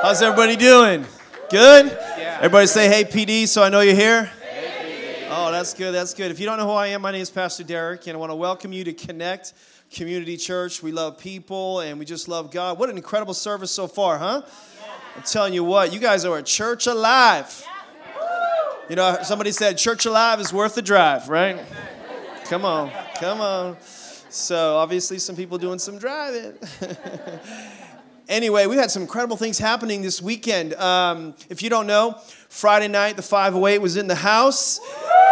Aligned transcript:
How's 0.00 0.22
everybody 0.22 0.54
doing? 0.54 1.04
Good? 1.50 1.86
Yeah. 1.86 2.36
Everybody 2.36 2.68
say, 2.68 2.86
hey, 2.86 3.02
PD, 3.02 3.48
so 3.48 3.64
I 3.64 3.68
know 3.68 3.80
you're 3.80 3.96
here. 3.96 4.30
Hey, 4.48 5.26
oh, 5.28 5.50
that's 5.50 5.74
good. 5.74 5.92
That's 5.92 6.14
good. 6.14 6.30
If 6.30 6.38
you 6.38 6.46
don't 6.46 6.56
know 6.56 6.66
who 6.66 6.72
I 6.72 6.86
am, 6.88 7.02
my 7.02 7.10
name 7.10 7.20
is 7.20 7.30
Pastor 7.30 7.64
Derek, 7.64 8.06
and 8.06 8.14
I 8.14 8.20
want 8.20 8.30
to 8.30 8.36
welcome 8.36 8.72
you 8.72 8.84
to 8.84 8.92
Connect 8.92 9.54
Community 9.92 10.36
Church. 10.36 10.84
We 10.84 10.92
love 10.92 11.18
people 11.18 11.80
and 11.80 11.98
we 11.98 12.04
just 12.04 12.28
love 12.28 12.52
God. 12.52 12.78
What 12.78 12.90
an 12.90 12.96
incredible 12.96 13.34
service 13.34 13.72
so 13.72 13.88
far, 13.88 14.18
huh? 14.18 14.42
I'm 15.16 15.22
telling 15.24 15.52
you 15.52 15.64
what, 15.64 15.92
you 15.92 15.98
guys 15.98 16.24
are 16.24 16.38
a 16.38 16.44
church 16.44 16.86
alive. 16.86 17.66
You 18.88 18.94
know, 18.94 19.18
somebody 19.24 19.50
said 19.50 19.78
church 19.78 20.06
alive 20.06 20.38
is 20.38 20.52
worth 20.52 20.76
the 20.76 20.82
drive, 20.82 21.28
right? 21.28 21.58
Come 22.44 22.64
on, 22.64 22.92
come 23.16 23.40
on. 23.40 23.76
So, 24.30 24.76
obviously, 24.76 25.18
some 25.18 25.34
people 25.34 25.58
doing 25.58 25.80
some 25.80 25.98
driving. 25.98 26.54
anyway, 28.28 28.66
we've 28.66 28.78
had 28.78 28.90
some 28.90 29.02
incredible 29.02 29.36
things 29.36 29.58
happening 29.58 30.02
this 30.02 30.22
weekend. 30.22 30.74
Um, 30.74 31.34
if 31.48 31.62
you 31.62 31.70
don't 31.70 31.86
know, 31.86 32.20
Friday 32.48 32.88
night, 32.88 33.16
the 33.16 33.22
508 33.22 33.78
was 33.78 33.96
in 33.96 34.06
the 34.06 34.14
house. 34.14 34.80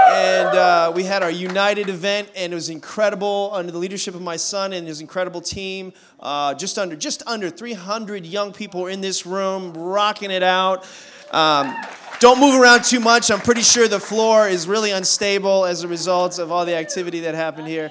And 0.08 0.48
uh, 0.48 0.92
we 0.94 1.02
had 1.02 1.24
our 1.24 1.30
United 1.30 1.88
event, 1.88 2.30
and 2.36 2.52
it 2.52 2.54
was 2.54 2.68
incredible 2.68 3.50
under 3.52 3.72
the 3.72 3.78
leadership 3.78 4.14
of 4.14 4.22
my 4.22 4.36
son 4.36 4.72
and 4.72 4.86
his 4.86 5.00
incredible 5.00 5.40
team. 5.40 5.92
Uh, 6.20 6.54
just 6.54 6.78
under 6.78 6.94
just 6.94 7.24
under 7.26 7.50
300 7.50 8.24
young 8.24 8.52
people 8.52 8.82
were 8.82 8.90
in 8.90 9.00
this 9.00 9.26
room, 9.26 9.72
rocking 9.74 10.30
it 10.30 10.44
out. 10.44 10.86
Um, 11.32 11.74
don't 12.20 12.40
move 12.40 12.60
around 12.60 12.84
too 12.84 13.00
much. 13.00 13.32
I'm 13.32 13.40
pretty 13.40 13.62
sure 13.62 13.88
the 13.88 14.00
floor 14.00 14.48
is 14.48 14.68
really 14.68 14.92
unstable 14.92 15.64
as 15.64 15.82
a 15.82 15.88
result 15.88 16.38
of 16.38 16.52
all 16.52 16.64
the 16.64 16.76
activity 16.76 17.20
that 17.20 17.34
happened 17.34 17.66
here. 17.66 17.90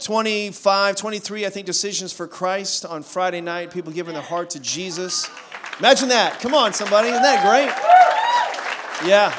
25, 0.00 0.96
23, 0.96 1.46
I 1.46 1.50
think, 1.50 1.66
decisions 1.66 2.12
for 2.12 2.26
Christ 2.26 2.84
on 2.84 3.02
Friday 3.02 3.40
night. 3.40 3.70
People 3.70 3.92
giving 3.92 4.14
their 4.14 4.22
heart 4.22 4.50
to 4.50 4.60
Jesus. 4.60 5.28
Imagine 5.78 6.08
that. 6.08 6.40
Come 6.40 6.54
on, 6.54 6.72
somebody. 6.72 7.08
Isn't 7.08 7.22
that 7.22 7.44
great? 7.44 9.08
Yeah. 9.08 9.32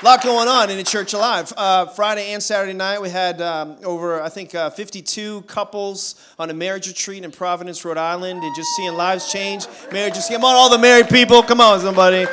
A 0.00 0.04
lot 0.04 0.22
going 0.22 0.48
on 0.48 0.68
in 0.68 0.76
the 0.76 0.82
church 0.82 1.12
alive. 1.12 1.52
Uh, 1.56 1.86
Friday 1.86 2.32
and 2.32 2.42
Saturday 2.42 2.72
night, 2.72 3.00
we 3.00 3.08
had 3.08 3.40
um, 3.40 3.76
over, 3.84 4.20
I 4.20 4.28
think, 4.28 4.52
uh, 4.52 4.70
52 4.70 5.42
couples 5.42 6.16
on 6.40 6.50
a 6.50 6.54
marriage 6.54 6.88
retreat 6.88 7.22
in 7.22 7.30
Providence, 7.30 7.84
Rhode 7.84 7.98
Island, 7.98 8.42
and 8.42 8.56
just 8.56 8.70
seeing 8.76 8.94
lives 8.94 9.30
change. 9.30 9.66
Marriages, 9.92 10.26
come 10.28 10.44
on, 10.44 10.56
all 10.56 10.68
the 10.68 10.78
married 10.78 11.08
people. 11.08 11.40
Come 11.42 11.60
on, 11.60 11.78
somebody. 11.78 12.26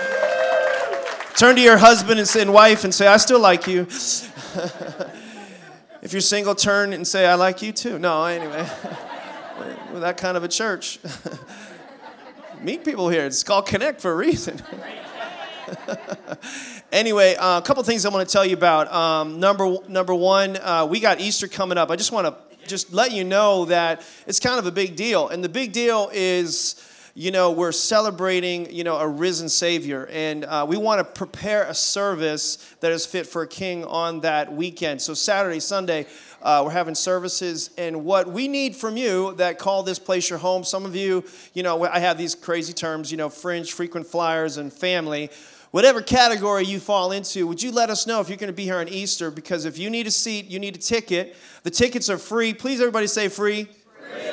Turn 1.38 1.56
to 1.56 1.61
your 1.61 1.78
husband 1.78 2.19
and, 2.19 2.53
wife 2.53 2.84
and 2.84 2.94
say, 2.94 3.06
I 3.06 3.17
still 3.17 3.39
like 3.39 3.67
you. 3.67 3.88
If 6.02 6.14
you're 6.14 6.22
single, 6.22 6.55
turn 6.55 6.94
and 6.94 7.05
say, 7.05 7.25
I 7.25 7.36
like 7.36 7.61
you 7.61 7.73
too. 7.73 8.00
No, 8.00 8.23
anyway. 8.23 8.66
We're 9.92 10.00
that 10.00 10.16
kind 10.16 10.38
of 10.38 10.45
a 10.45 10.47
church. 10.47 10.97
Meet 12.61 12.86
people 12.86 13.09
here. 13.09 13.25
It's 13.25 13.44
called 13.44 13.66
Connect 13.66 14.00
for 14.00 14.11
a 14.11 14.16
reason. 14.16 14.61
anyway, 16.91 17.36
uh, 17.36 17.58
a 17.58 17.61
couple 17.61 17.83
things 17.83 18.06
I 18.06 18.09
want 18.09 18.28
to 18.28 18.31
tell 18.31 18.45
you 18.45 18.56
about. 18.56 18.91
Um, 18.94 19.41
number 19.41 19.75
number 19.89 20.16
one, 20.16 20.56
uh, 20.58 20.88
we 20.89 21.02
got 21.02 21.19
Easter 21.19 21.50
coming 21.50 21.78
up. 21.78 21.91
I 21.91 21.97
just 21.97 22.13
want 22.13 22.28
to 22.28 22.67
just 22.67 22.94
let 22.94 23.11
you 23.11 23.25
know 23.25 23.66
that 23.66 24.02
it's 24.25 24.39
kind 24.39 24.58
of 24.58 24.66
a 24.66 24.72
big 24.72 24.95
deal, 24.95 25.28
and 25.28 25.44
the 25.44 25.50
big 25.50 25.73
deal 25.73 26.09
is 26.13 26.75
you 27.13 27.31
know, 27.31 27.52
we're 27.52 27.71
celebrating, 27.71 28.71
you 28.73 28.83
know, 28.83 28.97
a 28.97 29.07
risen 29.07 29.49
Savior. 29.49 30.07
And 30.11 30.45
uh, 30.45 30.65
we 30.67 30.77
want 30.77 30.99
to 30.99 31.03
prepare 31.03 31.63
a 31.63 31.73
service 31.73 32.57
that 32.79 32.91
is 32.91 33.05
fit 33.05 33.27
for 33.27 33.41
a 33.41 33.47
king 33.47 33.83
on 33.85 34.21
that 34.21 34.53
weekend. 34.53 35.01
So, 35.01 35.13
Saturday, 35.13 35.59
Sunday, 35.59 36.05
uh, 36.41 36.61
we're 36.63 36.71
having 36.71 36.95
services. 36.95 37.71
And 37.77 38.05
what 38.05 38.27
we 38.27 38.47
need 38.47 38.75
from 38.75 38.97
you 38.97 39.33
that 39.35 39.59
call 39.59 39.83
this 39.83 39.99
place 39.99 40.29
your 40.29 40.39
home, 40.39 40.63
some 40.63 40.85
of 40.85 40.95
you, 40.95 41.23
you 41.53 41.63
know, 41.63 41.85
I 41.85 41.99
have 41.99 42.17
these 42.17 42.35
crazy 42.35 42.73
terms, 42.73 43.11
you 43.11 43.17
know, 43.17 43.29
fringe, 43.29 43.73
frequent 43.73 44.07
flyers, 44.07 44.57
and 44.57 44.71
family 44.71 45.29
whatever 45.71 46.01
category 46.01 46.66
you 46.66 46.79
fall 46.79 47.11
into, 47.11 47.45
would 47.47 47.61
you 47.61 47.71
let 47.71 47.89
us 47.89 48.07
know 48.07 48.19
if 48.19 48.29
you're 48.29 48.38
going 48.38 48.47
to 48.47 48.53
be 48.53 48.63
here 48.63 48.77
on 48.77 48.88
Easter? 48.88 49.29
Because 49.29 49.66
if 49.66 49.77
you 49.77 49.89
need 49.89 50.07
a 50.07 50.11
seat, 50.11 50.45
you 50.45 50.59
need 50.59 50.75
a 50.75 50.79
ticket. 50.79 51.35
The 51.63 51.69
tickets 51.69 52.09
are 52.09 52.17
free. 52.17 52.53
Please, 52.53 52.79
everybody 52.79 53.07
say 53.07 53.28
free. 53.28 53.67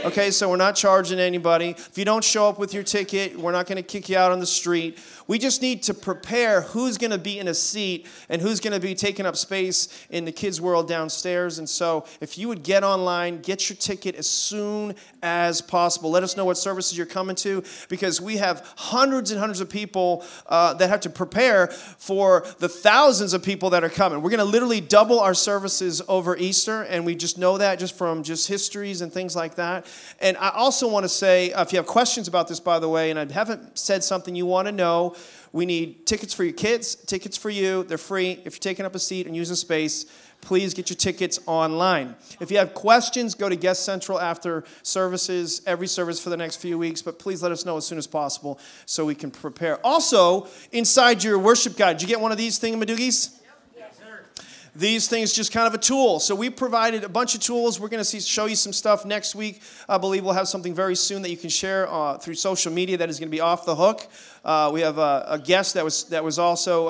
Okay, 0.05 0.31
so 0.31 0.49
we're 0.49 0.57
not 0.57 0.77
charging 0.77 1.19
anybody. 1.19 1.71
If 1.71 1.99
you 1.99 2.05
don't 2.05 2.23
show 2.23 2.49
up 2.49 2.59
with 2.59 2.73
your 2.73 2.83
ticket, 2.83 3.37
we're 3.39 3.53
not 3.53 3.67
going 3.67 3.77
to 3.77 3.83
kick 3.83 4.09
you 4.09 4.17
out 4.17 4.33
on 4.33 4.39
the 4.39 4.47
street. 4.47 4.99
We 5.27 5.39
just 5.39 5.63
need 5.63 5.83
to 5.85 5.95
prepare 5.95 6.63
who's 6.63 6.99
going 6.99 7.11
to 7.11 7.19
be 7.19 7.39
in 7.39 7.49
a 7.49 7.55
seat 7.55 8.07
and 8.29 8.41
who's 8.41 8.61
going 8.61 8.73
to 8.73 8.81
be 8.81 8.95
taking 8.95 9.27
up 9.27 9.37
space 9.37 10.07
in 10.11 10.25
the 10.25 10.33
kids' 10.33 10.61
world 10.61 10.89
downstairs. 10.89 11.59
And 11.59 11.69
so, 11.69 12.07
if 12.21 12.39
you 12.39 12.49
would 12.49 12.63
get 12.63 12.85
online, 12.85 13.41
get 13.41 13.69
your 13.69 13.77
ticket 13.77 14.15
as 14.15 14.29
soon 14.29 14.95
as 15.23 15.61
possible. 15.61 16.11
Let 16.11 16.23
us 16.23 16.37
know 16.37 16.45
what 16.45 16.57
services 16.57 16.97
you're 16.97 17.07
coming 17.07 17.37
to 17.37 17.65
because 17.89 18.21
we 18.21 18.37
have 18.37 18.67
hundreds 18.77 19.31
and 19.31 19.41
hundreds 19.41 19.61
of 19.61 19.69
people 19.69 20.25
uh, 20.47 20.75
that 20.75 20.89
have 20.89 21.01
to 21.01 21.11
prepare 21.11 21.67
for 21.67 22.47
the 22.59 22.69
thousands 22.69 23.33
of 23.33 23.43
people 23.43 23.71
that 23.71 23.83
are 23.83 23.89
coming. 23.89 24.23
We're 24.23 24.31
going 24.31 24.39
to 24.39 24.45
literally 24.45 24.81
double 24.81 25.19
our 25.19 25.35
services 25.35 26.01
over 26.09 26.37
Easter, 26.37 26.83
and 26.83 27.05
we 27.05 27.15
just 27.15 27.39
know 27.39 27.59
that 27.59 27.79
just 27.79 27.97
from 27.97 28.23
just 28.23 28.47
histories 28.47 29.01
and 29.01 29.13
things 29.13 29.35
like 29.35 29.57
that. 29.57 29.87
And 30.21 30.37
I 30.37 30.51
also 30.51 30.89
want 30.89 31.05
to 31.05 31.09
say, 31.09 31.53
uh, 31.53 31.63
if 31.63 31.73
you 31.73 31.79
have 31.79 31.87
questions 31.87 32.29
about 32.29 32.49
this, 32.49 32.61
by 32.61 32.79
the 32.79 32.89
way, 32.89 33.11
and 33.11 33.19
I 33.19 33.33
haven't 33.33 33.79
said 33.79 34.05
something 34.05 34.37
you 34.37 34.47
want 34.47 34.67
to 34.67 34.73
know, 34.73 35.16
we 35.53 35.67
need 35.67 36.07
tickets 36.07 36.35
for 36.35 36.45
your 36.45 36.53
kids, 36.53 36.95
tickets 36.95 37.37
for 37.37 37.51
you. 37.51 37.85
They're 37.85 37.99
free. 37.99 38.41
If 38.45 38.55
you're 38.55 38.61
taking 38.61 38.85
up 38.85 38.95
a 38.95 38.99
seat 38.99 39.27
and 39.27 39.35
using 39.35 39.57
space, 39.57 40.07
please 40.41 40.75
get 40.75 40.91
your 40.91 40.97
tickets 40.97 41.39
online. 41.47 42.15
If 42.41 42.51
you 42.51 42.59
have 42.59 42.75
questions, 42.75 43.35
go 43.35 43.49
to 43.49 43.57
Guest 43.57 43.85
Central 43.85 44.21
after 44.21 44.65
services, 44.83 45.63
every 45.67 45.87
service 45.87 46.21
for 46.21 46.31
the 46.31 46.37
next 46.37 46.57
few 46.57 46.79
weeks, 46.79 47.03
but 47.03 47.19
please 47.19 47.43
let 47.43 47.53
us 47.53 47.65
know 47.65 47.77
as 47.77 47.87
soon 47.87 47.99
as 47.99 48.07
possible 48.07 48.59
so 48.85 49.05
we 49.05 49.15
can 49.15 49.31
prepare. 49.31 49.85
Also, 49.85 50.47
inside 50.73 51.25
your 51.25 51.39
worship 51.39 51.77
guide, 51.77 52.01
you 52.03 52.09
get 52.09 52.21
one 52.21 52.33
of 52.33 52.39
these 52.39 52.61
thingamadoogies? 52.61 53.36
These 54.77 55.09
things 55.09 55.33
just 55.33 55.53
kind 55.53 55.67
of 55.67 55.75
a 55.75 55.79
tool. 55.79 56.21
So 56.21 56.35
we 56.35 56.51
provided 56.51 57.03
a 57.03 57.09
bunch 57.09 57.35
of 57.35 57.41
tools. 57.41 57.81
We're 57.81 57.89
going 57.89 58.05
to 58.05 58.21
show 58.21 58.45
you 58.47 58.57
some 58.57 58.73
stuff 58.73 59.07
next 59.07 59.35
week. 59.35 59.63
I 59.89 59.97
believe 59.97 60.25
we'll 60.25 60.35
have 60.35 60.49
something 60.49 60.75
very 60.75 60.97
soon 60.97 61.23
that 61.23 61.31
you 61.31 61.37
can 61.37 61.49
share 61.49 61.91
uh, 61.91 62.19
through 62.19 62.35
social 62.35 62.73
media 62.73 62.99
that 62.99 63.09
is 63.09 63.19
going 63.19 63.29
to 63.29 63.35
be 63.35 63.41
off 63.41 63.65
the 63.65 63.75
hook. 63.75 64.07
Uh, 64.45 64.71
we 64.73 64.83
have 64.83 64.99
a, 64.99 65.25
a, 65.29 65.39
guest 65.39 65.75
that 65.75 65.85
was 65.85 66.05
that 66.05 66.23
was 66.23 66.39
also 66.39 66.89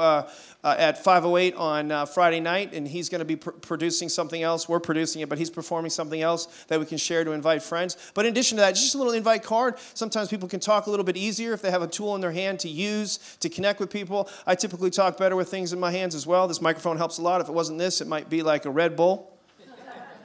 uh, 0.67 0.75
at 0.79 0.99
508 0.99 1.55
on 1.55 1.93
uh, 1.93 2.07
Friday 2.07 2.41
night, 2.41 2.75
and 2.75 2.89
he's 2.89 3.09
going 3.09 3.21
to 3.21 3.25
be 3.25 3.37
pr- 3.37 3.51
producing 3.51 4.09
something 4.09 4.43
else. 4.43 4.69
We're 4.69 4.81
producing 4.81 5.23
it, 5.23 5.29
but 5.29 5.39
he's 5.39 5.49
performing 5.49 5.91
something 5.91 6.21
else 6.21 6.47
that 6.67 6.81
we 6.81 6.87
can 6.87 6.99
share 6.99 7.23
to 7.23 7.31
invite 7.31 7.63
friends. 7.63 7.97
But 8.15 8.27
in 8.27 8.33
addition 8.33 8.57
to 8.57 8.63
that, 8.63 8.75
just 8.75 8.97
a 8.97 8.99
little 8.99 9.13
invite 9.13 9.45
card. 9.45 9.77
Sometimes 9.95 10.29
people 10.29 10.49
can 10.49 10.59
talk 10.59 10.89
a 10.89 10.91
little 10.91 11.05
bit 11.05 11.17
easier 11.17 11.53
if 11.53 11.63
they 11.63 11.71
have 11.71 11.83
a 11.83 11.87
tool 11.87 12.17
in 12.17 12.21
their 12.21 12.33
hand 12.33 12.59
to 12.61 12.69
use 12.69 13.37
to 13.39 13.49
connect 13.49 13.79
with 13.79 13.91
people. 13.91 14.29
I 14.45 14.57
typically 14.57 14.91
talk 14.91 15.17
better 15.17 15.37
with 15.37 15.49
things 15.49 15.73
in 15.73 15.79
my 15.79 15.93
hands 15.93 16.17
as 16.17 16.27
well. 16.27 16.49
This 16.49 16.61
microphone 16.61 16.97
helps 16.97 17.19
a 17.19 17.23
lot. 17.23 17.41
If 17.41 17.49
it 17.49 17.55
wasn't 17.55 17.79
this, 17.79 18.01
it 18.01 18.09
might 18.09 18.29
be 18.29 18.43
like 18.43 18.65
a 18.65 18.71
Red 18.71 18.97
Bull 18.97 19.39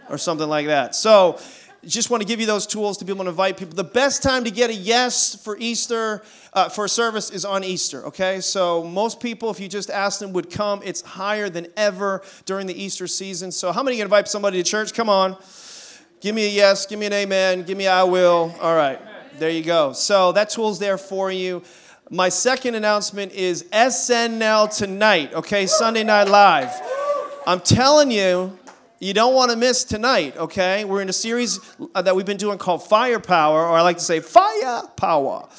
or 0.10 0.18
something 0.18 0.50
like 0.50 0.66
that. 0.66 0.96
So, 0.96 1.40
just 1.86 2.10
want 2.12 2.22
to 2.22 2.28
give 2.28 2.40
you 2.40 2.46
those 2.46 2.68
tools 2.68 2.98
to 3.00 3.06
be 3.06 3.12
able 3.12 3.24
to 3.26 3.32
invite 3.32 3.58
people. 3.58 3.76
The 3.76 3.84
best 3.84 4.22
time 4.22 4.44
to 4.44 4.52
get 4.52 4.70
a 4.70 4.74
yes 4.74 5.36
for 5.36 5.58
Easter, 5.58 6.22
uh, 6.54 6.70
for 6.70 6.86
a 6.86 6.90
service, 6.90 7.32
is 7.32 7.44
on 7.44 7.64
Easter, 7.64 8.06
okay? 8.06 8.40
So 8.40 8.84
most 8.84 9.20
people, 9.20 9.50
if 9.50 9.60
you 9.60 9.68
just 9.68 9.90
ask 9.90 10.20
them, 10.20 10.32
would 10.34 10.52
come. 10.52 10.82
It's 10.84 11.02
higher 11.02 11.50
than 11.50 11.68
ever 11.76 12.22
during 12.46 12.68
the 12.68 12.80
Easter 12.80 13.08
season. 13.08 13.52
So 13.52 13.72
how 13.72 13.82
many 13.82 14.00
invite 14.00 14.28
somebody 14.28 14.62
to 14.62 14.70
church? 14.70 14.94
Come 14.94 15.10
on. 15.10 15.38
Give 16.22 16.36
me 16.36 16.46
a 16.46 16.50
yes, 16.50 16.86
give 16.86 17.00
me 17.00 17.08
an 17.08 17.14
amen, 17.14 17.64
give 17.64 17.76
me 17.80 17.88
I 17.88 18.04
will. 18.04 18.56
All 18.62 18.76
right, 18.76 19.00
there 19.40 19.50
you 19.50 19.64
go. 19.64 19.94
So 19.94 20.32
that 20.34 20.52
tool's 20.52 20.78
there 20.78 21.00
for 21.00 21.32
you. 21.32 21.64
My 22.12 22.30
second 22.30 22.76
announcement 22.76 23.32
is 23.32 23.64
SNL 23.72 24.78
tonight, 24.78 25.34
okay? 25.34 25.66
Sunday 25.66 26.04
Night 26.04 26.28
Live. 26.28 26.70
I'm 27.48 27.60
telling 27.60 28.12
you, 28.12 28.56
you 29.02 29.16
don't 29.16 29.34
want 29.34 29.50
to 29.50 29.58
miss 29.58 29.84
tonight, 29.84 30.38
okay? 30.38 30.86
We're 30.86 31.02
in 31.02 31.10
a 31.10 31.14
series 31.14 31.60
uh, 31.96 32.04
that 32.04 32.16
we've 32.16 32.26
been 32.26 32.38
doing 32.38 32.60
called 32.60 32.88
Firepower, 32.88 33.66
or 33.66 33.76
I 33.76 33.82
like 33.82 33.98
to 33.98 34.04
say 34.04 34.20
Firepower. 34.20 35.50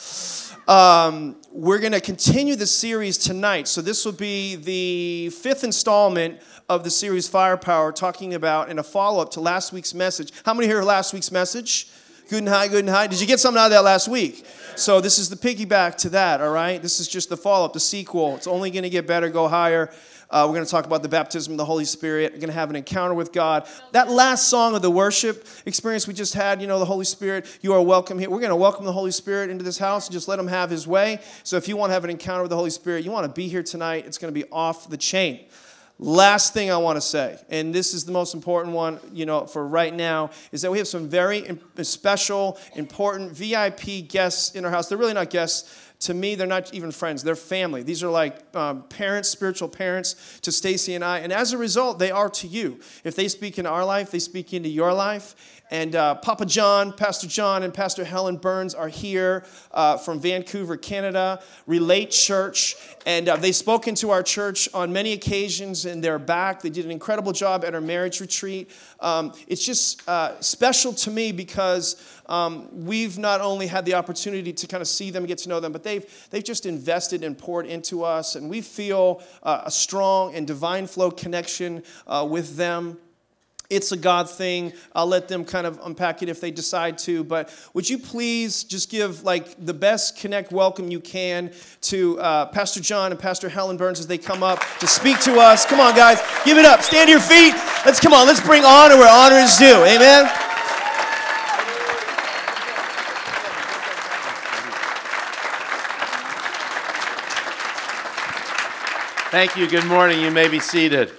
Um, 0.69 1.35
we're 1.51 1.81
going 1.81 1.93
to 1.93 2.01
continue 2.01 2.55
the 2.55 2.69
series 2.69 3.19
tonight. 3.19 3.67
So, 3.67 3.83
this 3.83 4.05
will 4.05 4.13
be 4.13 4.55
the 4.55 5.31
fifth 5.31 5.65
installment 5.65 6.41
of 6.69 6.85
the 6.85 6.91
series 6.91 7.29
Firepower, 7.29 7.91
talking 7.91 8.35
about 8.35 8.71
in 8.71 8.79
a 8.79 8.85
follow 8.85 9.21
up 9.21 9.33
to 9.33 9.41
last 9.41 9.73
week's 9.73 9.93
message. 9.93 10.33
How 10.47 10.55
many 10.55 10.69
heard 10.69 10.85
last 10.85 11.13
week's 11.13 11.33
message? 11.33 11.89
Good 12.31 12.39
and 12.39 12.49
high, 12.49 12.69
good 12.69 12.85
and 12.85 12.89
high. 12.89 13.09
Did 13.09 13.21
you 13.21 13.27
get 13.27 13.41
something 13.41 13.61
out 13.61 13.67
of 13.67 13.73
that 13.73 13.83
last 13.83 14.07
week? 14.07 14.47
So, 14.77 15.01
this 15.01 15.19
is 15.19 15.29
the 15.29 15.37
piggyback 15.37 15.97
to 15.97 16.11
that, 16.11 16.41
all 16.41 16.53
right? 16.53 16.81
This 16.81 17.01
is 17.01 17.09
just 17.09 17.29
the 17.29 17.37
follow 17.37 17.65
up, 17.65 17.73
the 17.73 17.81
sequel. 17.81 18.37
It's 18.37 18.47
only 18.47 18.71
going 18.71 18.85
to 18.85 18.91
get 18.91 19.09
better, 19.09 19.29
go 19.31 19.49
higher. 19.49 19.91
Uh, 20.33 20.47
we're 20.47 20.55
going 20.55 20.65
to 20.65 20.71
talk 20.71 20.87
about 20.87 21.03
the 21.03 21.11
baptism 21.11 21.53
of 21.53 21.59
the 21.59 21.65
Holy 21.67 21.85
Spirit. 21.85 22.33
We're 22.33 22.39
going 22.39 22.49
to 22.49 22.55
have 22.55 22.71
an 22.71 22.77
encounter 22.77 23.13
with 23.13 23.33
God. 23.33 23.69
That 23.93 24.11
last 24.11 24.49
song 24.49 24.75
of 24.75 24.81
the 24.81 24.91
worship 24.91 25.47
experience 25.67 26.09
we 26.09 26.15
just 26.15 26.33
had, 26.33 26.63
you 26.63 26.67
know, 26.67 26.79
the 26.79 26.87
Holy 26.87 27.05
Spirit, 27.05 27.47
you 27.61 27.75
are 27.75 27.83
welcome 27.83 28.19
here. 28.19 28.31
We're 28.31 28.41
going 28.41 28.49
to 28.49 28.57
welcome 28.57 28.87
the 28.87 28.95
Holy 28.95 29.11
Spirit 29.11 29.51
into 29.51 29.63
this 29.63 29.77
house 29.77 30.07
and 30.07 30.15
just 30.15 30.29
let 30.29 30.39
him 30.39 30.47
have 30.47 30.71
his 30.71 30.87
way. 30.87 31.21
So 31.45 31.59
if 31.59 31.69
you 31.69 31.77
want 31.77 31.91
to 31.91 31.95
have 31.95 32.05
an 32.05 32.11
encounter 32.11 32.41
with 32.41 32.49
the 32.49 32.57
Holy 32.57 32.71
Spirit, 32.71 33.05
you 33.05 33.11
want 33.11 33.27
to 33.27 33.33
be 33.33 33.47
here 33.47 33.63
tonight, 33.63 34.07
it's 34.07 34.17
going 34.17 34.33
to 34.33 34.41
be 34.41 34.49
off 34.51 34.89
the 34.89 34.97
chain. 34.97 35.41
Last 35.99 36.55
thing 36.55 36.71
I 36.71 36.79
want 36.79 36.97
to 36.97 37.03
say, 37.03 37.39
and 37.51 37.75
this 37.75 37.93
is 37.93 38.05
the 38.05 38.13
most 38.13 38.35
important 38.35 38.75
one, 38.75 38.99
you 39.13 39.27
know, 39.27 39.47
for 39.47 39.67
right 39.67 39.95
now, 39.95 40.31
is 40.51 40.63
that 40.63 40.71
we 40.71 40.79
have 40.79 40.89
some 40.89 41.09
very 41.09 41.47
special, 41.83 42.59
important 42.75 43.33
VIP 43.33 44.09
guests 44.09 44.57
in 44.57 44.65
our 44.65 44.71
house. 44.71 44.89
They're 44.89 44.99
really 44.99 45.13
not 45.13 45.31
guests 45.31 45.82
to 46.03 46.15
me, 46.15 46.35
they're 46.35 46.47
not 46.47 46.73
even 46.75 46.91
friends, 46.91 47.23
they're 47.23 47.37
family. 47.37 47.83
These 47.83 48.03
are 48.03 48.11
like 48.11 48.39
um, 48.57 48.83
parents, 48.85 49.29
spiritual 49.29 49.69
parents 49.69 50.41
to 50.43 50.51
Stacy 50.51 50.95
and 50.95 51.05
I. 51.05 51.19
And 51.19 51.33
as 51.33 51.53
a 51.53 51.59
result, 51.59 51.99
they 51.99 52.11
are 52.11 52.29
to 52.31 52.47
you. 52.47 52.81
If 53.05 53.15
they 53.15 53.29
speak 53.29 53.59
into 53.59 53.71
our 53.71 53.85
life, 53.85 54.11
they 54.11 54.19
speak 54.19 54.53
into 54.53 54.69
your 54.69 54.93
life. 54.93 55.35
And 55.73 55.97
uh, 55.97 56.17
Papa 56.17 56.45
John, 56.45 56.93
Pastor 56.93 57.27
John, 57.27 57.63
and 57.63 57.73
Pastor 57.73 58.05
Helen 58.05 58.37
Burns 58.37 58.75
are 58.75 58.89
here 58.89 59.47
uh, 59.71 59.97
from 59.97 60.21
Vancouver, 60.21 60.77
Canada, 60.77 61.43
Relate 61.67 62.11
Church. 62.11 62.77
And 63.07 63.27
uh, 63.27 63.37
they've 63.37 63.57
spoken 63.57 63.95
to 63.95 64.11
our 64.11 64.23
church 64.23 64.69
on 64.75 64.93
many 64.93 65.15
occasions, 65.15 65.87
and 65.87 66.05
they're 66.05 66.19
back. 66.19 66.61
They 66.61 66.69
did 66.69 66.85
an 66.85 66.91
incredible 66.91 67.33
job 67.33 67.65
at 67.65 67.75
our 67.75 67.81
marriage 67.81 68.21
retreat. 68.21 68.71
Um, 69.01 69.33
it's 69.49 69.65
just 69.65 70.07
uh, 70.07 70.39
special 70.43 70.93
to 70.93 71.11
me 71.11 71.33
because 71.33 72.21
um, 72.27 72.69
we've 72.85 73.17
not 73.17 73.41
only 73.41 73.67
had 73.67 73.87
the 73.87 73.95
opportunity 73.95 74.53
to 74.53 74.67
kind 74.67 74.83
of 74.83 74.89
see 74.89 75.11
them, 75.11 75.25
get 75.25 75.39
to 75.39 75.49
know 75.49 75.59
them, 75.59 75.73
but 75.73 75.83
they've, 75.83 76.29
they've 76.29 76.45
just 76.45 76.67
invested 76.67 77.25
and 77.25 77.39
poured 77.39 77.65
into 77.65 78.05
us. 78.05 78.37
And 78.37 78.51
we 78.51 78.61
feel 78.61 79.23
uh, 79.43 79.63
a 79.65 79.71
strong 79.71 80.35
and 80.35 80.47
divine 80.47 80.87
flow 80.87 81.11
connection 81.11 81.83
uh, 82.07 82.29
with 82.31 82.57
them 82.57 82.99
it's 83.73 83.91
a 83.91 83.97
God 83.97 84.29
thing. 84.29 84.75
I'll 84.95 85.07
let 85.07 85.29
them 85.29 85.45
kind 85.47 85.67
of 85.67 85.81
unpack 85.83 86.23
it 86.23 86.29
if 86.29 86.41
they 86.41 86.51
decide 86.51 86.99
to. 86.99 87.25
But 87.25 87.53
would 87.73 87.89
you 87.89 87.99
please 87.99 88.65
just 88.65 88.91
give 88.91 89.25
like 89.25 89.65
the 89.65 89.73
best 89.73 90.19
connect 90.19 90.53
welcome 90.53 90.91
you 90.91 91.01
can 91.01 91.51
to 91.83 92.21
uh, 92.21 92.47
Pastor 92.47 92.81
John 92.81 93.13
and 93.13 93.19
Pastor 93.19 93.49
Helen 93.49 93.79
Burns 93.79 93.99
as 93.99 94.07
they 94.07 94.19
come 94.19 94.43
up 94.43 94.61
to 94.81 94.87
speak 94.87 95.19
to 95.21 95.41
us? 95.41 95.65
Come 95.65 95.81
on, 95.81 95.97
guys, 95.97 96.21
give 96.45 96.59
it 96.59 96.67
up. 96.67 96.83
Stand 96.83 97.09
to 97.09 97.13
your 97.13 97.21
feet. 97.21 97.55
Let's 97.87 97.99
come 97.99 98.13
on. 98.13 98.27
Let's 98.27 98.41
bring 98.41 98.63
honor 98.63 98.99
where 98.99 99.11
honor 99.11 99.37
is 99.37 99.57
due. 99.57 99.85
Amen. 99.85 100.31
Thank 109.31 109.57
you. 109.57 109.67
Good 109.67 109.87
morning. 109.87 110.21
You 110.21 110.31
may 110.31 110.49
be 110.49 110.61
seated. 110.61 111.11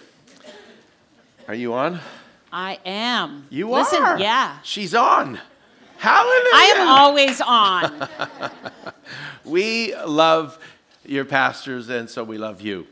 Are 1.47 1.55
you 1.55 1.73
on? 1.73 1.99
I 2.53 2.77
am. 2.85 3.47
You 3.49 3.67
Listen, 3.71 4.03
are. 4.03 4.19
yeah. 4.19 4.59
She's 4.61 4.93
on. 4.93 5.39
Hallelujah. 5.97 6.51
I 6.53 6.73
am 6.75 6.87
always 6.87 7.41
on. 7.41 8.07
we 9.43 9.95
love 9.95 10.59
your 11.03 11.25
pastors, 11.25 11.89
and 11.89 12.07
so 12.07 12.23
we 12.23 12.37
love 12.37 12.61
you. 12.61 12.85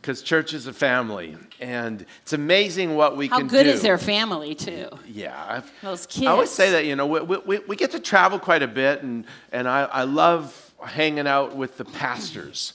Because 0.00 0.22
church 0.22 0.52
is 0.52 0.66
a 0.66 0.72
family, 0.72 1.36
and 1.60 2.04
it's 2.22 2.32
amazing 2.32 2.96
what 2.96 3.16
we 3.16 3.28
How 3.28 3.38
can 3.38 3.46
do. 3.46 3.56
How 3.56 3.62
good 3.62 3.68
is 3.72 3.82
their 3.82 3.96
family, 3.96 4.56
too? 4.56 4.88
Yeah. 5.06 5.62
Those 5.82 6.06
kids. 6.06 6.26
I 6.26 6.30
always 6.30 6.50
say 6.50 6.72
that, 6.72 6.84
you 6.84 6.96
know, 6.96 7.06
we, 7.06 7.20
we, 7.20 7.58
we 7.60 7.76
get 7.76 7.92
to 7.92 8.00
travel 8.00 8.40
quite 8.40 8.62
a 8.62 8.68
bit, 8.68 9.02
and, 9.02 9.24
and 9.52 9.68
I, 9.68 9.84
I 9.84 10.02
love 10.02 10.72
hanging 10.84 11.28
out 11.28 11.54
with 11.54 11.76
the 11.76 11.84
pastors, 11.84 12.72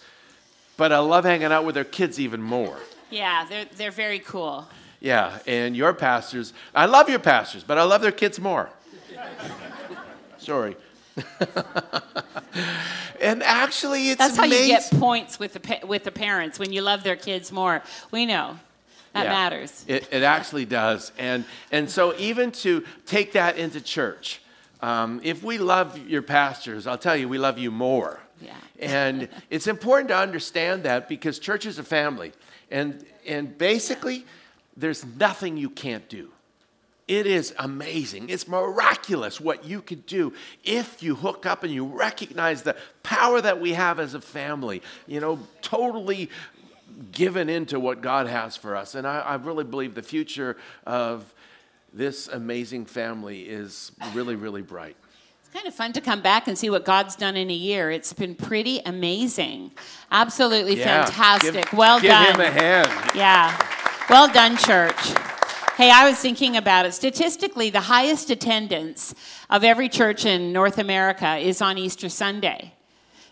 but 0.78 0.94
I 0.94 1.00
love 1.00 1.26
hanging 1.26 1.52
out 1.52 1.66
with 1.66 1.76
their 1.76 1.84
kids 1.84 2.22
even 2.22 2.42
more. 2.42 2.78
Yeah, 3.10 3.46
they're, 3.50 3.66
they're 3.76 3.92
very 3.92 4.20
cool. 4.20 4.68
Yeah, 5.02 5.40
and 5.48 5.76
your 5.76 5.94
pastors, 5.94 6.54
I 6.76 6.86
love 6.86 7.10
your 7.10 7.20
pastors, 7.20 7.64
but 7.64 7.80
I 7.80 7.84
love 7.84 8.02
their 8.02 8.12
kids 8.12 8.40
more. 8.40 8.70
Sorry. 10.38 10.78
and 13.20 13.42
actually, 13.44 14.10
it's 14.10 14.20
That's 14.20 14.38
how 14.38 14.46
you 14.46 14.68
get 14.68 14.90
points 14.92 15.40
with 15.40 15.54
the, 15.54 15.60
pa- 15.60 15.86
with 15.86 16.04
the 16.04 16.12
parents 16.12 16.60
when 16.60 16.72
you 16.72 16.84
love 16.84 17.04
their 17.04 17.16
kids 17.16 17.52
more. 17.52 17.82
We 18.12 18.26
know. 18.28 18.60
That 19.14 19.26
Yeah, 19.26 19.30
matters. 19.32 19.84
It, 19.88 20.08
it 20.12 20.24
actually 20.24 20.66
does. 20.66 21.12
And, 21.18 21.44
and 21.72 21.90
so, 21.90 22.16
even 22.18 22.52
to 22.52 22.86
take 23.06 23.34
that 23.34 23.58
into 23.58 23.82
church, 23.82 24.42
um, 24.82 25.20
if 25.24 25.44
we 25.44 25.58
love 25.58 25.98
your 26.08 26.22
pastors, 26.22 26.88
I'll 26.88 26.98
tell 26.98 27.18
you, 27.18 27.28
we 27.28 27.38
love 27.38 27.58
you 27.58 27.72
more. 27.72 28.20
Yeah. 28.40 28.56
And 28.80 29.28
it's 29.50 29.68
important 29.68 30.10
to 30.10 30.18
understand 30.18 30.84
that 30.84 31.10
because 31.10 31.40
church 31.40 31.66
is 31.66 31.78
a 31.78 31.84
family. 31.84 32.32
And, 32.72 33.06
and 33.28 33.58
basically, 33.58 34.26
there's 34.76 35.06
nothing 35.06 35.58
you 35.58 35.70
can't 35.70 36.08
do. 36.10 36.30
It 37.08 37.28
is 37.28 37.54
amazing. 37.58 38.30
It's 38.30 38.48
miraculous 38.48 39.42
what 39.42 39.66
you 39.66 39.82
could 39.82 40.06
do 40.06 40.34
if 40.64 41.04
you 41.04 41.16
hook 41.16 41.46
up 41.46 41.64
and 41.64 41.74
you 41.74 41.86
recognize 41.86 42.62
the 42.64 42.76
power 43.04 43.42
that 43.42 43.60
we 43.60 43.74
have 43.74 44.00
as 44.00 44.14
a 44.14 44.22
family, 44.22 44.82
you 45.08 45.20
know, 45.20 45.40
totally 45.62 46.30
given 47.12 47.50
into 47.50 47.80
what 47.80 48.02
God 48.02 48.28
has 48.28 48.56
for 48.56 48.76
us. 48.76 48.96
And 48.96 49.06
I, 49.06 49.20
I 49.20 49.36
really 49.36 49.64
believe 49.66 49.94
the 49.94 50.02
future 50.04 50.56
of 50.86 51.34
this 51.94 52.28
amazing 52.30 52.86
family 52.86 53.42
is 53.42 53.92
really, 54.14 54.36
really 54.36 54.62
bright. 54.62 54.96
It's 55.42 55.50
kind 55.54 55.68
of 55.68 55.74
fun 55.76 55.92
to 55.94 56.02
come 56.02 56.22
back 56.22 56.48
and 56.48 56.58
see 56.58 56.70
what 56.70 56.86
God's 56.86 57.18
done 57.18 57.36
in 57.36 57.50
a 57.50 57.54
year. 57.54 57.92
It's 57.92 58.14
been 58.14 58.36
pretty 58.36 58.80
amazing. 58.86 59.72
Absolutely 60.12 60.78
Yeah. 60.80 61.06
fantastic. 61.06 61.54
Give- 61.72 61.74
well 61.74 62.00
give 62.00 62.12
done. 62.12 62.36
him 62.36 62.40
a 62.42 62.52
hand. 62.52 63.12
Yeah. 63.16 63.58
Well 64.10 64.28
done, 64.28 64.58
church. 64.58 65.14
Hey, 65.78 65.90
I 65.90 66.10
was 66.10 66.18
thinking 66.18 66.58
about 66.58 66.86
it. 66.86 66.94
Statistically, 66.94 67.70
the 67.70 67.80
highest 67.80 68.30
attendance 68.30 69.16
of 69.50 69.64
every 69.64 69.88
church 69.88 70.26
in 70.26 70.52
North 70.52 70.80
America 70.80 71.38
is 71.38 71.62
on 71.62 71.78
Easter 71.78 72.10
Sunday. 72.10 72.74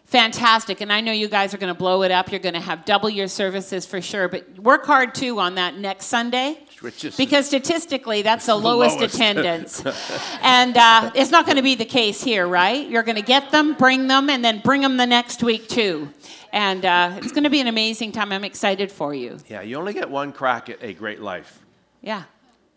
Fantastic. 0.06 0.80
And 0.82 0.92
I 0.92 1.02
know 1.02 1.12
you 1.12 1.28
guys 1.28 1.54
are 1.54 1.58
going 1.58 1.74
to 1.74 1.78
blow 1.78 2.04
it 2.04 2.12
up. 2.12 2.32
You're 2.32 2.40
going 2.40 2.54
to 2.56 2.62
have 2.62 2.86
double 2.86 3.10
your 3.10 3.28
services 3.28 3.86
for 3.86 4.00
sure. 4.02 4.28
But 4.30 4.58
work 4.58 4.86
hard 4.86 5.14
too 5.14 5.40
on 5.40 5.56
that 5.56 5.78
next 5.78 6.06
Sunday. 6.06 6.64
Which 6.82 7.04
is- 7.04 7.18
Because 7.18 7.46
statistically, 7.46 8.22
that's 8.22 8.46
the 8.46 8.54
the 8.60 8.68
lowest, 8.68 8.98
lowest. 8.98 9.16
attendance. 9.16 9.84
and 10.42 10.78
uh, 10.78 11.12
it's 11.16 11.32
not 11.32 11.46
going 11.46 11.58
to 11.58 11.62
be 11.64 11.76
the 11.76 11.86
case 11.86 12.24
here, 12.24 12.48
right? 12.48 12.88
You're 12.90 13.04
going 13.04 13.18
to 13.18 13.22
get 13.22 13.52
them, 13.52 13.74
bring 13.74 14.08
them, 14.08 14.30
and 14.30 14.44
then 14.44 14.62
bring 14.64 14.82
them 14.82 14.98
the 14.98 15.06
next 15.08 15.44
week 15.44 15.68
too. 15.68 16.10
And 16.52 16.86
uh, 16.86 17.14
it's 17.18 17.32
going 17.32 17.44
to 17.44 17.50
be 17.50 17.60
an 17.60 17.68
amazing 17.68 18.12
time. 18.12 18.32
I'm 18.32 18.44
excited 18.44 18.92
for 18.92 19.14
you. 19.14 19.38
Yeah, 19.48 19.62
you 19.62 19.78
only 19.78 19.94
get 19.94 20.10
one 20.10 20.32
crack 20.32 20.70
at 20.70 20.82
a 20.82 20.94
great 20.94 21.22
life. 21.22 21.60
Yeah. 22.02 22.24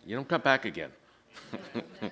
You 0.04 0.16
don't 0.16 0.28
come 0.28 0.40
back 0.42 0.64
again. 0.64 0.90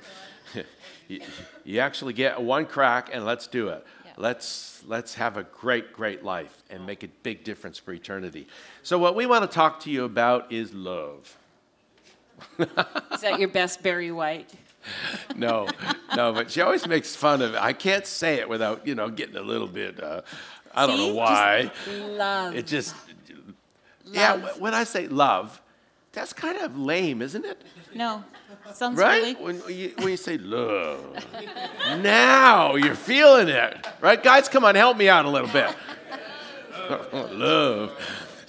you, 1.09 1.21
you 1.65 1.81
actually 1.81 2.13
get 2.13 2.41
one 2.41 2.67
crack 2.67 3.11
and 3.13 3.25
let's 3.25 3.47
do 3.47 3.69
it. 3.69 3.85
Let's, 4.17 4.83
let's 4.87 5.15
have 5.15 5.37
a 5.39 5.45
great, 5.45 5.93
great 5.93 6.23
life 6.23 6.63
and 6.69 6.85
make 6.85 7.03
a 7.03 7.09
big 7.23 7.43
difference 7.43 7.79
for 7.79 7.93
eternity. 7.93 8.49
So, 8.83 8.99
what 8.99 9.15
we 9.15 9.25
want 9.25 9.51
to 9.51 9.55
talk 9.55 9.81
to 9.81 9.91
you 9.91 10.05
about 10.05 10.53
is 10.53 10.75
love. 10.75 11.39
Is 12.59 13.21
that 13.23 13.39
your 13.39 13.49
best 13.49 13.83
Barry 13.83 14.11
White? 14.13 14.51
No, 15.37 15.69
no, 16.17 16.33
but 16.33 16.51
she 16.51 16.63
always 16.63 16.87
makes 16.87 17.15
fun 17.15 17.43
of 17.43 17.53
it. 17.55 17.61
I 17.61 17.75
can't 17.75 18.07
say 18.07 18.37
it 18.37 18.49
without, 18.49 18.87
you 18.87 18.95
know, 18.95 19.11
getting 19.11 19.37
a 19.37 19.43
little 19.43 19.67
bit, 19.69 20.03
uh, 20.03 20.23
I 20.75 20.87
don't 20.87 20.97
know 20.97 21.13
why. 21.15 21.71
Love. 21.87 22.57
It 22.57 22.67
just, 22.67 22.95
yeah, 24.07 24.33
Love. 24.33 24.57
wh- 24.57 24.61
when 24.63 24.73
I 24.75 24.85
say 24.85 25.07
love, 25.07 25.61
that's 26.13 26.33
kind 26.33 26.57
of 26.63 26.79
lame, 26.79 27.21
isn't 27.21 27.45
it? 27.45 27.61
No. 27.95 28.25
Sounds 28.73 28.99
Right? 28.99 29.23
really. 29.23 29.35
When 29.35 29.63
you, 29.69 29.93
when 29.99 30.09
you 30.09 30.17
say 30.17 30.39
love, 30.39 31.15
now 32.01 32.75
you're 32.77 32.95
feeling 32.95 33.49
it. 33.49 33.87
Right? 34.01 34.21
Guys, 34.23 34.49
come 34.49 34.65
on, 34.65 34.75
help 34.77 34.97
me 34.97 35.11
out 35.11 35.27
a 35.27 35.31
little 35.31 35.49
bit. 35.49 35.75
love. 37.13 37.93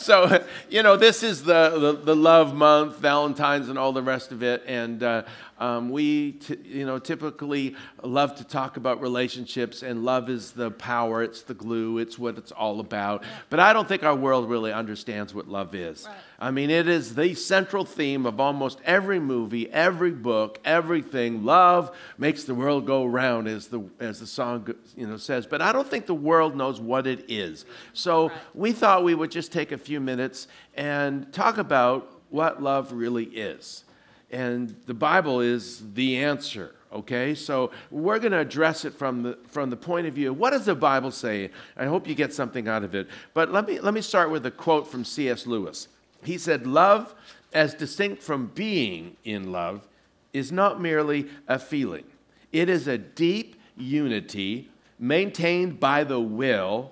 So, 0.01 0.43
you 0.69 0.83
know, 0.83 0.97
this 0.97 1.23
is 1.23 1.43
the, 1.43 1.77
the, 1.79 1.93
the 1.93 2.15
love 2.15 2.53
month, 2.53 2.97
Valentine's, 2.97 3.69
and 3.69 3.77
all 3.77 3.93
the 3.93 4.01
rest 4.01 4.31
of 4.31 4.43
it. 4.43 4.63
And 4.65 5.03
uh, 5.03 5.23
um, 5.61 5.91
we, 5.91 6.31
t- 6.33 6.57
you 6.65 6.87
know, 6.87 6.97
typically 6.97 7.75
love 8.01 8.35
to 8.37 8.43
talk 8.43 8.77
about 8.77 8.99
relationships, 8.99 9.83
and 9.83 10.03
love 10.03 10.27
is 10.27 10.53
the 10.53 10.71
power, 10.71 11.21
it's 11.21 11.43
the 11.43 11.53
glue, 11.53 11.99
it's 11.99 12.17
what 12.17 12.39
it's 12.39 12.51
all 12.51 12.79
about. 12.79 13.23
But 13.51 13.59
I 13.59 13.71
don't 13.71 13.87
think 13.87 14.01
our 14.01 14.15
world 14.15 14.49
really 14.49 14.73
understands 14.73 15.35
what 15.35 15.47
love 15.47 15.75
is. 15.75 16.07
I 16.39 16.49
mean, 16.49 16.71
it 16.71 16.87
is 16.87 17.13
the 17.13 17.35
central 17.35 17.85
theme 17.85 18.25
of 18.25 18.39
almost 18.39 18.79
every 18.85 19.19
movie, 19.19 19.71
every 19.71 20.09
book, 20.09 20.59
everything. 20.65 21.45
Love 21.45 21.95
makes 22.17 22.43
the 22.45 22.55
world 22.55 22.87
go 22.87 23.05
round, 23.05 23.47
as 23.47 23.67
the, 23.67 23.83
as 23.99 24.19
the 24.19 24.25
song 24.25 24.67
you 24.97 25.05
know, 25.05 25.17
says. 25.17 25.45
But 25.45 25.61
I 25.61 25.71
don't 25.71 25.87
think 25.87 26.07
the 26.07 26.15
world 26.15 26.55
knows 26.55 26.81
what 26.81 27.05
it 27.05 27.25
is. 27.29 27.65
So 27.93 28.31
we 28.55 28.71
thought 28.71 29.03
we 29.03 29.13
would 29.13 29.29
just 29.29 29.51
take 29.51 29.71
a 29.71 29.77
few 29.77 29.99
minutes 29.99 30.47
and 30.73 31.31
talk 31.31 31.59
about 31.59 32.19
what 32.31 32.63
love 32.63 32.93
really 32.93 33.25
is. 33.25 33.83
And 34.31 34.75
the 34.85 34.93
Bible 34.93 35.41
is 35.41 35.83
the 35.93 36.17
answer. 36.17 36.73
Okay, 36.93 37.35
so 37.35 37.71
we're 37.89 38.19
going 38.19 38.33
to 38.33 38.39
address 38.39 38.83
it 38.83 38.93
from 38.93 39.23
the, 39.23 39.37
from 39.47 39.69
the 39.69 39.77
point 39.77 40.07
of 40.07 40.13
view 40.13 40.31
of 40.31 40.37
what 40.37 40.49
does 40.49 40.65
the 40.65 40.75
Bible 40.75 41.11
say? 41.11 41.49
I 41.77 41.85
hope 41.85 42.05
you 42.05 42.15
get 42.15 42.33
something 42.33 42.67
out 42.67 42.83
of 42.83 42.95
it. 42.95 43.07
But 43.33 43.51
let 43.51 43.65
me, 43.65 43.79
let 43.79 43.93
me 43.93 44.01
start 44.01 44.29
with 44.29 44.45
a 44.45 44.51
quote 44.51 44.89
from 44.89 45.05
C.S. 45.05 45.47
Lewis. 45.47 45.87
He 46.23 46.37
said, 46.37 46.67
Love, 46.67 47.15
as 47.53 47.73
distinct 47.73 48.21
from 48.21 48.47
being 48.47 49.15
in 49.23 49.53
love, 49.53 49.87
is 50.33 50.51
not 50.51 50.81
merely 50.81 51.29
a 51.47 51.59
feeling, 51.59 52.05
it 52.51 52.69
is 52.69 52.87
a 52.87 52.97
deep 52.97 53.55
unity 53.77 54.69
maintained 54.99 55.79
by 55.79 56.03
the 56.03 56.19
will 56.19 56.91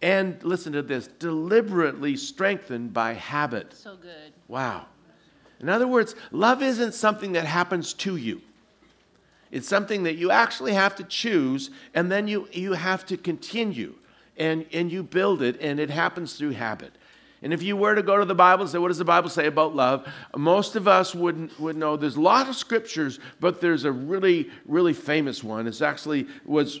and, 0.00 0.42
listen 0.44 0.72
to 0.74 0.82
this, 0.82 1.08
deliberately 1.18 2.16
strengthened 2.16 2.92
by 2.92 3.14
habit. 3.14 3.74
So 3.74 3.96
good. 3.96 4.32
Wow. 4.46 4.86
In 5.60 5.68
other 5.68 5.86
words, 5.86 6.14
love 6.30 6.62
isn't 6.62 6.94
something 6.94 7.32
that 7.32 7.46
happens 7.46 7.92
to 7.94 8.16
you. 8.16 8.42
It's 9.50 9.68
something 9.68 10.02
that 10.02 10.16
you 10.16 10.30
actually 10.30 10.74
have 10.74 10.94
to 10.96 11.04
choose, 11.04 11.70
and 11.94 12.12
then 12.12 12.28
you, 12.28 12.48
you 12.52 12.74
have 12.74 13.06
to 13.06 13.16
continue. 13.16 13.94
and, 14.38 14.64
and 14.72 14.90
you 14.90 15.02
build 15.02 15.42
it, 15.42 15.60
and 15.60 15.80
it 15.80 15.90
happens 15.90 16.34
through 16.34 16.50
habit. 16.50 16.92
And 17.42 17.52
if 17.52 17.62
you 17.62 17.76
were 17.76 17.94
to 17.94 18.02
go 18.02 18.18
to 18.18 18.24
the 18.24 18.34
Bible 18.34 18.62
and 18.62 18.70
say, 18.70 18.78
what 18.78 18.88
does 18.88 18.98
the 18.98 19.04
Bible 19.04 19.28
say 19.28 19.46
about 19.46 19.74
love? 19.74 20.06
Most 20.36 20.76
of 20.76 20.88
us 20.88 21.14
would, 21.14 21.56
would 21.58 21.76
know 21.76 21.96
there's 21.96 22.16
a 22.16 22.20
lot 22.20 22.48
of 22.48 22.56
scriptures, 22.56 23.20
but 23.40 23.60
there's 23.60 23.84
a 23.84 23.92
really, 23.92 24.50
really 24.66 24.92
famous 24.92 25.44
one. 25.44 25.66
It's 25.66 25.82
actually 25.82 26.26
was 26.44 26.80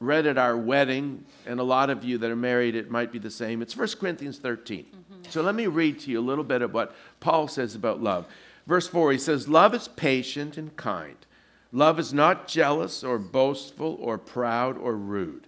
read 0.00 0.26
at 0.26 0.36
our 0.38 0.56
wedding, 0.56 1.24
and 1.46 1.60
a 1.60 1.62
lot 1.62 1.90
of 1.90 2.04
you 2.04 2.18
that 2.18 2.30
are 2.30 2.36
married, 2.36 2.74
it 2.74 2.90
might 2.90 3.12
be 3.12 3.18
the 3.18 3.30
same. 3.30 3.62
It's 3.62 3.76
1 3.76 3.88
Corinthians 4.00 4.38
13. 4.38 4.84
Mm-hmm. 4.84 5.11
So 5.28 5.42
let 5.42 5.54
me 5.54 5.66
read 5.66 6.00
to 6.00 6.10
you 6.10 6.20
a 6.20 6.20
little 6.20 6.44
bit 6.44 6.62
of 6.62 6.74
what 6.74 6.94
Paul 7.20 7.48
says 7.48 7.74
about 7.74 8.02
love. 8.02 8.26
Verse 8.66 8.86
4, 8.86 9.12
he 9.12 9.18
says, 9.18 9.48
Love 9.48 9.74
is 9.74 9.88
patient 9.88 10.56
and 10.56 10.76
kind. 10.76 11.16
Love 11.72 11.98
is 11.98 12.12
not 12.12 12.48
jealous 12.48 13.02
or 13.02 13.18
boastful 13.18 13.96
or 14.00 14.18
proud 14.18 14.76
or 14.76 14.94
rude. 14.94 15.46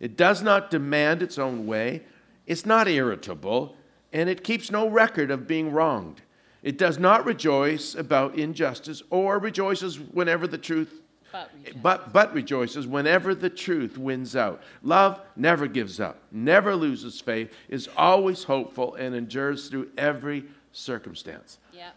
It 0.00 0.16
does 0.16 0.42
not 0.42 0.70
demand 0.70 1.22
its 1.22 1.38
own 1.38 1.66
way. 1.66 2.02
It's 2.46 2.64
not 2.64 2.88
irritable, 2.88 3.76
and 4.12 4.28
it 4.28 4.44
keeps 4.44 4.70
no 4.70 4.88
record 4.88 5.30
of 5.30 5.46
being 5.46 5.70
wronged. 5.72 6.22
It 6.62 6.78
does 6.78 6.98
not 6.98 7.26
rejoice 7.26 7.94
about 7.94 8.38
injustice 8.38 9.02
or 9.10 9.38
rejoices 9.38 9.98
whenever 10.00 10.46
the 10.46 10.58
truth 10.58 11.02
but, 11.32 11.50
eh, 11.66 11.72
but, 11.82 12.12
but 12.12 12.32
rejoices 12.34 12.86
whenever 12.86 13.34
the 13.34 13.50
truth 13.50 13.98
wins 13.98 14.36
out. 14.36 14.62
Love 14.82 15.20
never 15.36 15.66
gives 15.66 16.00
up, 16.00 16.20
never 16.30 16.74
loses 16.74 17.20
faith, 17.20 17.52
is 17.68 17.88
always 17.96 18.44
hopeful, 18.44 18.94
and 18.94 19.14
endures 19.14 19.68
through 19.68 19.88
every 19.96 20.44
circumstance. 20.72 21.58
Yeah. 21.72 21.90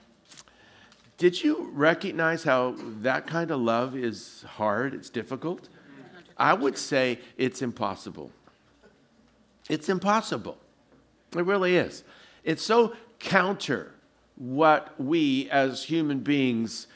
Did 1.18 1.44
you 1.44 1.70
recognize 1.74 2.44
how 2.44 2.76
that 3.02 3.28
kind 3.28 3.52
of 3.52 3.60
love 3.60 3.96
is 3.96 4.44
hard? 4.48 4.94
It's 4.94 5.10
difficult? 5.10 5.70
I 6.36 6.54
would 6.54 6.78
say 6.78 7.20
it's 7.38 7.62
impossible. 7.62 8.32
It's 9.70 9.88
impossible. 9.90 10.58
It 11.36 11.46
really 11.46 11.76
is. 11.78 12.04
It's 12.44 12.64
so 12.64 12.96
counter 13.20 13.94
what 14.36 15.00
we 15.00 15.48
as 15.52 15.84
human 15.84 16.20
beings 16.20 16.88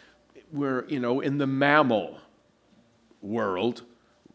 were, 0.52 0.86
you 0.88 1.00
know, 1.00 1.20
in 1.20 1.38
the 1.38 1.46
mammal 1.46 2.18
world, 3.26 3.84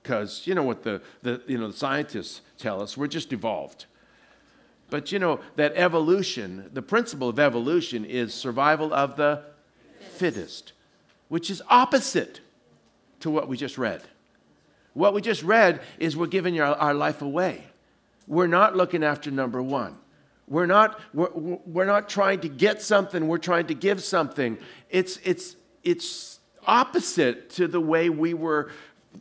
because 0.02 0.46
you 0.46 0.54
know 0.54 0.62
what 0.62 0.82
the, 0.82 1.00
the, 1.22 1.42
you 1.46 1.58
know, 1.58 1.68
the 1.68 1.76
scientists 1.76 2.40
tell 2.58 2.82
us, 2.82 2.96
we're 2.96 3.06
just 3.06 3.32
evolved. 3.32 3.86
But 4.90 5.12
you 5.12 5.18
know, 5.18 5.40
that 5.56 5.72
evolution, 5.76 6.68
the 6.72 6.82
principle 6.82 7.28
of 7.28 7.38
evolution 7.38 8.04
is 8.04 8.34
survival 8.34 8.92
of 8.92 9.16
the 9.16 9.44
fittest, 10.16 10.72
which 11.28 11.48
is 11.48 11.62
opposite 11.68 12.40
to 13.20 13.30
what 13.30 13.48
we 13.48 13.56
just 13.56 13.78
read. 13.78 14.02
What 14.94 15.14
we 15.14 15.20
just 15.20 15.42
read 15.42 15.80
is 15.98 16.16
we're 16.16 16.26
giving 16.26 16.60
our, 16.60 16.74
our 16.74 16.94
life 16.94 17.22
away. 17.22 17.64
We're 18.26 18.48
not 18.48 18.76
looking 18.76 19.04
after 19.04 19.30
number 19.30 19.62
one. 19.62 19.96
We're 20.48 20.66
not, 20.66 21.00
we're, 21.14 21.30
we're 21.32 21.84
not 21.84 22.08
trying 22.08 22.40
to 22.40 22.48
get 22.48 22.82
something, 22.82 23.28
we're 23.28 23.38
trying 23.38 23.68
to 23.68 23.74
give 23.74 24.02
something. 24.02 24.58
It's, 24.88 25.18
it's, 25.18 25.54
it's 25.84 26.39
opposite 26.66 27.50
to 27.50 27.66
the 27.66 27.80
way 27.80 28.10
we 28.10 28.34
were, 28.34 28.70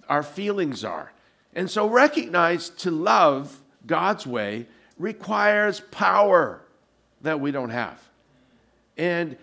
our 0.07 0.23
feelings 0.23 0.83
are. 0.83 1.11
And 1.53 1.69
so 1.69 1.87
recognize 1.87 2.69
to 2.69 2.91
love 2.91 3.59
God's 3.85 4.27
way 4.27 4.67
requires 4.97 5.79
power 5.79 6.61
that 7.21 7.39
we 7.39 7.51
don't 7.51 7.69
have. 7.69 8.01
And 8.97 9.37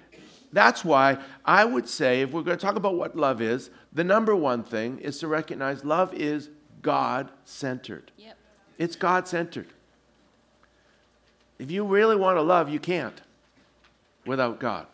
that's 0.52 0.84
why 0.84 1.18
I 1.44 1.64
would 1.64 1.88
say, 1.88 2.22
if 2.22 2.32
we're 2.32 2.42
going 2.42 2.56
to 2.56 2.64
talk 2.64 2.76
about 2.76 2.94
what 2.94 3.16
love 3.16 3.40
is, 3.40 3.70
the 3.92 4.04
number 4.04 4.36
one 4.36 4.62
thing 4.62 4.98
is 4.98 5.18
to 5.18 5.28
recognize 5.28 5.84
love 5.84 6.14
is 6.14 6.50
God 6.82 7.30
centered. 7.44 8.12
Yep. 8.18 8.36
It's 8.78 8.96
God 8.96 9.26
centered. 9.26 9.66
If 11.58 11.70
you 11.70 11.84
really 11.84 12.16
want 12.16 12.36
to 12.36 12.42
love, 12.42 12.68
you 12.68 12.78
can't 12.78 13.20
without 14.26 14.60
God. 14.60 14.86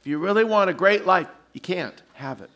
If 0.00 0.06
you 0.06 0.18
really 0.18 0.44
want 0.44 0.70
a 0.70 0.74
great 0.74 1.06
life, 1.06 1.28
you 1.58 1.60
can't 1.60 2.00
have 2.12 2.40
it 2.40 2.50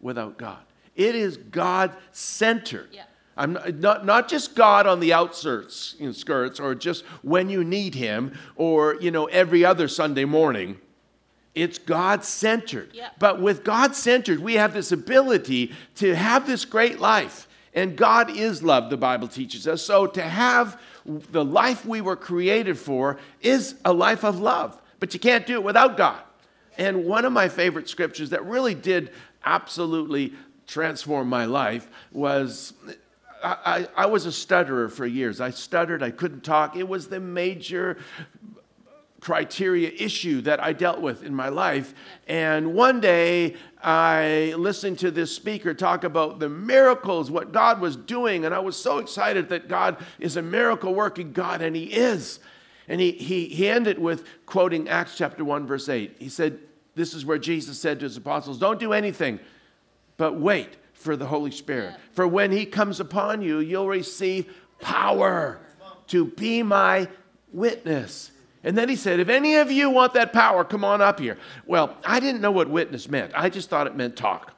without 0.00 0.36
God. 0.36 0.58
It 0.96 1.14
is 1.14 1.36
God 1.36 1.94
centered. 2.10 2.88
Yeah. 2.90 3.04
I'm 3.36 3.52
not, 3.52 3.74
not, 3.76 4.04
not, 4.04 4.28
just 4.28 4.56
God 4.56 4.88
on 4.88 4.98
the 4.98 5.12
outskirts 5.12 5.94
you 6.00 6.06
know, 6.06 6.12
skirts, 6.12 6.58
or 6.58 6.74
just 6.74 7.04
when 7.22 7.48
you 7.48 7.62
need 7.62 7.94
Him, 7.94 8.36
or 8.56 8.96
you 9.00 9.12
know 9.12 9.26
every 9.26 9.64
other 9.64 9.86
Sunday 9.86 10.24
morning. 10.24 10.80
It's 11.54 11.78
God 11.78 12.24
centered. 12.24 12.90
Yep. 12.92 13.20
But 13.20 13.40
with 13.40 13.62
God 13.62 13.94
centered, 13.94 14.40
we 14.40 14.54
have 14.54 14.74
this 14.74 14.90
ability 14.90 15.72
to 15.96 16.16
have 16.16 16.44
this 16.44 16.64
great 16.64 16.98
life. 16.98 17.46
And 17.72 17.96
God 17.96 18.36
is 18.36 18.64
love, 18.64 18.90
the 18.90 18.96
Bible 18.96 19.28
teaches 19.28 19.68
us. 19.68 19.80
So 19.80 20.08
to 20.08 20.22
have 20.22 20.80
the 21.04 21.44
life 21.44 21.86
we 21.86 22.00
were 22.00 22.16
created 22.16 22.76
for 22.78 23.18
is 23.42 23.76
a 23.84 23.92
life 23.92 24.24
of 24.24 24.40
love. 24.40 24.80
But 24.98 25.14
you 25.14 25.20
can't 25.20 25.46
do 25.46 25.54
it 25.54 25.62
without 25.62 25.96
God. 25.96 26.20
And 26.78 27.04
one 27.04 27.24
of 27.24 27.32
my 27.32 27.48
favorite 27.48 27.88
scriptures 27.88 28.30
that 28.30 28.44
really 28.44 28.74
did 28.74 29.10
absolutely 29.44 30.32
transform 30.66 31.28
my 31.28 31.44
life 31.44 31.88
was 32.12 32.72
I, 33.42 33.88
I, 33.96 34.06
was 34.06 34.26
a 34.26 34.32
stutterer 34.32 34.88
for 34.88 35.06
years. 35.06 35.40
I 35.40 35.50
stuttered, 35.50 36.02
I 36.02 36.10
couldn't 36.10 36.44
talk. 36.44 36.76
It 36.76 36.86
was 36.86 37.08
the 37.08 37.20
major 37.20 37.96
criteria 39.20 39.90
issue 39.90 40.40
that 40.42 40.62
I 40.62 40.72
dealt 40.72 41.00
with 41.00 41.22
in 41.22 41.34
my 41.34 41.48
life. 41.48 41.94
And 42.26 42.74
one 42.74 43.00
day 43.00 43.56
I 43.82 44.54
listened 44.56 44.98
to 45.00 45.10
this 45.10 45.34
speaker 45.34 45.74
talk 45.74 46.04
about 46.04 46.38
the 46.38 46.48
miracles, 46.48 47.30
what 47.30 47.52
God 47.52 47.80
was 47.80 47.96
doing, 47.96 48.44
and 48.44 48.54
I 48.54 48.58
was 48.58 48.76
so 48.76 48.98
excited 48.98 49.48
that 49.50 49.68
God 49.68 49.98
is 50.18 50.36
a 50.36 50.42
miracle 50.42 50.94
working 50.94 51.32
God, 51.32 51.62
and 51.62 51.76
He 51.76 51.84
is. 51.84 52.40
And 52.90 53.00
he, 53.00 53.12
he, 53.12 53.46
he 53.46 53.68
ended 53.68 54.00
with 54.00 54.24
quoting 54.46 54.88
Acts 54.88 55.16
chapter 55.16 55.44
1, 55.44 55.64
verse 55.64 55.88
8. 55.88 56.16
He 56.18 56.28
said, 56.28 56.58
This 56.96 57.14
is 57.14 57.24
where 57.24 57.38
Jesus 57.38 57.78
said 57.78 58.00
to 58.00 58.04
his 58.04 58.16
apostles, 58.16 58.58
Don't 58.58 58.80
do 58.80 58.92
anything, 58.92 59.38
but 60.16 60.34
wait 60.34 60.76
for 60.92 61.16
the 61.16 61.24
Holy 61.24 61.52
Spirit. 61.52 61.94
For 62.10 62.26
when 62.26 62.50
He 62.50 62.66
comes 62.66 62.98
upon 62.98 63.42
you, 63.42 63.60
you'll 63.60 63.86
receive 63.86 64.52
power 64.80 65.60
to 66.08 66.24
be 66.24 66.64
my 66.64 67.06
witness. 67.52 68.32
And 68.64 68.76
then 68.76 68.88
he 68.88 68.96
said, 68.96 69.20
If 69.20 69.28
any 69.28 69.54
of 69.54 69.70
you 69.70 69.88
want 69.88 70.12
that 70.14 70.32
power, 70.32 70.64
come 70.64 70.84
on 70.84 71.00
up 71.00 71.20
here. 71.20 71.38
Well, 71.66 71.96
I 72.04 72.18
didn't 72.18 72.40
know 72.40 72.50
what 72.50 72.68
witness 72.68 73.08
meant. 73.08 73.30
I 73.36 73.50
just 73.50 73.70
thought 73.70 73.86
it 73.86 73.94
meant 73.94 74.16
talk. 74.16 74.52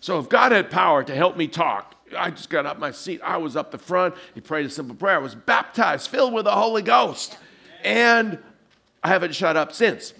So 0.00 0.18
if 0.18 0.28
God 0.28 0.52
had 0.52 0.70
power 0.70 1.02
to 1.02 1.14
help 1.14 1.38
me 1.38 1.48
talk, 1.48 1.94
I 2.16 2.30
just 2.30 2.50
got 2.50 2.66
up 2.66 2.78
my 2.78 2.90
seat. 2.90 3.22
I 3.24 3.38
was 3.38 3.56
up 3.56 3.70
the 3.70 3.78
front. 3.78 4.16
He 4.34 4.42
prayed 4.42 4.66
a 4.66 4.70
simple 4.70 4.94
prayer. 4.94 5.14
I 5.16 5.18
was 5.18 5.34
baptized, 5.34 6.10
filled 6.10 6.34
with 6.34 6.44
the 6.44 6.52
Holy 6.52 6.82
Ghost. 6.82 7.38
And 7.84 8.38
I 9.02 9.08
haven't 9.08 9.34
shut 9.34 9.56
up 9.56 9.72
since. 9.72 10.14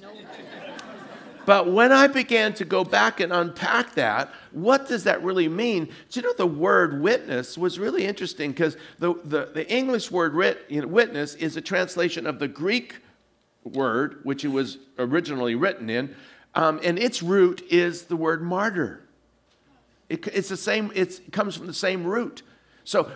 But 1.46 1.72
when 1.72 1.90
I 1.90 2.06
began 2.06 2.52
to 2.54 2.64
go 2.64 2.84
back 2.84 3.18
and 3.18 3.32
unpack 3.32 3.94
that, 3.94 4.32
what 4.52 4.86
does 4.88 5.04
that 5.04 5.22
really 5.22 5.48
mean? 5.48 5.86
Do 6.10 6.20
you 6.20 6.22
know 6.22 6.34
the 6.34 6.46
word 6.46 7.00
witness 7.00 7.56
was 7.56 7.78
really 7.78 8.04
interesting 8.04 8.50
because 8.50 8.76
the, 8.98 9.14
the, 9.24 9.50
the, 9.52 9.68
English 9.68 10.10
word 10.10 10.34
writ, 10.34 10.64
you 10.68 10.80
know, 10.80 10.86
witness 10.86 11.34
is 11.34 11.56
a 11.56 11.60
translation 11.60 12.26
of 12.26 12.38
the 12.38 12.46
Greek 12.46 12.96
word, 13.64 14.20
which 14.22 14.44
it 14.44 14.48
was 14.48 14.78
originally 14.98 15.54
written 15.54 15.88
in, 15.90 16.14
um, 16.54 16.80
and 16.84 16.98
its 16.98 17.22
root 17.22 17.62
is 17.70 18.04
the 18.04 18.16
word 18.16 18.42
martyr. 18.42 19.02
It, 20.08 20.26
it's 20.28 20.48
the 20.48 20.56
same, 20.56 20.92
it's, 20.94 21.20
it 21.20 21.32
comes 21.32 21.56
from 21.56 21.66
the 21.66 21.74
same 21.74 22.04
root. 22.04 22.42
So 22.84 23.10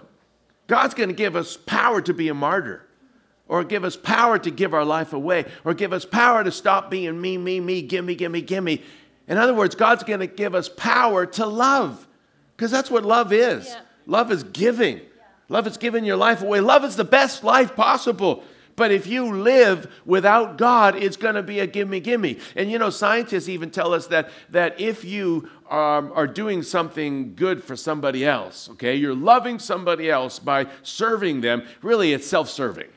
God's 0.67 0.95
going 0.95 1.09
to 1.09 1.15
give 1.15 1.37
us 1.37 1.57
power 1.57 2.01
to 2.03 2.15
be 2.15 2.29
a 2.29 2.35
martyr, 2.35 2.87
or 3.49 3.65
give 3.65 3.85
us 3.85 3.97
power 3.97 4.39
to 4.39 4.51
give 4.51 4.73
our 4.73 4.85
life 4.85 5.13
away, 5.13 5.45
or 5.65 5.75
give 5.75 5.93
us 5.93 6.05
power 6.05 6.43
to 6.43 6.51
stop 6.51 6.91
being 6.91 7.21
me, 7.21 7.37
me, 7.37 7.61
me, 7.61 7.83
gimme, 7.83 8.15
gimme, 8.15 8.41
gimme. 8.41 8.83
In 9.29 9.37
other 9.37 9.55
words, 9.55 9.75
God's 9.75 10.03
going 10.03 10.21
to 10.21 10.27
give 10.27 10.55
us 10.55 10.69
power 10.69 11.27
to 11.27 11.47
love, 11.47 12.07
because 12.57 12.71
that's 12.71 12.91
what 12.91 13.05
love 13.05 13.33
is. 13.33 13.67
Yeah. 13.67 13.81
Love 14.07 14.31
is 14.31 14.45
giving. 14.45 14.97
Yeah. 14.97 15.03
Love 15.49 15.67
is 15.67 15.77
giving 15.77 16.05
your 16.05 16.17
life 16.17 16.43
away. 16.43 16.61
Love 16.61 16.85
is 16.85 16.97
the 16.97 17.05
best 17.05 17.45
life 17.45 17.77
possible. 17.77 18.45
But 18.77 18.91
if 18.91 19.07
you 19.07 19.37
live 19.37 19.93
without 20.05 20.59
God, 20.59 20.97
it's 20.97 21.17
going 21.17 21.37
to 21.37 21.43
be 21.43 21.61
a 21.61 21.67
gimme, 21.67 22.01
gimme. 22.01 22.39
And 22.57 22.71
you 22.71 22.79
know, 22.79 22.91
scientists 22.91 23.49
even 23.49 23.71
tell 23.71 23.95
us 23.95 24.09
that, 24.09 24.31
that 24.51 24.81
if 24.81 25.05
you 25.05 25.49
um, 25.71 26.11
are 26.15 26.27
doing 26.27 26.63
something 26.63 27.35
good 27.37 27.63
for 27.63 27.77
somebody 27.77 28.25
else, 28.25 28.69
okay, 28.71 28.97
you're 28.97 29.15
loving 29.15 29.59
somebody 29.59 30.11
else 30.11 30.39
by 30.39 30.67
serving 30.83 31.41
them, 31.41 31.65
really 31.83 32.13
it's 32.13 32.27
self 32.27 32.51
serving. 32.51 32.89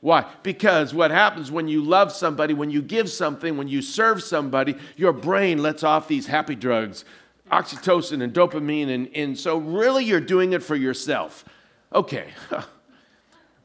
Why? 0.00 0.24
Because 0.42 0.94
what 0.94 1.10
happens 1.10 1.50
when 1.50 1.68
you 1.68 1.82
love 1.82 2.10
somebody, 2.12 2.54
when 2.54 2.70
you 2.70 2.80
give 2.80 3.10
something, 3.10 3.56
when 3.56 3.68
you 3.68 3.82
serve 3.82 4.22
somebody, 4.22 4.76
your 4.96 5.12
brain 5.12 5.62
lets 5.62 5.84
off 5.84 6.08
these 6.08 6.26
happy 6.26 6.54
drugs, 6.54 7.04
oxytocin 7.52 8.22
and 8.22 8.32
dopamine. 8.32 8.88
And, 8.88 9.10
and 9.14 9.38
so, 9.38 9.58
really, 9.58 10.04
you're 10.04 10.20
doing 10.20 10.54
it 10.54 10.62
for 10.62 10.74
yourself. 10.74 11.44
Okay. 11.92 12.28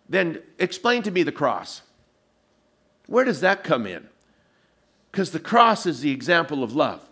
then 0.10 0.42
explain 0.60 1.04
to 1.04 1.12
me 1.12 1.24
the 1.24 1.32
cross. 1.32 1.82
Where 3.08 3.24
does 3.24 3.42
that 3.42 3.64
come 3.64 3.86
in? 3.86 4.08
Because 5.12 5.32
the 5.32 5.40
cross 5.40 5.86
is 5.86 6.02
the 6.02 6.12
example 6.12 6.64
of 6.64 6.76
love. 6.76 7.08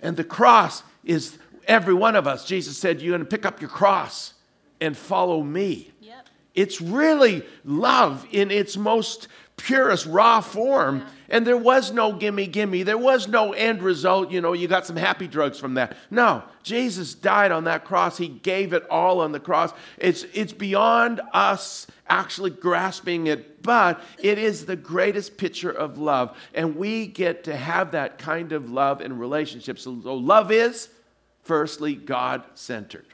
And 0.00 0.16
the 0.16 0.24
cross 0.24 0.84
is 1.04 1.38
every 1.66 1.94
one 1.94 2.14
of 2.14 2.26
us. 2.26 2.44
Jesus 2.44 2.78
said, 2.78 3.00
You're 3.00 3.16
going 3.16 3.28
to 3.28 3.36
pick 3.36 3.44
up 3.44 3.60
your 3.60 3.70
cross 3.70 4.34
and 4.80 4.96
follow 4.96 5.42
me. 5.42 5.90
Yep. 6.00 6.19
It's 6.54 6.80
really 6.80 7.44
love 7.64 8.26
in 8.30 8.50
its 8.50 8.76
most 8.76 9.28
purest, 9.56 10.06
raw 10.06 10.40
form. 10.40 11.04
And 11.28 11.46
there 11.46 11.56
was 11.56 11.92
no 11.92 12.12
gimme, 12.12 12.46
gimme. 12.46 12.82
There 12.82 12.98
was 12.98 13.28
no 13.28 13.52
end 13.52 13.82
result. 13.82 14.30
You 14.30 14.40
know, 14.40 14.52
you 14.52 14.66
got 14.66 14.86
some 14.86 14.96
happy 14.96 15.28
drugs 15.28 15.58
from 15.58 15.74
that. 15.74 15.96
No, 16.10 16.42
Jesus 16.62 17.14
died 17.14 17.52
on 17.52 17.64
that 17.64 17.84
cross. 17.84 18.18
He 18.18 18.28
gave 18.28 18.72
it 18.72 18.84
all 18.90 19.20
on 19.20 19.32
the 19.32 19.40
cross. 19.40 19.72
It's, 19.98 20.24
it's 20.32 20.52
beyond 20.52 21.20
us 21.32 21.86
actually 22.08 22.50
grasping 22.50 23.28
it, 23.28 23.62
but 23.62 24.02
it 24.18 24.38
is 24.38 24.66
the 24.66 24.76
greatest 24.76 25.36
picture 25.36 25.70
of 25.70 25.98
love. 25.98 26.36
And 26.54 26.74
we 26.76 27.06
get 27.06 27.44
to 27.44 27.56
have 27.56 27.92
that 27.92 28.18
kind 28.18 28.52
of 28.52 28.70
love 28.70 29.00
in 29.00 29.18
relationships. 29.18 29.82
So, 29.82 30.00
so 30.02 30.14
love 30.14 30.50
is, 30.50 30.88
firstly, 31.44 31.94
God 31.94 32.42
centered. 32.54 33.06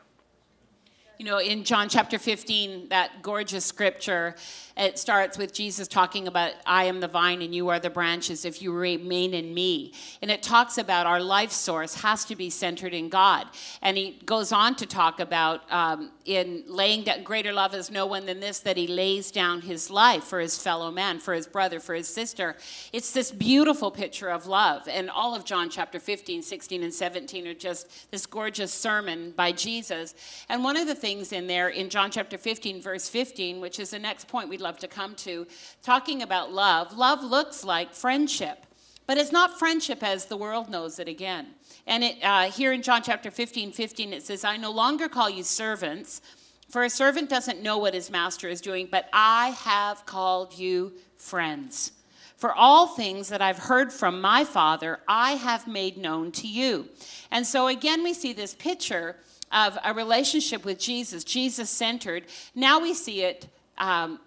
You 1.18 1.24
know, 1.24 1.38
in 1.38 1.64
John 1.64 1.88
chapter 1.88 2.18
15, 2.18 2.90
that 2.90 3.22
gorgeous 3.22 3.64
scripture, 3.64 4.34
it 4.76 4.98
starts 4.98 5.38
with 5.38 5.54
Jesus 5.54 5.88
talking 5.88 6.28
about, 6.28 6.52
I 6.66 6.84
am 6.84 7.00
the 7.00 7.08
vine 7.08 7.40
and 7.40 7.54
you 7.54 7.68
are 7.68 7.78
the 7.78 7.88
branches 7.88 8.44
if 8.44 8.60
you 8.60 8.72
remain 8.72 9.32
in 9.32 9.54
me. 9.54 9.94
And 10.20 10.30
it 10.30 10.42
talks 10.42 10.76
about 10.76 11.06
our 11.06 11.20
life 11.20 11.50
source 11.50 11.94
has 12.02 12.26
to 12.26 12.36
be 12.36 12.50
centered 12.50 12.92
in 12.92 13.08
God. 13.08 13.46
And 13.80 13.96
he 13.96 14.20
goes 14.26 14.52
on 14.52 14.74
to 14.76 14.84
talk 14.86 15.18
about 15.18 15.70
um, 15.72 16.10
in 16.26 16.64
laying 16.66 17.04
down, 17.04 17.22
greater 17.22 17.54
love 17.54 17.74
is 17.74 17.90
no 17.90 18.04
one 18.04 18.26
than 18.26 18.40
this, 18.40 18.58
that 18.60 18.76
he 18.76 18.86
lays 18.86 19.30
down 19.30 19.62
his 19.62 19.88
life 19.88 20.24
for 20.24 20.40
his 20.40 20.58
fellow 20.58 20.90
man, 20.90 21.20
for 21.20 21.32
his 21.32 21.46
brother, 21.46 21.80
for 21.80 21.94
his 21.94 22.08
sister. 22.08 22.56
It's 22.92 23.12
this 23.12 23.30
beautiful 23.30 23.90
picture 23.90 24.28
of 24.28 24.46
love. 24.46 24.86
And 24.88 25.08
all 25.08 25.34
of 25.34 25.46
John 25.46 25.70
chapter 25.70 25.98
15, 25.98 26.42
16, 26.42 26.82
and 26.82 26.92
17 26.92 27.46
are 27.46 27.54
just 27.54 28.10
this 28.10 28.26
gorgeous 28.26 28.74
sermon 28.74 29.32
by 29.34 29.52
Jesus. 29.52 30.14
And 30.50 30.62
one 30.62 30.76
of 30.76 30.86
the 30.86 30.94
things 30.94 31.32
in 31.32 31.46
there 31.46 31.70
in 31.70 31.88
John 31.88 32.10
chapter 32.10 32.36
15, 32.36 32.82
verse 32.82 33.08
15, 33.08 33.60
which 33.60 33.80
is 33.80 33.90
the 33.90 33.98
next 33.98 34.28
point 34.28 34.50
we'd 34.50 34.65
love 34.66 34.78
to 34.78 34.88
come 34.88 35.14
to, 35.14 35.46
talking 35.80 36.22
about 36.22 36.52
love. 36.52 36.98
Love 36.98 37.22
looks 37.22 37.62
like 37.62 37.94
friendship, 37.94 38.66
but 39.06 39.16
it's 39.16 39.30
not 39.30 39.60
friendship 39.60 40.02
as 40.02 40.24
the 40.24 40.36
world 40.36 40.68
knows 40.68 40.98
it 40.98 41.06
again. 41.06 41.46
And 41.86 42.02
it, 42.02 42.16
uh, 42.20 42.50
here 42.50 42.72
in 42.72 42.82
John 42.82 43.00
chapter 43.00 43.30
15, 43.30 43.70
15, 43.70 44.12
it 44.12 44.24
says, 44.24 44.42
I 44.42 44.56
no 44.56 44.72
longer 44.72 45.08
call 45.08 45.30
you 45.30 45.44
servants, 45.44 46.20
for 46.68 46.82
a 46.82 46.90
servant 46.90 47.30
doesn't 47.30 47.62
know 47.62 47.78
what 47.78 47.94
his 47.94 48.10
master 48.10 48.48
is 48.48 48.60
doing, 48.60 48.88
but 48.90 49.08
I 49.12 49.50
have 49.50 50.04
called 50.04 50.58
you 50.58 50.94
friends. 51.16 51.92
For 52.36 52.52
all 52.52 52.88
things 52.88 53.28
that 53.28 53.40
I've 53.40 53.58
heard 53.58 53.92
from 53.92 54.20
my 54.20 54.42
Father, 54.42 54.98
I 55.06 55.34
have 55.34 55.68
made 55.68 55.96
known 55.96 56.32
to 56.32 56.48
you. 56.48 56.88
And 57.30 57.46
so 57.46 57.68
again, 57.68 58.02
we 58.02 58.14
see 58.14 58.32
this 58.32 58.56
picture 58.56 59.14
of 59.52 59.78
a 59.84 59.94
relationship 59.94 60.64
with 60.64 60.80
Jesus, 60.80 61.22
Jesus 61.22 61.70
centered. 61.70 62.24
Now 62.56 62.80
we 62.80 62.94
see 62.94 63.22
it 63.22 63.46
um, 63.78 64.18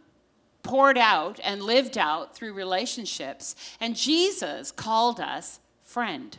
poured 0.64 0.98
out 0.98 1.40
and 1.44 1.64
lived 1.64 1.98
out 1.98 2.36
through 2.36 2.54
relationships. 2.54 3.56
And 3.80 3.96
Jesus 3.96 4.72
called 4.72 5.20
us 5.20 5.60
friend. 5.82 6.38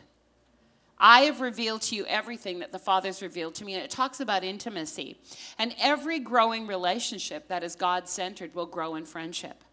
I 0.97 1.21
have 1.21 1.41
revealed 1.41 1.81
to 1.83 1.95
you 1.95 2.05
everything 2.05 2.59
that 2.59 2.71
the 2.71 2.77
Father's 2.79 3.23
revealed 3.23 3.55
to 3.55 3.65
me. 3.65 3.73
And 3.73 3.83
it 3.83 3.89
talks 3.89 4.19
about 4.19 4.43
intimacy. 4.43 5.17
And 5.57 5.75
every 5.81 6.19
growing 6.19 6.67
relationship 6.67 7.47
that 7.47 7.63
is 7.63 7.75
God 7.75 8.07
centered 8.07 8.53
will 8.53 8.67
grow 8.67 8.95
in 8.95 9.05
friendship. 9.05 9.63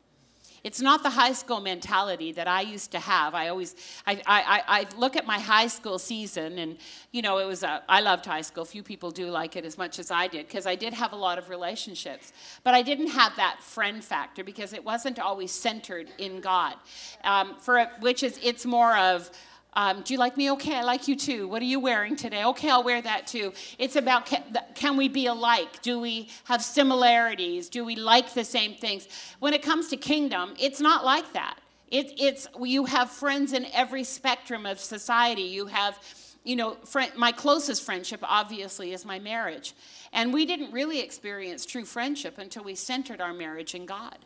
It's 0.68 0.82
not 0.82 1.02
the 1.02 1.08
high 1.08 1.32
school 1.32 1.60
mentality 1.60 2.30
that 2.32 2.46
I 2.46 2.60
used 2.60 2.90
to 2.90 2.98
have. 2.98 3.34
I 3.34 3.48
always, 3.48 3.74
I, 4.06 4.20
I, 4.26 4.62
I 4.80 4.86
look 4.98 5.16
at 5.16 5.24
my 5.24 5.38
high 5.38 5.66
school 5.66 5.98
season, 5.98 6.58
and 6.58 6.76
you 7.10 7.22
know, 7.22 7.38
it 7.38 7.46
was 7.46 7.62
a, 7.62 7.82
I 7.88 8.02
loved 8.02 8.26
high 8.26 8.42
school. 8.42 8.66
Few 8.66 8.82
people 8.82 9.10
do 9.10 9.30
like 9.30 9.56
it 9.56 9.64
as 9.64 9.78
much 9.78 9.98
as 9.98 10.10
I 10.10 10.28
did 10.28 10.46
because 10.46 10.66
I 10.66 10.74
did 10.74 10.92
have 10.92 11.14
a 11.14 11.16
lot 11.16 11.38
of 11.38 11.48
relationships, 11.48 12.34
but 12.64 12.74
I 12.74 12.82
didn't 12.82 13.06
have 13.06 13.34
that 13.36 13.62
friend 13.62 14.04
factor 14.04 14.44
because 14.44 14.74
it 14.74 14.84
wasn't 14.84 15.18
always 15.18 15.52
centered 15.52 16.08
in 16.18 16.42
God. 16.42 16.74
Um, 17.24 17.56
for 17.58 17.86
which 18.00 18.22
is, 18.22 18.38
it's 18.42 18.66
more 18.66 18.94
of 18.94 19.30
um, 19.78 20.02
do 20.02 20.12
you 20.12 20.18
like 20.18 20.36
me? 20.36 20.50
Okay, 20.50 20.74
I 20.74 20.82
like 20.82 21.06
you 21.06 21.14
too. 21.14 21.46
What 21.46 21.62
are 21.62 21.64
you 21.64 21.78
wearing 21.78 22.16
today? 22.16 22.42
Okay, 22.46 22.68
I'll 22.68 22.82
wear 22.82 23.00
that 23.00 23.28
too. 23.28 23.52
It's 23.78 23.94
about 23.94 24.26
can, 24.74 24.96
we 24.96 25.06
be 25.06 25.26
alike? 25.26 25.82
Do 25.82 26.00
we 26.00 26.30
have 26.44 26.64
similarities? 26.64 27.68
Do 27.68 27.84
we 27.84 27.94
like 27.94 28.34
the 28.34 28.42
same 28.42 28.74
things? 28.74 29.06
When 29.38 29.54
it 29.54 29.62
comes 29.62 29.86
to 29.90 29.96
kingdom, 29.96 30.54
it's 30.58 30.80
not 30.80 31.04
like 31.04 31.32
that. 31.34 31.60
It, 31.92 32.12
it's 32.18 32.48
you 32.60 32.86
have 32.86 33.08
friends 33.08 33.52
in 33.52 33.66
every 33.72 34.02
spectrum 34.02 34.66
of 34.66 34.80
society. 34.80 35.42
You 35.42 35.66
have, 35.66 35.96
you 36.42 36.56
know, 36.56 36.74
friend, 36.84 37.12
my 37.16 37.30
closest 37.30 37.84
friendship 37.84 38.18
obviously 38.24 38.92
is 38.92 39.04
my 39.04 39.20
marriage, 39.20 39.74
and 40.12 40.32
we 40.32 40.44
didn't 40.44 40.72
really 40.72 40.98
experience 40.98 41.64
true 41.64 41.84
friendship 41.84 42.38
until 42.38 42.64
we 42.64 42.74
centered 42.74 43.20
our 43.20 43.32
marriage 43.32 43.76
in 43.76 43.86
God, 43.86 44.18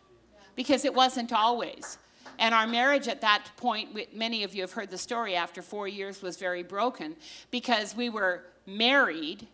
because 0.56 0.86
it 0.86 0.94
wasn't 0.94 1.30
always. 1.30 1.98
And 2.38 2.54
our 2.54 2.66
marriage 2.66 3.08
at 3.08 3.20
that 3.20 3.50
point, 3.56 4.14
many 4.14 4.44
of 4.44 4.54
you 4.54 4.62
have 4.62 4.72
heard 4.72 4.90
the 4.90 4.98
story, 4.98 5.34
after 5.34 5.62
four 5.62 5.88
years 5.88 6.22
was 6.22 6.36
very 6.36 6.62
broken 6.62 7.16
because 7.50 7.94
we 7.96 8.08
were 8.08 8.44
married 8.66 9.46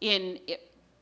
in, 0.00 0.38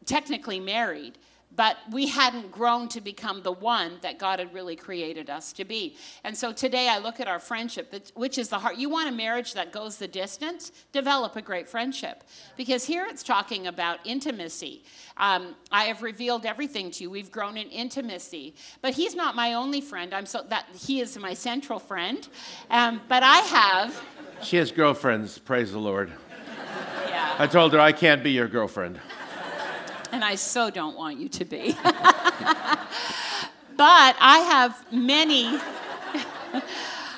technically 0.05 0.61
married, 0.61 1.19
but 1.57 1.77
we 1.91 2.07
hadn't 2.07 2.51
grown 2.51 2.89
to 2.89 3.01
become 3.01 3.43
the 3.43 3.53
one 3.53 3.99
that 4.03 4.19
God 4.19 4.39
had 4.39 4.55
really 4.55 4.77
created 4.77 5.29
us 5.29 5.53
to 5.55 5.65
be. 5.65 5.97
And 6.23 6.37
so 6.37 6.53
today 6.53 6.89
I 6.89 6.99
look 6.99 7.19
at 7.19 7.27
our 7.27 7.41
friendship, 7.41 7.93
which 8.15 8.39
is 8.39 8.49
the 8.49 8.59
heart. 8.59 8.77
You 8.77 8.89
want 8.89 9.09
a 9.09 9.13
marriage 9.13 9.55
that 9.55 9.73
goes 9.73 9.97
the 9.97 10.07
distance? 10.07 10.71
Develop 10.93 11.37
a 11.37 11.43
great 11.43 11.67
friendship. 11.67 12.23
Because 12.57 12.85
here 12.85 13.07
it's 13.09 13.23
talking 13.23 13.67
about 13.67 13.99
intimacy. 14.05 14.85
Um, 15.17 15.57
I 15.73 15.85
have 15.85 16.03
revealed 16.03 16.47
everything 16.47 16.91
to 16.93 17.05
you. 17.05 17.11
We've 17.11 17.31
grown 17.31 17.57
in 17.57 17.69
intimacy. 17.69 18.55
But 18.81 18.95
he's 18.95 19.17
not 19.17 19.35
my 19.35 19.55
only 19.55 19.81
friend. 19.81 20.15
I'm 20.15 20.27
so 20.27 20.45
that 20.49 20.67
he 20.79 21.01
is 21.01 21.19
my 21.19 21.35
central 21.35 21.79
friend. 21.79 22.29
Um, 22.71 23.01
but 23.09 23.23
I 23.25 23.39
have. 23.39 24.03
She 24.43 24.57
has 24.57 24.71
girlfriends, 24.71 25.39
praise 25.39 25.73
the 25.73 25.79
Lord. 25.79 26.13
Yeah. 27.09 27.35
I 27.39 27.47
told 27.49 27.73
her 27.73 27.81
I 27.81 27.93
can't 27.93 28.23
be 28.23 28.31
your 28.31 28.49
girlfriend 28.49 29.01
and 30.13 30.25
I 30.25 30.35
so 30.35 30.71
don't 30.71 30.97
want 30.97 31.19
you 31.19 31.29
to 31.29 31.45
be. 31.45 31.73
but 31.83 31.97
I 34.21 34.39
have 34.51 34.93
many. 34.93 35.47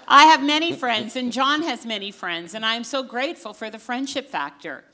I 0.08 0.26
have 0.26 0.42
many 0.42 0.72
friends, 0.72 1.16
and 1.16 1.32
John 1.32 1.62
has 1.62 1.86
many 1.86 2.10
friends, 2.10 2.54
and 2.54 2.66
I 2.66 2.74
am 2.74 2.84
so 2.84 3.02
grateful 3.02 3.54
for 3.54 3.70
the 3.70 3.78
friendship 3.78 4.28
factor. 4.28 4.84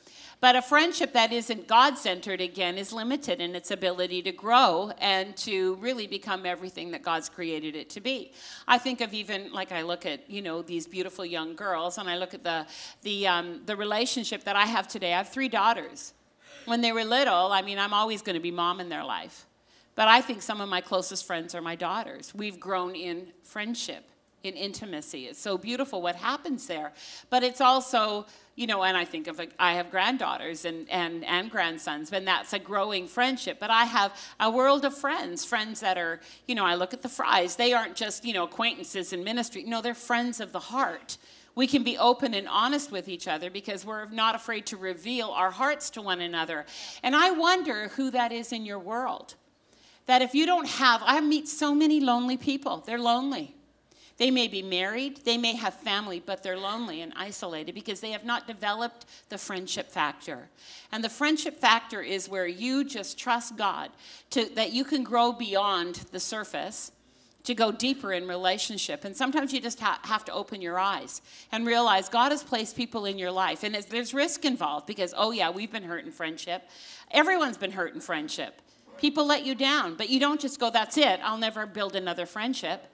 But 0.40 0.54
a 0.54 0.62
friendship 0.62 1.14
that 1.14 1.32
isn't 1.32 1.66
God 1.66 1.98
centered, 1.98 2.40
again, 2.40 2.78
is 2.78 2.92
limited 2.92 3.40
in 3.40 3.56
its 3.56 3.72
ability 3.72 4.22
to 4.22 4.30
grow 4.30 4.92
and 4.98 5.36
to 5.38 5.74
really 5.76 6.06
become 6.06 6.46
everything 6.46 6.92
that 6.92 7.02
God's 7.02 7.28
created 7.28 7.74
it 7.74 7.90
to 7.90 8.00
be. 8.00 8.30
I 8.68 8.78
think 8.78 9.00
of 9.00 9.12
even, 9.12 9.52
like 9.52 9.72
I 9.72 9.82
look 9.82 10.06
at, 10.06 10.30
you 10.30 10.40
know, 10.40 10.62
these 10.62 10.86
beautiful 10.86 11.26
young 11.26 11.56
girls, 11.56 11.98
and 11.98 12.08
I 12.08 12.16
look 12.16 12.34
at 12.34 12.44
the, 12.44 12.66
the, 13.02 13.26
um, 13.26 13.62
the 13.66 13.74
relationship 13.74 14.44
that 14.44 14.54
I 14.54 14.66
have 14.66 14.86
today. 14.86 15.12
I 15.12 15.18
have 15.18 15.30
three 15.30 15.48
daughters 15.48 16.12
when 16.64 16.80
they 16.80 16.92
were 16.92 17.04
little, 17.04 17.52
I 17.52 17.62
mean, 17.62 17.78
I'm 17.78 17.92
always 17.92 18.22
going 18.22 18.34
to 18.34 18.40
be 18.40 18.50
mom 18.50 18.80
in 18.80 18.88
their 18.88 19.04
life. 19.04 19.46
But 19.94 20.06
I 20.06 20.20
think 20.20 20.42
some 20.42 20.60
of 20.60 20.68
my 20.68 20.80
closest 20.80 21.26
friends 21.26 21.54
are 21.54 21.60
my 21.60 21.74
daughters. 21.74 22.32
We've 22.34 22.60
grown 22.60 22.94
in 22.94 23.32
friendship, 23.42 24.04
in 24.44 24.54
intimacy. 24.54 25.26
It's 25.26 25.40
so 25.40 25.58
beautiful 25.58 26.00
what 26.00 26.14
happens 26.14 26.68
there. 26.68 26.92
But 27.30 27.42
it's 27.42 27.60
also, 27.60 28.26
you 28.54 28.68
know, 28.68 28.84
and 28.84 28.96
I 28.96 29.04
think 29.04 29.26
of, 29.26 29.40
I 29.58 29.72
have 29.74 29.90
granddaughters 29.90 30.64
and, 30.64 30.88
and, 30.88 31.24
and 31.24 31.50
grandsons, 31.50 32.12
and 32.12 32.28
that's 32.28 32.52
a 32.52 32.60
growing 32.60 33.08
friendship. 33.08 33.58
But 33.58 33.70
I 33.70 33.86
have 33.86 34.14
a 34.38 34.48
world 34.48 34.84
of 34.84 34.96
friends, 34.96 35.44
friends 35.44 35.80
that 35.80 35.98
are, 35.98 36.20
you 36.46 36.54
know, 36.54 36.64
I 36.64 36.76
look 36.76 36.94
at 36.94 37.02
the 37.02 37.08
Fries. 37.08 37.56
They 37.56 37.72
aren't 37.72 37.96
just, 37.96 38.24
you 38.24 38.34
know, 38.34 38.44
acquaintances 38.44 39.12
in 39.12 39.24
ministry. 39.24 39.64
No, 39.64 39.82
they're 39.82 39.94
friends 39.94 40.38
of 40.38 40.52
the 40.52 40.60
heart 40.60 41.18
we 41.58 41.66
can 41.66 41.82
be 41.82 41.98
open 41.98 42.34
and 42.34 42.46
honest 42.46 42.92
with 42.92 43.08
each 43.08 43.26
other 43.26 43.50
because 43.50 43.84
we're 43.84 44.06
not 44.10 44.36
afraid 44.36 44.64
to 44.64 44.76
reveal 44.76 45.30
our 45.30 45.50
hearts 45.50 45.90
to 45.90 46.00
one 46.00 46.20
another. 46.20 46.64
And 47.02 47.16
I 47.16 47.32
wonder 47.32 47.88
who 47.88 48.12
that 48.12 48.30
is 48.30 48.52
in 48.52 48.64
your 48.64 48.78
world. 48.78 49.34
That 50.06 50.22
if 50.22 50.36
you 50.36 50.46
don't 50.46 50.68
have, 50.68 51.02
I 51.04 51.20
meet 51.20 51.48
so 51.48 51.74
many 51.74 51.98
lonely 51.98 52.36
people, 52.36 52.84
they're 52.86 52.96
lonely. 52.96 53.56
They 54.18 54.30
may 54.30 54.46
be 54.46 54.62
married, 54.62 55.24
they 55.24 55.36
may 55.36 55.56
have 55.56 55.74
family, 55.74 56.22
but 56.24 56.44
they're 56.44 56.56
lonely 56.56 57.00
and 57.00 57.12
isolated 57.16 57.74
because 57.74 57.98
they 57.98 58.12
have 58.12 58.24
not 58.24 58.46
developed 58.46 59.06
the 59.28 59.38
friendship 59.38 59.90
factor. 59.90 60.50
And 60.92 61.02
the 61.02 61.08
friendship 61.08 61.58
factor 61.58 62.00
is 62.00 62.28
where 62.28 62.46
you 62.46 62.84
just 62.84 63.18
trust 63.18 63.56
God 63.56 63.90
to, 64.30 64.44
that 64.54 64.72
you 64.72 64.84
can 64.84 65.02
grow 65.02 65.32
beyond 65.32 65.96
the 66.12 66.20
surface 66.20 66.92
to 67.48 67.54
go 67.54 67.72
deeper 67.72 68.12
in 68.12 68.28
relationship. 68.28 69.06
And 69.06 69.16
sometimes 69.16 69.54
you 69.54 69.60
just 69.60 69.80
ha- 69.80 69.98
have 70.04 70.22
to 70.26 70.32
open 70.34 70.60
your 70.60 70.78
eyes 70.78 71.22
and 71.50 71.66
realize 71.66 72.10
God 72.10 72.30
has 72.30 72.42
placed 72.42 72.76
people 72.76 73.06
in 73.06 73.18
your 73.18 73.30
life. 73.30 73.64
And 73.64 73.74
there's 73.74 74.12
risk 74.12 74.44
involved 74.44 74.86
because, 74.86 75.14
oh, 75.16 75.30
yeah, 75.30 75.48
we've 75.48 75.72
been 75.72 75.82
hurt 75.82 76.04
in 76.04 76.12
friendship. 76.12 76.68
Everyone's 77.10 77.56
been 77.56 77.70
hurt 77.70 77.94
in 77.94 78.02
friendship. 78.02 78.60
People 78.98 79.24
let 79.24 79.46
you 79.46 79.54
down, 79.54 79.94
but 79.94 80.10
you 80.10 80.20
don't 80.20 80.38
just 80.38 80.60
go, 80.60 80.68
that's 80.68 80.98
it, 80.98 81.20
I'll 81.22 81.38
never 81.38 81.64
build 81.64 81.96
another 81.96 82.26
friendship. 82.26 82.84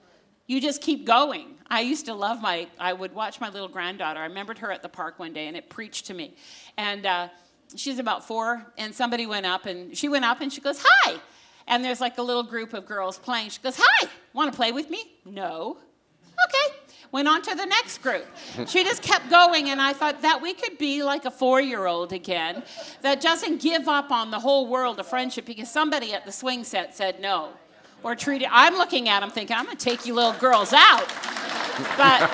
You 0.47 0.61
just 0.61 0.81
keep 0.81 1.05
going. 1.05 1.55
I 1.69 1.81
used 1.81 2.05
to 2.05 2.13
love 2.13 2.41
my, 2.41 2.69
I 2.79 2.93
would 2.93 3.13
watch 3.13 3.41
my 3.41 3.49
little 3.49 3.67
granddaughter. 3.67 4.21
I 4.21 4.25
remembered 4.27 4.59
her 4.59 4.71
at 4.71 4.81
the 4.81 4.89
park 4.89 5.19
one 5.19 5.33
day 5.33 5.47
and 5.47 5.57
it 5.57 5.69
preached 5.69 6.05
to 6.05 6.13
me. 6.13 6.37
And, 6.77 7.05
uh, 7.05 7.27
she's 7.75 7.99
about 7.99 8.25
four, 8.25 8.65
and 8.77 8.93
somebody 8.93 9.25
went 9.25 9.45
up, 9.45 9.65
and 9.65 9.97
she 9.97 10.07
went 10.07 10.23
up 10.23 10.39
and 10.41 10.53
she 10.53 10.61
goes, 10.61 10.81
Hi. 10.81 11.19
And 11.67 11.83
there's 11.83 12.01
like 12.01 12.17
a 12.17 12.21
little 12.21 12.43
group 12.43 12.73
of 12.73 12.85
girls 12.85 13.17
playing. 13.17 13.49
She 13.49 13.59
goes, 13.61 13.77
Hi, 13.81 14.07
want 14.33 14.51
to 14.51 14.55
play 14.55 14.71
with 14.71 14.89
me? 14.89 15.03
No. 15.25 15.77
Okay. 16.47 16.75
Went 17.11 17.27
on 17.27 17.41
to 17.43 17.55
the 17.55 17.65
next 17.65 17.99
group. 17.99 18.25
She 18.67 18.83
just 18.83 19.01
kept 19.01 19.29
going, 19.29 19.69
and 19.69 19.81
I 19.81 19.93
thought 19.93 20.21
that 20.23 20.41
we 20.41 20.53
could 20.53 20.77
be 20.77 21.01
like 21.01 21.25
a 21.25 21.31
four 21.31 21.61
year 21.61 21.85
old 21.85 22.11
again 22.11 22.63
that 23.01 23.21
doesn't 23.21 23.61
give 23.61 23.87
up 23.87 24.11
on 24.11 24.31
the 24.31 24.39
whole 24.39 24.67
world 24.67 24.99
of 24.99 25.07
friendship 25.07 25.45
because 25.45 25.71
somebody 25.71 26.13
at 26.13 26.25
the 26.25 26.31
swing 26.31 26.63
set 26.63 26.95
said 26.95 27.21
no. 27.21 27.49
Or 28.03 28.15
treated, 28.15 28.49
I'm 28.51 28.75
looking 28.75 29.07
at 29.09 29.21
them 29.21 29.31
thinking, 29.31 29.55
I'm 29.55 29.65
going 29.65 29.77
to 29.77 29.83
take 29.83 30.05
you 30.05 30.13
little 30.13 30.33
girls 30.33 30.73
out. 30.73 31.07
But 31.97 32.29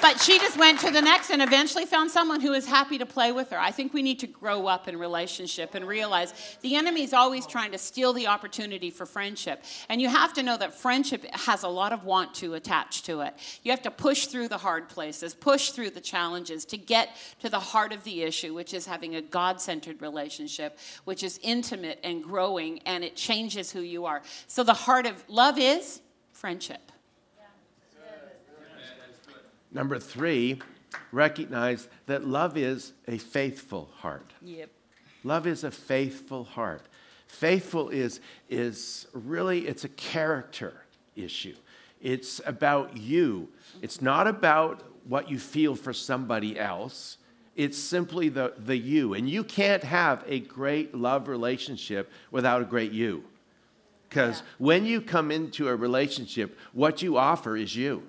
but 0.00 0.20
she 0.20 0.38
just 0.38 0.58
went 0.58 0.80
to 0.80 0.90
the 0.90 1.00
next 1.00 1.30
and 1.30 1.42
eventually 1.42 1.84
found 1.84 2.10
someone 2.10 2.40
who 2.40 2.50
was 2.50 2.66
happy 2.66 2.98
to 2.98 3.06
play 3.06 3.32
with 3.32 3.50
her. 3.50 3.58
I 3.58 3.70
think 3.70 3.92
we 3.92 4.02
need 4.02 4.18
to 4.20 4.26
grow 4.26 4.66
up 4.66 4.88
in 4.88 4.98
relationship 4.98 5.74
and 5.74 5.86
realize 5.86 6.32
the 6.60 6.76
enemy 6.76 7.02
is 7.02 7.12
always 7.12 7.46
trying 7.46 7.72
to 7.72 7.78
steal 7.78 8.12
the 8.12 8.26
opportunity 8.26 8.90
for 8.90 9.06
friendship. 9.06 9.62
And 9.88 10.00
you 10.00 10.08
have 10.08 10.32
to 10.34 10.42
know 10.42 10.56
that 10.56 10.74
friendship 10.74 11.24
has 11.32 11.62
a 11.62 11.68
lot 11.68 11.92
of 11.92 12.04
want 12.04 12.34
to 12.36 12.54
attached 12.54 13.06
to 13.06 13.20
it. 13.20 13.34
You 13.62 13.70
have 13.70 13.82
to 13.82 13.90
push 13.90 14.26
through 14.26 14.48
the 14.48 14.58
hard 14.58 14.88
places, 14.88 15.34
push 15.34 15.70
through 15.70 15.90
the 15.90 16.00
challenges 16.00 16.64
to 16.66 16.76
get 16.76 17.10
to 17.40 17.48
the 17.48 17.60
heart 17.60 17.92
of 17.92 18.04
the 18.04 18.22
issue, 18.22 18.54
which 18.54 18.74
is 18.74 18.86
having 18.86 19.16
a 19.16 19.22
God 19.22 19.60
centered 19.60 20.02
relationship, 20.02 20.78
which 21.04 21.22
is 21.22 21.40
intimate 21.42 22.00
and 22.02 22.22
growing, 22.22 22.80
and 22.80 23.04
it 23.04 23.16
changes 23.16 23.70
who 23.70 23.80
you 23.80 24.06
are. 24.06 24.22
So 24.46 24.62
the 24.62 24.74
heart 24.74 25.06
of 25.06 25.22
love 25.28 25.58
is 25.58 26.00
friendship. 26.32 26.92
Number 29.76 29.98
three, 29.98 30.58
recognize 31.12 31.86
that 32.06 32.26
love 32.26 32.56
is 32.56 32.94
a 33.06 33.18
faithful 33.18 33.90
heart. 33.96 34.32
Yep. 34.40 34.70
Love 35.22 35.46
is 35.46 35.64
a 35.64 35.70
faithful 35.70 36.44
heart. 36.44 36.80
Faithful 37.26 37.90
is, 37.90 38.20
is 38.48 39.06
really, 39.12 39.68
it's 39.68 39.84
a 39.84 39.90
character 39.90 40.72
issue. 41.14 41.54
It's 42.00 42.40
about 42.46 42.96
you. 42.96 43.50
It's 43.82 44.00
not 44.00 44.26
about 44.26 44.82
what 45.06 45.30
you 45.30 45.38
feel 45.38 45.74
for 45.74 45.92
somebody 45.92 46.58
else. 46.58 47.18
It's 47.54 47.76
simply 47.76 48.30
the, 48.30 48.54
the 48.56 48.78
you. 48.78 49.12
And 49.12 49.28
you 49.28 49.44
can't 49.44 49.84
have 49.84 50.24
a 50.26 50.40
great 50.40 50.94
love 50.94 51.28
relationship 51.28 52.10
without 52.30 52.62
a 52.62 52.64
great 52.64 52.92
you. 52.92 53.24
Because 54.08 54.38
yeah. 54.38 54.46
when 54.56 54.86
you 54.86 55.02
come 55.02 55.30
into 55.30 55.68
a 55.68 55.76
relationship, 55.76 56.56
what 56.72 57.02
you 57.02 57.18
offer 57.18 57.58
is 57.58 57.76
you. 57.76 58.04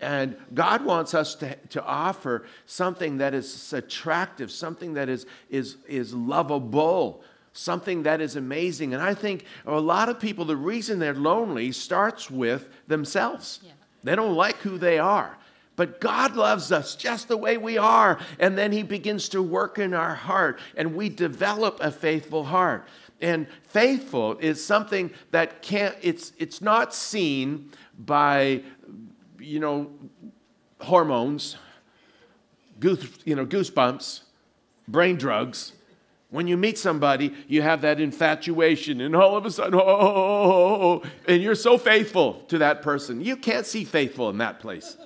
And 0.00 0.36
God 0.52 0.84
wants 0.84 1.14
us 1.14 1.34
to, 1.36 1.56
to 1.70 1.82
offer 1.84 2.44
something 2.66 3.18
that 3.18 3.34
is 3.34 3.72
attractive, 3.72 4.50
something 4.50 4.94
that 4.94 5.08
is, 5.08 5.26
is, 5.48 5.76
is 5.88 6.12
lovable, 6.12 7.22
something 7.52 8.02
that 8.02 8.20
is 8.20 8.36
amazing. 8.36 8.92
And 8.92 9.02
I 9.02 9.14
think 9.14 9.44
a 9.66 9.80
lot 9.80 10.08
of 10.08 10.20
people, 10.20 10.44
the 10.44 10.56
reason 10.56 10.98
they're 10.98 11.14
lonely 11.14 11.72
starts 11.72 12.30
with 12.30 12.68
themselves. 12.86 13.60
Yeah. 13.62 13.72
They 14.04 14.14
don't 14.14 14.34
like 14.34 14.56
who 14.58 14.76
they 14.78 14.98
are. 14.98 15.36
But 15.76 16.00
God 16.00 16.36
loves 16.36 16.72
us 16.72 16.96
just 16.96 17.28
the 17.28 17.36
way 17.36 17.58
we 17.58 17.76
are. 17.78 18.18
And 18.38 18.56
then 18.56 18.72
He 18.72 18.82
begins 18.82 19.28
to 19.30 19.42
work 19.42 19.78
in 19.78 19.94
our 19.94 20.14
heart, 20.14 20.58
and 20.76 20.94
we 20.94 21.08
develop 21.08 21.78
a 21.80 21.90
faithful 21.90 22.44
heart. 22.44 22.86
And 23.20 23.46
faithful 23.62 24.36
is 24.38 24.64
something 24.64 25.10
that 25.30 25.62
can't, 25.62 25.96
it's, 26.02 26.32
it's 26.38 26.60
not 26.60 26.94
seen 26.94 27.70
by 27.98 28.62
you 29.46 29.60
know, 29.60 29.90
hormones, 30.80 31.56
goose, 32.80 33.08
you 33.24 33.36
know, 33.36 33.46
goosebumps, 33.46 34.22
brain 34.88 35.16
drugs. 35.16 35.72
When 36.30 36.48
you 36.48 36.56
meet 36.56 36.76
somebody, 36.76 37.32
you 37.46 37.62
have 37.62 37.82
that 37.82 38.00
infatuation, 38.00 39.00
and 39.00 39.14
all 39.14 39.36
of 39.36 39.46
a 39.46 39.50
sudden, 39.50 39.74
oh, 39.74 39.78
oh, 39.78 40.00
oh, 40.00 40.82
oh, 40.82 41.10
and 41.28 41.40
you're 41.40 41.54
so 41.54 41.78
faithful 41.78 42.42
to 42.48 42.58
that 42.58 42.82
person. 42.82 43.24
You 43.24 43.36
can't 43.36 43.64
see 43.64 43.84
faithful 43.84 44.28
in 44.30 44.38
that 44.38 44.58
place. 44.58 44.96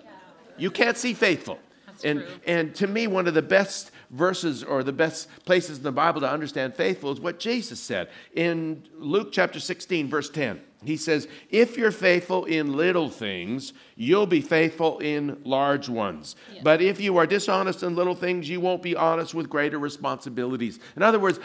You 0.56 0.70
can't 0.70 0.96
see 0.96 1.12
faithful. 1.12 1.58
That's 1.86 2.04
and, 2.04 2.20
true. 2.20 2.30
and 2.46 2.74
to 2.76 2.86
me, 2.86 3.06
one 3.06 3.28
of 3.28 3.34
the 3.34 3.42
best 3.42 3.90
verses 4.10 4.64
or 4.64 4.82
the 4.82 4.92
best 4.92 5.28
places 5.44 5.76
in 5.76 5.84
the 5.84 5.92
Bible 5.92 6.22
to 6.22 6.30
understand 6.30 6.74
faithful 6.74 7.12
is 7.12 7.20
what 7.20 7.38
Jesus 7.38 7.78
said 7.78 8.08
in 8.34 8.82
Luke 8.96 9.30
chapter 9.30 9.60
16, 9.60 10.08
verse 10.08 10.30
10. 10.30 10.60
He 10.84 10.96
says, 10.96 11.28
If 11.50 11.76
you're 11.76 11.90
faithful 11.90 12.44
in 12.46 12.74
little 12.74 13.10
things, 13.10 13.72
you'll 13.96 14.26
be 14.26 14.40
faithful 14.40 14.98
in 14.98 15.40
large 15.44 15.88
ones. 15.88 16.36
Yeah. 16.54 16.62
But 16.64 16.80
if 16.80 17.00
you 17.00 17.18
are 17.18 17.26
dishonest 17.26 17.82
in 17.82 17.94
little 17.94 18.14
things, 18.14 18.48
you 18.48 18.60
won't 18.60 18.82
be 18.82 18.96
honest 18.96 19.34
with 19.34 19.50
greater 19.50 19.78
responsibilities. 19.78 20.78
In 20.96 21.02
other 21.02 21.18
words, 21.18 21.38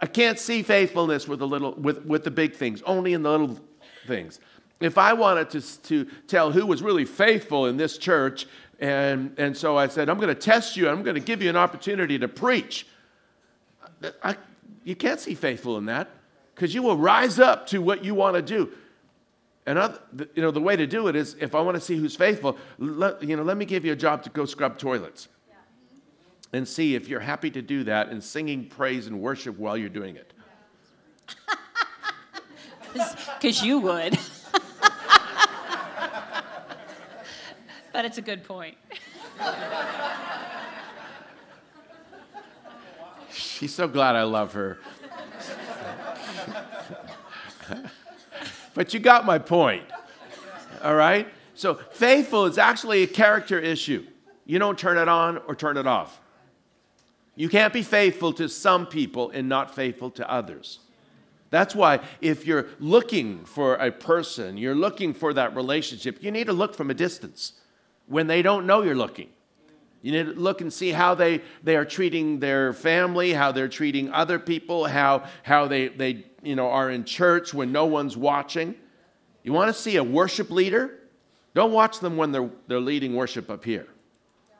I 0.00 0.06
can't 0.06 0.38
see 0.38 0.62
faithfulness 0.62 1.28
with 1.28 1.40
the 1.40 1.46
little 1.46 1.74
with, 1.74 2.04
with 2.06 2.24
the 2.24 2.30
big 2.30 2.54
things, 2.54 2.80
only 2.82 3.12
in 3.12 3.22
the 3.22 3.30
little 3.30 3.58
things. 4.06 4.40
If 4.80 4.96
I 4.96 5.12
wanted 5.12 5.50
to, 5.50 5.60
to 5.82 6.04
tell 6.26 6.50
who 6.50 6.64
was 6.64 6.82
really 6.82 7.04
faithful 7.04 7.66
in 7.66 7.76
this 7.76 7.98
church, 7.98 8.46
and, 8.78 9.34
and 9.38 9.54
so 9.54 9.76
I 9.76 9.88
said, 9.88 10.08
I'm 10.08 10.16
going 10.16 10.34
to 10.34 10.40
test 10.40 10.74
you, 10.74 10.88
I'm 10.88 11.02
going 11.02 11.16
to 11.16 11.20
give 11.20 11.42
you 11.42 11.50
an 11.50 11.56
opportunity 11.56 12.18
to 12.18 12.28
preach. 12.28 12.86
I, 14.22 14.36
you 14.84 14.96
can't 14.96 15.20
see 15.20 15.34
faithful 15.34 15.76
in 15.76 15.84
that 15.84 16.08
because 16.60 16.74
you 16.74 16.82
will 16.82 16.98
rise 16.98 17.38
up 17.38 17.66
to 17.68 17.80
what 17.80 18.04
you 18.04 18.14
want 18.14 18.36
to 18.36 18.42
do. 18.42 18.70
And 19.64 19.78
other, 19.78 19.98
you 20.34 20.42
know, 20.42 20.50
the 20.50 20.60
way 20.60 20.76
to 20.76 20.86
do 20.86 21.08
it 21.08 21.16
is 21.16 21.34
if 21.40 21.54
I 21.54 21.62
want 21.62 21.74
to 21.76 21.80
see 21.80 21.96
who's 21.96 22.14
faithful, 22.14 22.58
let, 22.78 23.22
you 23.22 23.34
know, 23.34 23.42
let 23.42 23.56
me 23.56 23.64
give 23.64 23.82
you 23.82 23.92
a 23.92 23.96
job 23.96 24.22
to 24.24 24.30
go 24.30 24.44
scrub 24.44 24.76
toilets. 24.76 25.28
And 26.52 26.68
see 26.68 26.94
if 26.96 27.08
you're 27.08 27.20
happy 27.20 27.50
to 27.52 27.62
do 27.62 27.84
that 27.84 28.10
and 28.10 28.22
singing 28.22 28.66
praise 28.66 29.06
and 29.06 29.22
worship 29.22 29.58
while 29.58 29.78
you're 29.78 29.88
doing 29.88 30.16
it. 30.16 30.34
Because 32.92 33.62
you 33.62 33.78
would. 33.78 34.18
but 37.92 38.04
it's 38.04 38.18
a 38.18 38.22
good 38.22 38.42
point. 38.42 38.76
She's 43.32 43.72
so 43.72 43.86
glad 43.86 44.16
I 44.16 44.24
love 44.24 44.54
her. 44.54 44.80
But 48.80 48.94
you 48.94 48.98
got 48.98 49.26
my 49.26 49.36
point. 49.36 49.84
All 50.82 50.94
right? 50.94 51.28
So, 51.52 51.74
faithful 51.74 52.46
is 52.46 52.56
actually 52.56 53.02
a 53.02 53.06
character 53.06 53.58
issue. 53.58 54.06
You 54.46 54.58
don't 54.58 54.78
turn 54.78 54.96
it 54.96 55.06
on 55.06 55.36
or 55.46 55.54
turn 55.54 55.76
it 55.76 55.86
off. 55.86 56.18
You 57.36 57.50
can't 57.50 57.74
be 57.74 57.82
faithful 57.82 58.32
to 58.32 58.48
some 58.48 58.86
people 58.86 59.28
and 59.32 59.50
not 59.50 59.74
faithful 59.74 60.10
to 60.12 60.32
others. 60.32 60.78
That's 61.50 61.74
why, 61.74 62.00
if 62.22 62.46
you're 62.46 62.68
looking 62.78 63.44
for 63.44 63.74
a 63.74 63.92
person, 63.92 64.56
you're 64.56 64.74
looking 64.74 65.12
for 65.12 65.34
that 65.34 65.54
relationship, 65.54 66.16
you 66.22 66.30
need 66.30 66.46
to 66.46 66.54
look 66.54 66.74
from 66.74 66.88
a 66.90 66.94
distance 66.94 67.52
when 68.06 68.28
they 68.28 68.40
don't 68.40 68.64
know 68.64 68.80
you're 68.80 68.94
looking. 68.94 69.28
You 70.02 70.12
need 70.12 70.26
to 70.26 70.32
look 70.32 70.60
and 70.60 70.72
see 70.72 70.90
how 70.90 71.14
they, 71.14 71.42
they 71.62 71.76
are 71.76 71.84
treating 71.84 72.40
their 72.40 72.72
family, 72.72 73.32
how 73.32 73.52
they're 73.52 73.68
treating 73.68 74.10
other 74.12 74.38
people, 74.38 74.86
how, 74.86 75.24
how 75.42 75.66
they, 75.66 75.88
they 75.88 76.24
you 76.42 76.56
know, 76.56 76.70
are 76.70 76.90
in 76.90 77.04
church 77.04 77.52
when 77.52 77.70
no 77.70 77.86
one's 77.86 78.16
watching. 78.16 78.74
You 79.42 79.52
want 79.52 79.74
to 79.74 79.78
see 79.78 79.96
a 79.96 80.04
worship 80.04 80.50
leader? 80.50 80.98
Don't 81.54 81.72
watch 81.72 82.00
them 82.00 82.16
when 82.16 82.32
they're, 82.32 82.50
they're 82.66 82.80
leading 82.80 83.14
worship 83.14 83.50
up 83.50 83.64
here. 83.64 83.86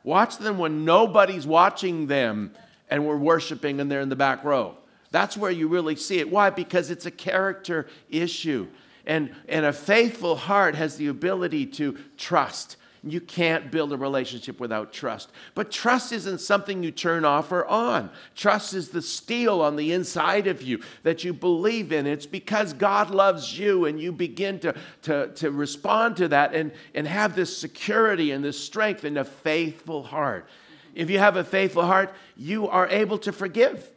Watch 0.03 0.38
them 0.38 0.59
when 0.59 0.85
nobody's 0.85 1.46
watching 1.46 2.07
them 2.07 2.53
and 2.88 3.07
we're 3.07 3.16
worshiping 3.16 3.81
and 3.81 3.90
they're 3.90 4.00
in 4.00 4.09
the 4.09 4.16
back 4.16 4.44
row. 4.44 4.76
That's 5.11 5.37
where 5.37 5.50
you 5.50 5.68
really 5.68 5.96
see 5.96 6.18
it. 6.18 6.31
Why? 6.31 6.50
Because 6.50 6.90
it's 6.90 7.07
a 7.07 7.11
character 7.11 7.87
issue. 8.09 8.68
And, 9.07 9.35
and 9.48 9.64
a 9.64 9.72
faithful 9.72 10.37
heart 10.37 10.74
has 10.74 10.96
the 10.96 11.09
ability 11.09 11.66
to 11.66 11.98
trust 12.16 12.76
you 13.02 13.20
can't 13.20 13.70
build 13.70 13.92
a 13.92 13.96
relationship 13.96 14.60
without 14.60 14.92
trust. 14.92 15.30
But 15.54 15.70
trust 15.70 16.12
isn't 16.12 16.40
something 16.40 16.82
you 16.82 16.90
turn 16.90 17.24
off 17.24 17.50
or 17.50 17.66
on. 17.66 18.10
Trust 18.36 18.74
is 18.74 18.90
the 18.90 19.00
steel 19.00 19.62
on 19.62 19.76
the 19.76 19.92
inside 19.92 20.46
of 20.46 20.60
you 20.60 20.80
that 21.02 21.24
you 21.24 21.32
believe 21.32 21.92
in. 21.92 22.06
It's 22.06 22.26
because 22.26 22.72
God 22.74 23.10
loves 23.10 23.58
you 23.58 23.86
and 23.86 23.98
you 24.00 24.12
begin 24.12 24.58
to, 24.60 24.74
to, 25.02 25.28
to 25.28 25.50
respond 25.50 26.16
to 26.18 26.28
that 26.28 26.54
and, 26.54 26.72
and 26.94 27.06
have 27.06 27.34
this 27.34 27.56
security 27.56 28.32
and 28.32 28.44
this 28.44 28.62
strength 28.62 29.04
and 29.04 29.16
a 29.16 29.24
faithful 29.24 30.02
heart. 30.02 30.46
If 30.94 31.08
you 31.08 31.18
have 31.18 31.36
a 31.36 31.44
faithful 31.44 31.86
heart, 31.86 32.14
you 32.36 32.68
are 32.68 32.88
able 32.88 33.16
to 33.18 33.32
forgive. 33.32 33.90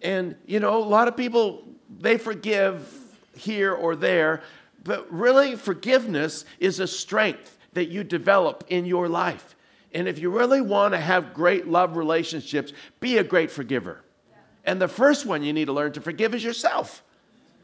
And, 0.00 0.34
you 0.46 0.58
know, 0.58 0.76
a 0.76 0.82
lot 0.82 1.06
of 1.06 1.16
people, 1.16 1.62
they 2.00 2.18
forgive 2.18 2.92
here 3.36 3.72
or 3.72 3.94
there, 3.94 4.42
but 4.82 5.06
really, 5.12 5.54
forgiveness 5.54 6.44
is 6.58 6.80
a 6.80 6.88
strength 6.88 7.56
that 7.72 7.88
you 7.88 8.04
develop 8.04 8.64
in 8.68 8.84
your 8.84 9.08
life. 9.08 9.56
And 9.94 10.08
if 10.08 10.18
you 10.18 10.30
really 10.30 10.60
want 10.60 10.94
to 10.94 11.00
have 11.00 11.34
great 11.34 11.68
love 11.68 11.96
relationships, 11.96 12.72
be 13.00 13.18
a 13.18 13.24
great 13.24 13.50
forgiver. 13.50 14.02
And 14.64 14.80
the 14.80 14.88
first 14.88 15.26
one 15.26 15.42
you 15.42 15.52
need 15.52 15.66
to 15.66 15.72
learn 15.72 15.92
to 15.92 16.00
forgive 16.00 16.34
is 16.34 16.44
yourself. 16.44 17.02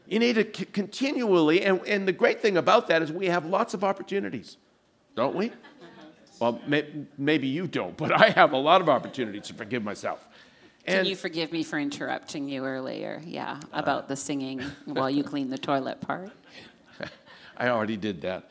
You 0.07 0.19
need 0.19 0.33
to 0.33 0.43
c- 0.43 0.65
continually, 0.65 1.63
and, 1.63 1.81
and 1.87 2.07
the 2.07 2.11
great 2.11 2.41
thing 2.41 2.57
about 2.57 2.87
that 2.87 3.01
is 3.01 3.11
we 3.11 3.27
have 3.27 3.45
lots 3.45 3.73
of 3.73 3.83
opportunities, 3.83 4.57
don't 5.15 5.35
we? 5.35 5.51
Well, 6.39 6.59
may, 6.65 6.85
maybe 7.17 7.47
you 7.47 7.67
don't, 7.67 7.95
but 7.95 8.11
I 8.11 8.29
have 8.29 8.53
a 8.53 8.57
lot 8.57 8.81
of 8.81 8.89
opportunities 8.89 9.43
to 9.43 9.53
forgive 9.53 9.83
myself. 9.83 10.27
Can 10.85 11.05
you 11.05 11.15
forgive 11.15 11.51
me 11.51 11.63
for 11.63 11.77
interrupting 11.77 12.49
you 12.49 12.65
earlier? 12.65 13.21
Yeah, 13.23 13.59
uh, 13.61 13.67
about 13.73 14.07
the 14.07 14.15
singing 14.15 14.61
while 14.85 15.09
you 15.09 15.23
clean 15.23 15.49
the 15.49 15.57
toilet 15.57 16.01
part. 16.01 16.31
I 17.57 17.67
already 17.67 17.97
did 17.97 18.21
that. 18.21 18.49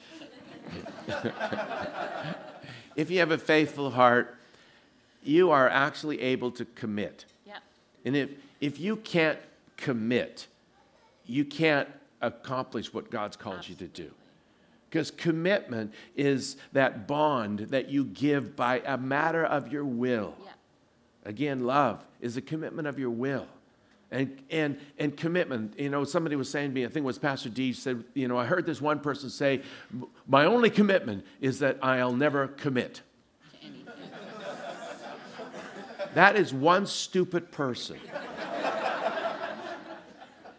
if 2.96 3.11
you 3.11 3.18
have 3.18 3.31
a 3.31 3.38
faithful 3.38 3.90
heart, 3.90 4.37
you 5.22 5.50
are 5.50 5.68
actually 5.68 6.20
able 6.20 6.50
to 6.52 6.64
commit. 6.64 7.24
Yeah. 7.46 7.59
And 8.04 8.16
if, 8.16 8.31
if 8.61 8.81
you 8.81 8.96
can't 8.96 9.38
commit, 9.76 10.46
you 11.26 11.44
can't 11.44 11.88
accomplish 12.20 12.92
what 12.92 13.11
God's 13.11 13.37
called 13.37 13.59
Absolutely. 13.59 13.87
you 13.87 13.92
to 13.92 14.02
do. 14.02 14.11
Because 14.90 15.11
commitment 15.11 15.92
is 16.16 16.57
that 16.72 17.07
bond 17.07 17.61
that 17.70 17.90
you 17.90 18.04
give 18.04 18.57
by 18.57 18.81
a 18.81 18.96
matter 18.96 19.44
of 19.44 19.70
your 19.70 19.85
will. 19.85 20.35
Yeah. 20.42 20.50
Again, 21.24 21.66
love 21.66 22.02
is 22.20 22.37
a 22.37 22.40
commitment 22.40 22.88
of 22.88 22.98
your 22.98 23.11
will. 23.11 23.46
And, 24.10 24.42
and, 24.50 24.78
and 24.98 25.14
commitment, 25.16 25.78
you 25.78 25.90
know, 25.90 26.04
somebody 26.04 26.34
was 26.34 26.48
saying 26.48 26.70
to 26.70 26.74
me, 26.74 26.84
I 26.84 26.88
think 26.88 27.04
it 27.04 27.06
was 27.06 27.18
Pastor 27.18 27.50
D 27.50 27.74
said, 27.74 28.04
you 28.14 28.26
know, 28.26 28.38
I 28.38 28.46
heard 28.46 28.64
this 28.64 28.80
one 28.80 29.00
person 29.00 29.28
say, 29.28 29.62
my 30.26 30.46
only 30.46 30.70
commitment 30.70 31.26
is 31.42 31.58
that 31.58 31.78
I'll 31.82 32.14
never 32.14 32.48
commit. 32.48 33.02
that 36.14 36.36
is 36.36 36.54
one 36.54 36.86
stupid 36.86 37.52
person. 37.52 37.98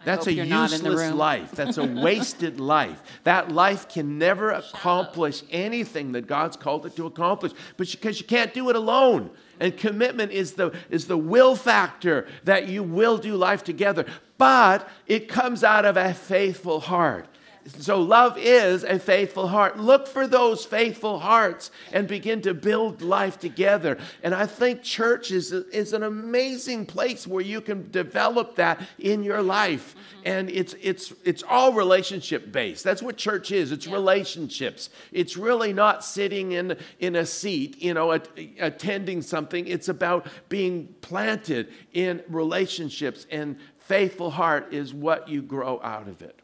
That's 0.10 0.28
a 0.28 0.34
useless 0.34 1.14
life. 1.14 1.52
That's 1.52 1.78
a 1.78 1.86
wasted 1.86 2.60
life. 2.60 3.02
That 3.24 3.52
life 3.52 3.88
can 3.88 4.18
never 4.18 4.52
accomplish 4.52 5.44
anything 5.52 6.14
that 6.14 6.28
God's 6.28 6.58
called 6.58 6.86
it 6.86 6.96
to 6.96 7.06
accomplish, 7.06 7.52
but 7.78 7.90
because 7.92 8.20
you 8.20 8.26
can't 8.26 8.54
do 8.54 8.70
it 8.70 8.76
alone. 8.76 9.30
And 9.60 9.76
commitment 9.78 10.32
is 10.32 10.54
the, 10.54 10.74
is 10.90 11.08
the 11.08 11.18
will 11.18 11.56
factor 11.56 12.28
that 12.46 12.68
you 12.70 12.82
will 12.82 13.18
do 13.18 13.36
life 13.36 13.64
together. 13.64 14.06
But 14.38 14.88
it 15.06 15.28
comes 15.28 15.64
out 15.64 15.86
of 15.86 15.98
a 15.98 16.14
faithful 16.14 16.80
heart. 16.80 17.28
So, 17.78 18.02
love 18.02 18.38
is 18.38 18.84
a 18.84 18.98
faithful 18.98 19.48
heart. 19.48 19.78
Look 19.78 20.08
for 20.08 20.28
those 20.28 20.66
faithful 20.66 21.20
hearts 21.20 21.72
and 21.92 22.08
begin 22.08 22.42
to 22.42 22.54
build 22.54 23.02
life 23.02 23.40
together. 23.40 23.98
And 24.24 24.34
I 24.34 24.46
think 24.46 24.82
church 24.82 25.32
is, 25.32 25.52
is 25.52 25.94
an 25.94 26.04
amazing 26.04 26.86
place 26.86 27.28
where 27.28 27.44
you 27.44 27.62
can 27.62 27.92
develop 27.92 28.56
that 28.56 28.82
in 28.98 29.24
your 29.24 29.42
life. 29.42 29.96
Mm-hmm. 29.96 30.22
And 30.26 30.50
it's, 30.50 30.76
it's, 30.82 31.14
it's 31.24 31.44
all 31.44 31.74
relationship 31.74 32.52
based. 32.52 32.84
That's 32.84 33.02
what 33.02 33.18
church 33.18 33.52
is 33.52 33.72
it's 33.72 33.86
yeah. 33.86 33.94
relationships. 33.94 34.90
It's 35.12 35.38
really 35.38 35.74
not 35.74 36.04
sitting 36.04 36.54
in, 36.54 36.78
in 37.00 37.16
a 37.16 37.26
seat, 37.26 37.82
you 37.82 37.94
know, 37.94 38.12
attending 38.60 39.22
something. 39.22 39.68
It's 39.68 39.90
about 39.90 40.28
being 40.48 40.96
planted 41.02 41.72
in 41.94 42.24
relationships. 42.30 43.28
And 43.30 43.58
faithful 43.80 44.32
heart 44.32 44.74
is 44.74 44.94
what 44.94 45.28
you 45.28 45.42
grow 45.42 45.80
out 45.82 46.08
of 46.08 46.22
it. 46.22 46.39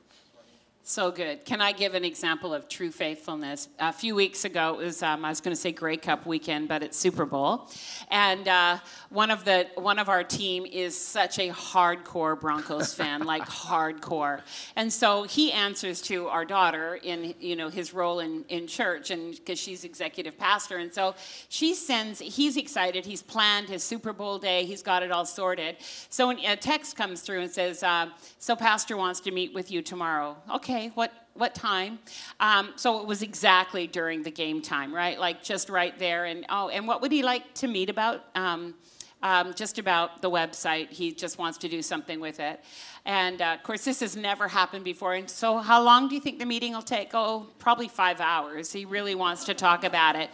So 0.87 1.09
good. 1.09 1.45
Can 1.45 1.61
I 1.61 1.71
give 1.71 1.95
an 1.95 2.05
example 2.05 2.53
of 2.53 2.69
true 2.69 2.91
faithfulness? 2.91 3.69
A 3.79 3.91
few 3.91 4.13
weeks 4.13 4.45
ago, 4.45 4.79
it 4.79 4.85
was 4.85 5.01
um, 5.01 5.25
I 5.25 5.29
was 5.29 5.41
going 5.41 5.55
to 5.55 5.59
say 5.59 5.71
Grey 5.71 5.97
Cup 5.97 6.27
weekend, 6.27 6.67
but 6.67 6.83
it's 6.83 6.95
Super 6.95 7.25
Bowl, 7.25 7.71
and 8.11 8.47
uh, 8.47 8.77
one 9.09 9.31
of 9.31 9.45
the 9.45 9.65
one 9.73 9.97
of 9.97 10.09
our 10.09 10.23
team 10.23 10.63
is 10.63 10.95
such 10.95 11.39
a 11.39 11.49
hardcore 11.49 12.39
Broncos 12.39 12.93
fan, 12.99 13.23
like 13.23 13.47
hardcore, 13.47 14.41
and 14.75 14.93
so 14.93 15.23
he 15.23 15.51
answers 15.51 16.03
to 16.03 16.27
our 16.27 16.45
daughter 16.45 16.99
in 17.01 17.33
you 17.39 17.55
know 17.55 17.69
his 17.69 17.91
role 17.91 18.19
in 18.19 18.45
in 18.49 18.67
church, 18.67 19.09
and 19.09 19.31
because 19.31 19.57
she's 19.57 19.85
executive 19.85 20.37
pastor, 20.37 20.77
and 20.77 20.93
so 20.93 21.15
she 21.49 21.73
sends. 21.73 22.19
He's 22.19 22.57
excited. 22.57 23.07
He's 23.07 23.23
planned 23.23 23.69
his 23.69 23.81
Super 23.83 24.13
Bowl 24.13 24.37
day. 24.37 24.65
He's 24.65 24.83
got 24.83 25.01
it 25.01 25.11
all 25.11 25.25
sorted. 25.25 25.77
So 26.11 26.27
when 26.27 26.37
a 26.45 26.55
text 26.55 26.95
comes 26.95 27.21
through 27.21 27.41
and 27.41 27.49
says, 27.49 27.81
uh, 27.81 28.09
"So 28.37 28.55
Pastor 28.55 28.95
wants 28.97 29.19
to 29.21 29.31
meet 29.31 29.51
with 29.51 29.71
you 29.71 29.81
tomorrow." 29.81 30.37
Okay 30.53 30.74
okay, 30.75 30.91
what, 30.95 31.11
what 31.33 31.55
time? 31.55 31.99
Um, 32.39 32.73
so 32.75 32.99
it 32.99 33.07
was 33.07 33.21
exactly 33.21 33.87
during 33.87 34.23
the 34.23 34.31
game 34.31 34.61
time, 34.61 34.93
right? 34.93 35.19
Like 35.19 35.43
just 35.43 35.69
right 35.69 35.97
there. 35.97 36.25
And 36.25 36.45
oh, 36.49 36.69
and 36.69 36.87
what 36.87 37.01
would 37.01 37.11
he 37.11 37.23
like 37.23 37.53
to 37.55 37.67
meet 37.67 37.89
about? 37.89 38.25
Um, 38.35 38.75
um, 39.23 39.53
just 39.53 39.79
about 39.79 40.21
the 40.21 40.29
website. 40.29 40.89
He 40.91 41.11
just 41.11 41.39
wants 41.39 41.57
to 41.59 41.69
do 41.69 41.81
something 41.81 42.19
with 42.19 42.39
it. 42.39 42.61
And 43.05 43.41
uh, 43.41 43.55
of 43.57 43.63
course, 43.63 43.85
this 43.85 44.01
has 44.01 44.15
never 44.15 44.47
happened 44.47 44.83
before. 44.83 45.13
And 45.13 45.29
so, 45.29 45.57
how 45.57 45.81
long 45.81 46.09
do 46.09 46.15
you 46.15 46.21
think 46.21 46.37
the 46.37 46.45
meeting 46.45 46.73
will 46.73 46.81
take? 46.81 47.11
Oh, 47.13 47.47
probably 47.57 47.87
five 47.87 48.19
hours. 48.19 48.71
He 48.71 48.85
really 48.85 49.15
wants 49.15 49.45
to 49.45 49.53
talk 49.53 49.83
about 49.83 50.15
it. 50.15 50.29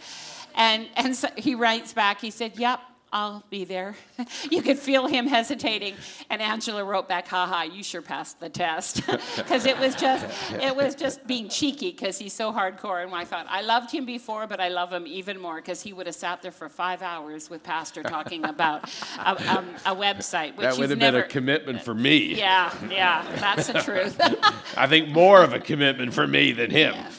And, 0.54 0.88
and 0.96 1.16
so 1.16 1.28
he 1.36 1.54
writes 1.54 1.94
back, 1.94 2.20
he 2.20 2.30
said, 2.30 2.58
Yep, 2.58 2.80
I'll 3.12 3.44
be 3.50 3.64
there. 3.64 3.94
you 4.50 4.62
could 4.62 4.78
feel 4.78 5.06
him 5.06 5.26
hesitating. 5.26 5.94
And 6.30 6.40
Angela 6.40 6.82
wrote 6.82 7.08
back, 7.08 7.28
haha, 7.28 7.64
you 7.64 7.82
sure 7.82 8.00
passed 8.00 8.40
the 8.40 8.48
test. 8.48 9.02
Because 9.36 9.66
it 9.66 9.78
was 9.78 9.94
just 9.94 10.24
it 10.52 10.74
was 10.74 10.94
just 10.94 11.26
being 11.26 11.48
cheeky 11.48 11.90
because 11.90 12.18
he's 12.18 12.32
so 12.32 12.52
hardcore. 12.52 13.02
And 13.02 13.14
I 13.14 13.24
thought, 13.24 13.46
I 13.48 13.62
loved 13.62 13.90
him 13.90 14.04
before, 14.04 14.46
but 14.46 14.60
I 14.60 14.68
love 14.68 14.92
him 14.92 15.06
even 15.06 15.38
more 15.38 15.56
because 15.56 15.82
he 15.82 15.92
would 15.92 16.06
have 16.06 16.14
sat 16.14 16.42
there 16.42 16.52
for 16.52 16.68
five 16.68 17.02
hours 17.02 17.50
with 17.50 17.62
Pastor 17.62 18.02
talking 18.02 18.44
about 18.44 18.90
a, 19.18 19.30
um, 19.56 19.68
a 19.86 19.94
website. 19.94 20.56
that 20.56 20.76
would 20.78 20.90
have 20.90 20.98
never, 20.98 21.18
been 21.18 21.26
a 21.26 21.28
commitment 21.28 21.82
for 21.82 21.94
me. 21.94 22.34
Yeah, 22.34 22.72
yeah, 22.90 23.24
that's 23.36 23.66
the 23.66 23.80
truth. 23.80 24.16
I 24.76 24.86
think 24.86 25.08
more 25.08 25.42
of 25.42 25.52
a 25.52 25.60
commitment 25.60 26.14
for 26.14 26.26
me 26.26 26.52
than 26.52 26.70
him. 26.70 26.94
Yeah. 26.94 27.10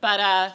But 0.00 0.20
uh, 0.20 0.50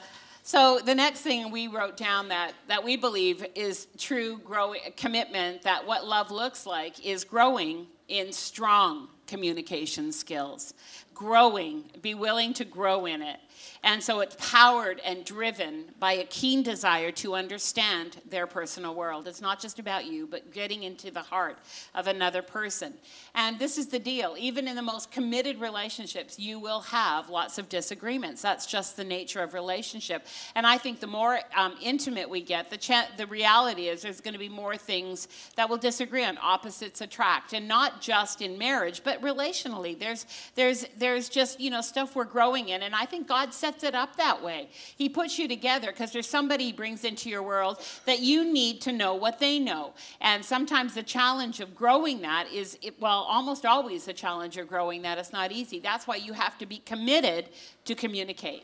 so 0.48 0.80
the 0.80 0.94
next 0.94 1.22
thing 1.22 1.50
we 1.50 1.68
wrote 1.68 1.98
down 1.98 2.28
that, 2.28 2.54
that 2.68 2.84
we 2.84 2.98
believe 2.98 3.44
is 3.56 3.88
true 3.98 4.38
growing 4.38 4.80
commitment 4.96 5.64
that 5.64 5.88
what 5.88 6.06
love 6.06 6.30
looks 6.30 6.68
like 6.68 7.04
is 7.04 7.24
growing 7.24 7.88
in 8.10 8.32
strong 8.32 9.08
communication 9.26 10.12
skills. 10.12 10.76
Growing, 11.16 11.86
be 12.04 12.14
willing 12.14 12.54
to 12.54 12.64
grow 12.64 13.08
in 13.08 13.24
it. 13.24 13.40
And 13.84 14.02
so 14.02 14.20
it's 14.20 14.36
powered 14.40 15.00
and 15.06 15.24
driven 15.24 15.86
by 16.00 16.14
a 16.14 16.24
keen 16.26 16.64
desire 16.64 17.12
to 17.12 17.36
understand 17.36 18.18
their 18.30 18.48
personal 18.48 18.96
world. 18.96 19.28
It's 19.28 19.42
not 19.42 19.60
just 19.60 19.80
about 19.80 20.06
you, 20.06 20.28
but 20.28 20.52
getting 20.52 20.84
into 20.84 21.12
the 21.12 21.22
heart 21.22 21.58
of 21.94 22.08
another 22.08 22.42
person. 22.42 22.94
And 23.34 23.60
this 23.60 23.78
is 23.78 23.88
the 23.88 24.00
deal. 24.00 24.36
Even 24.38 24.68
in 24.68 24.76
the 24.76 24.82
most 24.82 25.12
committed 25.12 25.60
relationships, 25.60 26.40
you 26.40 26.60
will 26.60 26.82
have 26.82 27.30
lots 27.30 27.58
of 27.58 27.70
disagreements. 27.70 28.42
That's 28.42 28.66
just 28.66 28.98
the 28.98 29.04
nature 29.04 29.42
of 29.42 29.54
relationship. 29.54 30.26
And 30.56 30.66
I 30.66 30.78
think 30.78 31.00
the 31.00 31.08
more 31.08 31.40
um, 31.56 31.76
intimate 31.82 32.30
we 32.30 32.42
get, 32.42 32.70
the, 32.70 32.78
cha- 32.78 33.10
the 33.18 33.28
reality 33.28 33.88
is 33.88 34.02
there's 34.02 34.22
going 34.22 34.34
to 34.34 34.40
be 34.40 34.50
more 34.50 34.78
things 34.78 35.28
that 35.56 35.70
will 35.70 35.78
disagree 35.78 36.24
on. 36.24 36.38
Opposites 36.42 37.02
attract. 37.02 37.54
And 37.54 37.68
not 37.68 38.02
just 38.02 38.42
in 38.42 38.58
marriage, 38.58 39.02
but 39.04 39.22
relationally. 39.22 39.98
There's, 39.98 40.26
there's, 40.56 40.86
there's 40.98 41.30
just, 41.30 41.60
you 41.60 41.70
know, 41.70 41.82
stuff 41.82 42.16
we're 42.16 42.26
growing 42.26 42.70
in. 42.70 42.84
And 42.84 42.96
I 42.96 43.06
think 43.06 43.28
God 43.28 43.45
sets 43.54 43.84
it 43.84 43.96
up 43.96 44.16
that 44.16 44.44
way. 44.44 44.70
He 44.96 45.10
puts 45.10 45.38
you 45.38 45.48
together 45.48 45.92
because 45.92 46.12
there's 46.12 46.30
somebody 46.30 46.66
he 46.66 46.72
brings 46.72 47.04
into 47.04 47.30
your 47.30 47.44
world 47.44 47.80
that 48.06 48.20
you 48.20 48.52
need 48.52 48.82
to 48.82 48.92
know 48.92 49.16
what 49.16 49.40
they 49.40 49.60
know. 49.60 49.94
And 50.22 50.44
sometimes 50.44 50.94
the 50.94 51.04
challenge 51.04 51.60
of 51.60 51.76
growing 51.76 52.22
that 52.22 52.52
is, 52.52 52.78
well, 53.00 53.26
almost 53.30 53.66
always 53.66 54.06
the 54.06 54.14
challenge 54.14 54.58
of 54.58 54.68
growing 54.68 55.02
that 55.04 55.18
is 55.18 55.32
not 55.32 55.52
easy. 55.52 55.80
That's 55.80 56.08
why 56.08 56.18
you 56.18 56.34
have 56.34 56.58
to 56.60 56.66
be 56.66 56.80
committed 56.80 57.50
to 57.86 57.96
communicate. 57.96 58.64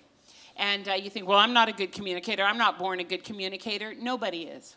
And 0.57 0.87
uh, 0.87 0.93
you 0.93 1.09
think, 1.09 1.27
well, 1.27 1.39
I'm 1.39 1.53
not 1.53 1.69
a 1.69 1.73
good 1.73 1.91
communicator. 1.91 2.43
I'm 2.43 2.57
not 2.57 2.77
born 2.77 2.99
a 2.99 3.03
good 3.03 3.23
communicator. 3.23 3.93
Nobody 3.95 4.43
is. 4.43 4.75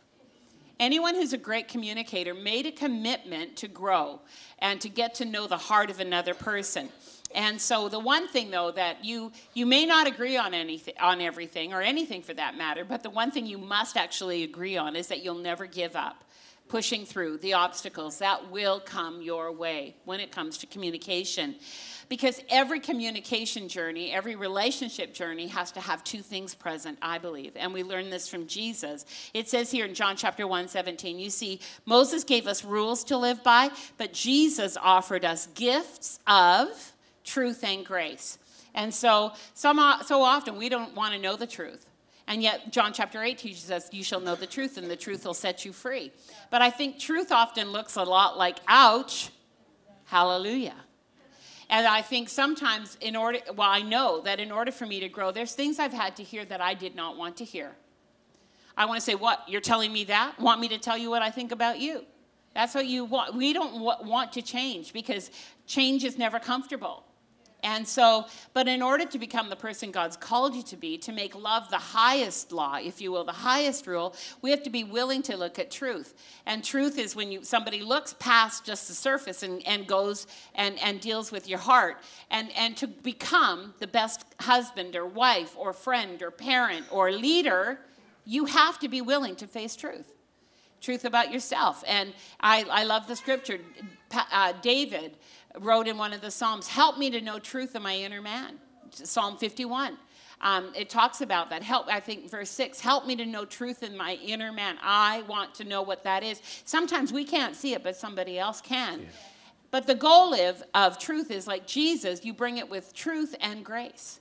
Anyone 0.81 1.15
who's 1.15 1.33
a 1.33 1.39
great 1.39 1.69
communicator 1.69 2.35
made 2.35 2.67
a 2.67 2.73
commitment 2.73 3.57
to 3.57 3.69
grow 3.69 4.21
and 4.59 4.81
to 4.81 4.89
get 4.89 5.15
to 5.17 5.25
know 5.25 5.47
the 5.47 5.57
heart 5.57 5.89
of 5.89 6.01
another 6.01 6.35
person. 6.35 6.89
And 7.35 7.61
so 7.61 7.89
the 7.89 7.99
one 7.99 8.29
thing 8.29 8.51
though 8.51 8.71
that 8.73 9.05
you 9.05 9.33
you 9.53 9.67
may 9.67 9.85
not 9.85 10.07
agree 10.07 10.37
on 10.37 10.55
anything 10.55 10.95
on 11.01 11.21
everything 11.21 11.73
or 11.73 11.83
anything 11.83 12.23
for 12.23 12.35
that 12.35 12.57
matter, 12.57 12.85
but 12.85 13.03
the 13.03 13.11
one 13.11 13.31
thing 13.31 13.47
you 13.47 13.59
must 13.59 13.97
actually 13.97 14.45
agree 14.45 14.77
on 14.77 14.97
is 14.97 15.09
that 15.09 15.23
you'll 15.23 15.35
never 15.35 15.67
give 15.67 15.97
up 15.97 16.25
pushing 16.69 17.05
through 17.05 17.39
the 17.39 17.53
obstacles 17.53 18.19
that 18.19 18.51
will 18.51 18.81
come 18.81 19.21
your 19.21 19.53
way 19.53 19.95
when 20.05 20.19
it 20.19 20.33
comes 20.33 20.59
to 20.59 20.67
communication. 20.67 21.55
Because 22.09 22.41
every 22.49 22.81
communication 22.81 23.69
journey, 23.69 24.11
every 24.11 24.35
relationship 24.37 25.15
journey 25.15 25.47
has 25.49 25.73
to 25.73 25.81
have 25.81 26.05
two 26.05 26.21
things 26.21 26.55
present, 26.55 26.99
I 27.03 27.19
believe. 27.19 27.53
And 27.57 27.73
we 27.73 27.83
learn 27.83 28.11
this 28.11 28.29
from 28.29 28.47
Jesus. 28.47 29.05
It 29.35 29.49
says 29.49 29.71
here 29.71 29.87
in 29.87 29.95
John 29.95 30.17
chapter 30.17 30.47
1 30.47 30.69
17, 30.69 31.19
you 31.19 31.31
see, 31.31 31.61
Moses 31.87 32.25
gave 32.25 32.47
us 32.47 32.65
rules 32.65 33.05
to 33.05 33.17
live 33.17 33.43
by, 33.43 33.71
but 33.99 34.13
Jesus 34.13 34.77
offered 34.81 35.25
us 35.25 35.47
gifts 35.49 36.19
of 36.27 36.94
truth 37.25 37.65
and 37.65 37.85
grace. 37.85 38.39
And 38.75 38.93
so, 38.93 39.33
some, 39.55 39.79
uh, 39.79 40.03
so 40.03 40.23
often 40.23 40.57
we 40.57 40.69
don't 40.69 40.95
want 40.95 41.15
to 41.15 41.21
know 41.21 41.37
the 41.37 41.47
truth. 41.47 41.89
And 42.27 42.43
yet, 42.43 42.73
John 42.73 42.93
chapter 42.93 43.23
8 43.23 43.37
teaches 43.37 43.71
us, 43.71 43.93
You 43.93 44.03
shall 44.03 44.21
know 44.21 44.35
the 44.35 44.47
truth, 44.47 44.79
and 44.79 44.91
the 44.91 44.97
truth 44.97 45.27
will 45.27 45.35
set 45.35 45.65
you 45.65 45.73
free. 45.73 46.11
But 46.51 46.63
I 46.63 46.71
think 46.71 46.99
truth 46.99 47.31
often 47.31 47.71
looks 47.71 47.97
a 47.97 48.03
lot 48.03 48.39
like, 48.39 48.59
ouch, 48.67 49.31
hallelujah. 50.07 50.77
And 51.69 51.87
I 51.87 52.03
think 52.03 52.29
sometimes, 52.29 52.97
in 53.01 53.17
order, 53.17 53.41
well, 53.55 53.69
I 53.69 53.83
know 53.83 54.21
that 54.23 54.41
in 54.41 54.51
order 54.53 54.73
for 54.73 54.87
me 54.87 55.01
to 55.01 55.09
grow, 55.09 55.33
there's 55.33 55.55
things 55.55 55.79
I've 55.79 55.93
had 55.93 56.17
to 56.17 56.23
hear 56.23 56.45
that 56.47 56.61
I 56.61 56.75
did 56.75 56.95
not 56.95 57.17
want 57.17 57.37
to 57.39 57.45
hear. 57.45 57.73
I 58.77 58.87
want 58.87 58.99
to 58.99 59.05
say, 59.05 59.15
What? 59.15 59.43
You're 59.47 59.61
telling 59.61 59.93
me 59.93 60.05
that? 60.05 60.39
Want 60.41 60.61
me 60.61 60.69
to 60.69 60.79
tell 60.79 60.97
you 60.97 61.11
what 61.11 61.23
I 61.23 61.31
think 61.31 61.53
about 61.53 61.79
you? 61.79 62.05
That's 62.55 62.75
what 62.75 62.87
you 62.87 63.05
want. 63.05 63.35
We 63.35 63.53
don't 63.53 63.81
want 63.81 64.33
to 64.33 64.43
change 64.43 64.93
because 64.93 65.31
change 65.67 66.05
is 66.05 66.17
never 66.17 66.39
comfortable. 66.39 67.05
And 67.65 67.89
so, 67.89 68.27
but 68.53 68.69
in 68.69 68.83
order 68.83 69.07
to 69.07 69.19
become 69.19 69.49
the 69.49 69.57
person 69.57 69.91
God's 69.91 70.19
called 70.19 70.55
you 70.55 70.63
to 70.65 70.77
be, 70.77 70.99
to 70.99 71.13
make 71.13 71.35
love 71.35 71.71
the 71.71 71.79
highest 71.79 72.53
law, 72.53 72.77
if 72.77 73.01
you 73.01 73.11
will, 73.11 73.25
the 73.25 73.33
highest 73.33 73.87
rule, 73.87 74.15
we 74.43 74.51
have 74.51 74.63
to 74.65 74.71
be 74.71 74.85
willing 74.85 75.23
to 75.23 75.37
look 75.37 75.59
at 75.59 75.71
truth. 75.71 76.15
And 76.45 76.63
truth 76.63 76.99
is 76.99 77.17
when 77.17 77.33
you 77.33 77.43
somebody 77.43 77.81
looks 77.81 78.15
past 78.19 78.67
just 78.67 78.87
the 78.87 78.95
surface 78.95 79.43
and, 79.43 79.67
and 79.67 79.87
goes 79.87 80.27
and, 80.55 80.79
and 80.81 81.01
deals 81.01 81.33
with 81.33 81.49
your 81.49 81.59
heart. 81.59 81.97
And, 82.31 82.51
and 82.55 82.77
to 82.77 82.87
become 82.87 83.73
the 83.79 83.87
best 83.87 84.27
husband 84.41 84.95
or 84.95 85.07
wife 85.07 85.57
or 85.57 85.73
friend 85.73 86.23
or 86.23 86.31
parent 86.31 86.85
or 86.91 87.11
leader, 87.11 87.81
you 88.27 88.45
have 88.45 88.79
to 88.81 88.89
be 88.91 89.01
willing 89.01 89.37
to 89.37 89.47
face 89.47 89.75
truth 89.75 90.13
truth 90.83 91.07
about 91.07 91.33
yourself. 91.33 91.83
And 91.87 92.13
I, 92.41 92.67
I 92.71 92.85
love 92.85 93.07
the 93.07 93.17
scripture. 93.17 93.59
Uh, 94.11 94.53
David 94.61 95.17
wrote 95.59 95.89
in 95.89 95.97
one 95.97 96.13
of 96.13 96.21
the 96.21 96.31
Psalms, 96.31 96.69
Help 96.69 96.99
me 96.99 97.11
to 97.11 97.21
know 97.21 97.39
truth 97.39 97.75
in 97.75 97.83
my 97.83 97.97
inner 97.97 98.23
man. 98.23 98.59
Psalm 98.91 99.37
51. 99.37 99.97
Um, 100.41 100.73
it 100.77 100.91
talks 100.91 101.21
about 101.21 101.51
that. 101.51 101.63
Help, 101.63 101.87
I 101.89 102.01
think, 102.01 102.31
verse 102.31 102.51
6 102.51 102.81
help 102.81 103.07
me 103.07 103.17
to 103.17 103.25
know 103.25 103.45
truth 103.45 103.83
in 103.83 103.97
my 103.97 104.15
inner 104.17 104.53
man. 104.53 104.77
I 104.83 105.23
want 105.23 105.55
to 105.57 105.65
know 105.65 105.83
what 105.83 106.05
that 106.05 106.23
is. 106.23 106.41
Sometimes 106.65 107.13
we 107.13 107.25
can't 107.25 107.57
see 107.57 107.73
it, 107.73 107.83
but 107.83 107.97
somebody 107.97 108.39
else 108.39 108.61
can. 108.61 109.01
Yeah. 109.01 109.07
But 109.71 109.87
the 109.87 109.95
goal 109.95 110.35
of, 110.35 110.63
of 110.75 110.99
truth 110.99 111.31
is 111.31 111.47
like 111.47 111.67
Jesus, 111.67 112.25
you 112.25 112.33
bring 112.33 112.59
it 112.59 112.69
with 112.69 112.95
truth 112.95 113.35
and 113.41 113.65
grace. 113.65 114.21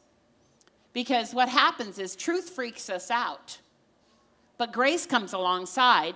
Because 0.93 1.33
what 1.33 1.49
happens 1.49 1.99
is 1.99 2.15
truth 2.15 2.51
freaks 2.51 2.89
us 2.89 3.11
out, 3.11 3.57
but 4.57 4.71
grace 4.71 5.05
comes 5.05 5.33
alongside 5.33 6.15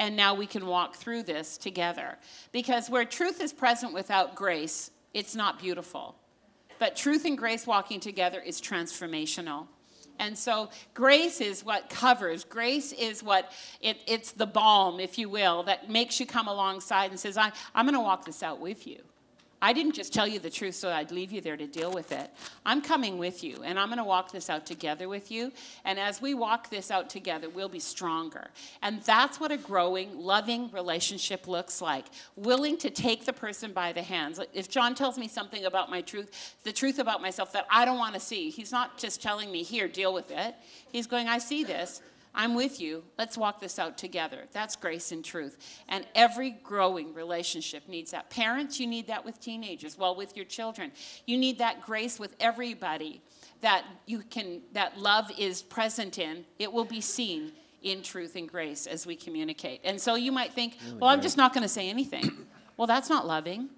and 0.00 0.16
now 0.16 0.34
we 0.34 0.46
can 0.46 0.66
walk 0.66 0.96
through 0.96 1.22
this 1.22 1.58
together. 1.58 2.16
Because 2.52 2.88
where 2.88 3.04
truth 3.04 3.40
is 3.40 3.52
present 3.52 3.92
without 3.92 4.34
grace, 4.34 4.90
it's 5.12 5.36
not 5.36 5.60
beautiful. 5.60 6.16
But 6.78 6.96
truth 6.96 7.26
and 7.26 7.36
grace 7.36 7.66
walking 7.66 8.00
together 8.00 8.40
is 8.40 8.62
transformational. 8.62 9.66
And 10.18 10.36
so 10.36 10.70
grace 10.94 11.42
is 11.42 11.64
what 11.64 11.90
covers. 11.90 12.44
Grace 12.44 12.92
is 12.92 13.22
what 13.22 13.52
it, 13.82 14.02
it's 14.06 14.32
the 14.32 14.46
balm, 14.46 15.00
if 15.00 15.18
you 15.18 15.28
will, 15.28 15.62
that 15.64 15.90
makes 15.90 16.18
you 16.18 16.24
come 16.24 16.48
alongside 16.48 17.10
and 17.10 17.20
says, 17.20 17.36
I, 17.36 17.52
I'm 17.74 17.84
going 17.84 17.94
to 17.94 18.00
walk 18.00 18.24
this 18.24 18.42
out 18.42 18.58
with 18.58 18.86
you. 18.86 19.02
I 19.62 19.72
didn't 19.72 19.94
just 19.94 20.12
tell 20.12 20.26
you 20.26 20.38
the 20.38 20.48
truth 20.48 20.74
so 20.74 20.90
I'd 20.90 21.10
leave 21.10 21.32
you 21.32 21.40
there 21.40 21.56
to 21.56 21.66
deal 21.66 21.92
with 21.92 22.12
it. 22.12 22.30
I'm 22.64 22.80
coming 22.80 23.18
with 23.18 23.44
you, 23.44 23.62
and 23.62 23.78
I'm 23.78 23.88
going 23.88 23.98
to 23.98 24.04
walk 24.04 24.32
this 24.32 24.48
out 24.48 24.64
together 24.64 25.08
with 25.08 25.30
you. 25.30 25.52
And 25.84 25.98
as 25.98 26.22
we 26.22 26.32
walk 26.32 26.70
this 26.70 26.90
out 26.90 27.10
together, 27.10 27.50
we'll 27.50 27.68
be 27.68 27.78
stronger. 27.78 28.48
And 28.82 29.02
that's 29.02 29.38
what 29.38 29.52
a 29.52 29.58
growing, 29.58 30.18
loving 30.18 30.70
relationship 30.70 31.46
looks 31.46 31.82
like. 31.82 32.06
Willing 32.36 32.78
to 32.78 32.90
take 32.90 33.26
the 33.26 33.32
person 33.32 33.72
by 33.72 33.92
the 33.92 34.02
hands. 34.02 34.40
If 34.54 34.70
John 34.70 34.94
tells 34.94 35.18
me 35.18 35.28
something 35.28 35.64
about 35.64 35.90
my 35.90 36.00
truth, 36.00 36.56
the 36.64 36.72
truth 36.72 36.98
about 36.98 37.20
myself 37.20 37.52
that 37.52 37.66
I 37.70 37.84
don't 37.84 37.98
want 37.98 38.14
to 38.14 38.20
see, 38.20 38.50
he's 38.50 38.72
not 38.72 38.96
just 38.96 39.20
telling 39.20 39.52
me, 39.52 39.62
here, 39.62 39.88
deal 39.88 40.14
with 40.14 40.30
it. 40.30 40.54
He's 40.90 41.06
going, 41.06 41.28
I 41.28 41.38
see 41.38 41.64
this. 41.64 42.00
I'm 42.34 42.54
with 42.54 42.80
you. 42.80 43.02
Let's 43.18 43.36
walk 43.36 43.60
this 43.60 43.78
out 43.78 43.98
together. 43.98 44.44
That's 44.52 44.76
grace 44.76 45.12
and 45.12 45.24
truth. 45.24 45.58
And 45.88 46.06
every 46.14 46.50
growing 46.50 47.12
relationship 47.12 47.88
needs 47.88 48.12
that. 48.12 48.30
Parents, 48.30 48.78
you 48.78 48.86
need 48.86 49.08
that 49.08 49.24
with 49.24 49.40
teenagers, 49.40 49.98
well, 49.98 50.14
with 50.14 50.36
your 50.36 50.46
children. 50.46 50.92
You 51.26 51.36
need 51.36 51.58
that 51.58 51.82
grace 51.82 52.18
with 52.18 52.36
everybody 52.38 53.20
that 53.62 53.84
you 54.06 54.20
can 54.30 54.62
that 54.72 54.98
love 54.98 55.30
is 55.38 55.62
present 55.62 56.18
in. 56.18 56.44
It 56.58 56.72
will 56.72 56.84
be 56.84 57.00
seen 57.00 57.52
in 57.82 58.02
truth 58.02 58.36
and 58.36 58.48
grace 58.48 58.86
as 58.86 59.06
we 59.06 59.16
communicate. 59.16 59.80
And 59.84 60.00
so 60.00 60.14
you 60.14 60.32
might 60.32 60.52
think, 60.52 60.76
really 60.84 60.98
well, 60.98 61.10
I'm 61.10 61.22
just 61.22 61.36
not 61.36 61.52
going 61.52 61.62
to 61.62 61.68
say 61.68 61.88
anything. 61.88 62.46
well, 62.76 62.86
that's 62.86 63.08
not 63.08 63.26
loving. 63.26 63.70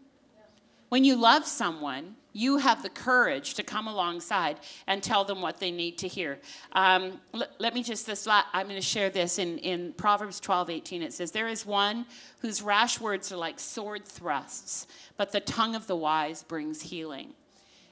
When 0.92 1.04
you 1.04 1.16
love 1.16 1.46
someone, 1.46 2.16
you 2.34 2.58
have 2.58 2.82
the 2.82 2.90
courage 2.90 3.54
to 3.54 3.62
come 3.62 3.88
alongside 3.88 4.58
and 4.86 5.02
tell 5.02 5.24
them 5.24 5.40
what 5.40 5.56
they 5.56 5.70
need 5.70 5.96
to 5.96 6.06
hear. 6.06 6.38
Um, 6.72 7.18
l- 7.32 7.46
let 7.58 7.72
me 7.72 7.82
just 7.82 8.04
this. 8.04 8.26
La- 8.26 8.44
I'm 8.52 8.68
going 8.68 8.78
to 8.78 8.86
share 8.86 9.08
this 9.08 9.38
in 9.38 9.56
in 9.60 9.94
Proverbs 9.94 10.38
12, 10.38 10.68
18. 10.68 11.00
It 11.02 11.14
says, 11.14 11.32
"There 11.32 11.48
is 11.48 11.64
one 11.64 12.04
whose 12.40 12.60
rash 12.60 13.00
words 13.00 13.32
are 13.32 13.38
like 13.38 13.58
sword 13.58 14.04
thrusts, 14.04 14.86
but 15.16 15.32
the 15.32 15.40
tongue 15.40 15.74
of 15.74 15.86
the 15.86 15.96
wise 15.96 16.42
brings 16.42 16.82
healing." 16.82 17.32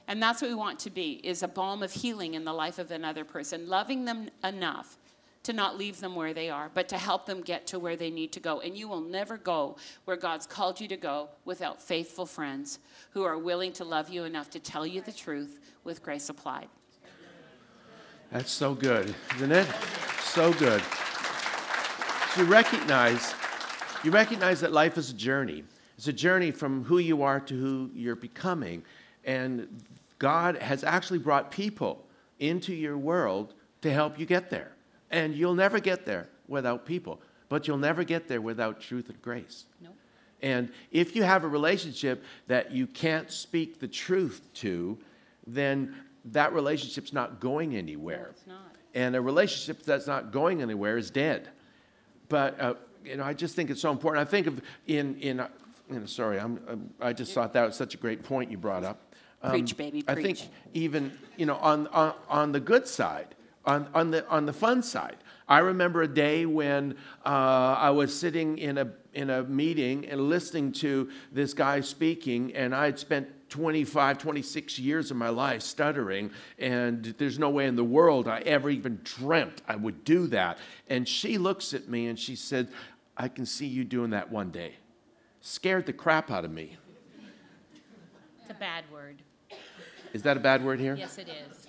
And 0.07 0.21
that's 0.21 0.39
what 0.39 0.49
we 0.49 0.55
want 0.55 0.77
to 0.81 0.91
be: 0.91 1.13
is 1.23 1.41
a 1.41 1.47
balm 1.47 1.81
of 1.81 1.91
healing 1.91 2.35
in 2.35 2.45
the 2.45 2.53
life 2.53 2.77
of 2.77 2.91
another 2.91 3.25
person, 3.25 3.67
loving 3.67 4.05
them 4.05 4.29
enough 4.43 4.99
to 5.43 5.53
not 5.53 5.77
leave 5.77 5.99
them 5.99 6.15
where 6.15 6.33
they 6.33 6.49
are, 6.49 6.69
but 6.73 6.87
to 6.89 6.97
help 6.97 7.25
them 7.25 7.41
get 7.41 7.65
to 7.67 7.79
where 7.79 7.95
they 7.95 8.11
need 8.11 8.31
to 8.33 8.39
go. 8.39 8.59
And 8.59 8.77
you 8.77 8.87
will 8.87 9.01
never 9.01 9.37
go 9.37 9.77
where 10.05 10.17
God's 10.17 10.45
called 10.45 10.79
you 10.79 10.87
to 10.87 10.97
go 10.97 11.29
without 11.45 11.81
faithful 11.81 12.25
friends 12.25 12.79
who 13.11 13.23
are 13.23 13.37
willing 13.37 13.73
to 13.73 13.83
love 13.83 14.09
you 14.09 14.23
enough 14.23 14.49
to 14.51 14.59
tell 14.59 14.85
you 14.85 15.01
the 15.01 15.11
truth 15.11 15.59
with 15.83 16.03
grace 16.03 16.29
applied. 16.29 16.67
That's 18.31 18.51
so 18.51 18.73
good, 18.73 19.13
isn't 19.35 19.51
it? 19.51 19.67
So 20.21 20.53
good. 20.53 20.81
you 22.37 22.45
recognize, 22.45 23.33
you 24.03 24.11
recognize 24.11 24.61
that 24.61 24.71
life 24.71 24.97
is 24.97 25.09
a 25.09 25.13
journey. 25.13 25.63
It's 25.97 26.07
a 26.07 26.13
journey 26.13 26.51
from 26.51 26.83
who 26.83 26.99
you 26.99 27.23
are 27.23 27.39
to 27.41 27.53
who 27.53 27.89
you're 27.93 28.15
becoming. 28.15 28.83
And 29.25 29.83
God 30.17 30.55
has 30.57 30.83
actually 30.83 31.19
brought 31.19 31.51
people 31.51 32.05
into 32.39 32.73
your 32.73 32.97
world 32.97 33.53
to 33.81 33.91
help 33.91 34.17
you 34.19 34.25
get 34.25 34.49
there. 34.49 34.71
And 35.11 35.35
you'll 35.35 35.55
never 35.55 35.79
get 35.79 36.05
there 36.05 36.29
without 36.47 36.85
people, 36.85 37.21
but 37.49 37.67
you'll 37.67 37.77
never 37.77 38.03
get 38.03 38.27
there 38.27 38.41
without 38.41 38.81
truth 38.81 39.09
and 39.09 39.21
grace. 39.21 39.65
Nope. 39.81 39.95
And 40.41 40.71
if 40.91 41.15
you 41.15 41.23
have 41.23 41.43
a 41.43 41.47
relationship 41.47 42.23
that 42.47 42.71
you 42.71 42.87
can't 42.87 43.31
speak 43.31 43.79
the 43.79 43.87
truth 43.87 44.41
to, 44.55 44.97
then 45.45 45.95
that 46.25 46.53
relationship's 46.53 47.13
not 47.13 47.39
going 47.39 47.75
anywhere. 47.75 48.23
No, 48.23 48.29
it's 48.31 48.47
not. 48.47 48.75
And 48.93 49.15
a 49.15 49.21
relationship 49.21 49.83
that's 49.83 50.07
not 50.07 50.31
going 50.31 50.61
anywhere 50.61 50.97
is 50.97 51.11
dead. 51.11 51.49
But 52.29 52.59
uh, 52.59 52.73
you 53.05 53.17
know, 53.17 53.23
I 53.23 53.33
just 53.33 53.55
think 53.55 53.69
it's 53.69 53.81
so 53.81 53.91
important. 53.91 54.27
I 54.27 54.29
think 54.29 54.47
of 54.47 54.61
in 54.87 55.19
in. 55.19 55.39
Uh, 55.39 55.49
you 55.89 55.99
know, 55.99 56.05
sorry, 56.05 56.39
I'm, 56.39 56.57
um, 56.69 56.89
I 57.01 57.11
just 57.11 57.33
thought 57.33 57.51
that 57.51 57.65
was 57.65 57.75
such 57.75 57.95
a 57.95 57.97
great 57.97 58.23
point 58.23 58.49
you 58.49 58.57
brought 58.57 58.85
up. 58.85 59.13
Um, 59.43 59.51
preach, 59.51 59.75
baby, 59.75 60.03
preach. 60.03 60.17
I 60.17 60.21
think 60.21 60.39
even 60.73 61.11
you 61.35 61.45
know 61.45 61.55
on 61.55 61.87
on, 61.87 62.13
on 62.29 62.51
the 62.53 62.61
good 62.61 62.87
side, 62.87 63.35
on, 63.65 63.87
on, 63.93 64.11
the, 64.11 64.27
on 64.27 64.45
the 64.45 64.53
fun 64.53 64.81
side, 64.81 65.17
I 65.47 65.59
remember 65.59 66.01
a 66.01 66.07
day 66.07 66.45
when 66.45 66.95
uh, 67.25 67.75
I 67.77 67.89
was 67.89 68.17
sitting 68.17 68.57
in 68.57 68.77
a, 68.77 68.91
in 69.13 69.29
a 69.29 69.43
meeting 69.43 70.05
and 70.05 70.29
listening 70.29 70.71
to 70.73 71.09
this 71.31 71.53
guy 71.53 71.81
speaking, 71.81 72.55
and 72.55 72.73
I 72.73 72.85
had 72.85 72.97
spent 72.97 73.27
25, 73.49 74.17
26 74.17 74.79
years 74.79 75.11
of 75.11 75.17
my 75.17 75.29
life 75.29 75.61
stuttering, 75.61 76.31
and 76.57 77.03
there's 77.17 77.37
no 77.37 77.49
way 77.49 77.67
in 77.67 77.75
the 77.75 77.83
world 77.83 78.27
I 78.27 78.39
ever 78.39 78.69
even 78.69 79.01
dreamt 79.03 79.61
I 79.67 79.75
would 79.75 80.05
do 80.05 80.27
that. 80.27 80.57
And 80.89 81.07
she 81.07 81.37
looks 81.37 81.73
at 81.73 81.89
me 81.89 82.07
and 82.07 82.17
she 82.17 82.35
said, 82.35 82.69
I 83.17 83.27
can 83.27 83.45
see 83.45 83.67
you 83.67 83.83
doing 83.83 84.11
that 84.11 84.31
one 84.31 84.51
day. 84.51 84.75
Scared 85.41 85.85
the 85.85 85.93
crap 85.93 86.31
out 86.31 86.45
of 86.45 86.51
me. 86.51 86.77
It's 88.41 88.49
a 88.49 88.53
bad 88.53 88.85
word. 88.91 89.17
Is 90.13 90.23
that 90.23 90.37
a 90.37 90.39
bad 90.39 90.63
word 90.63 90.79
here? 90.79 90.95
Yes, 90.95 91.17
it 91.17 91.27
is 91.27 91.60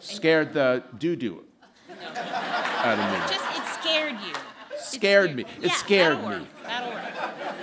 scared 0.00 0.52
the 0.52 0.82
doo 0.98 1.16
doo 1.16 1.44
out 1.90 2.98
of 2.98 3.12
me. 3.12 3.34
Just 3.34 3.44
it 3.56 3.80
scared 3.80 4.16
you. 4.26 4.34
Scared 4.78 5.36
me. 5.36 5.42
It 5.42 5.66
yeah, 5.66 5.72
scared 5.72 6.16
that'll 6.18 6.30
me. 6.30 6.36
Work. 6.36 6.48
That'll 6.64 6.90
work. 6.90 7.54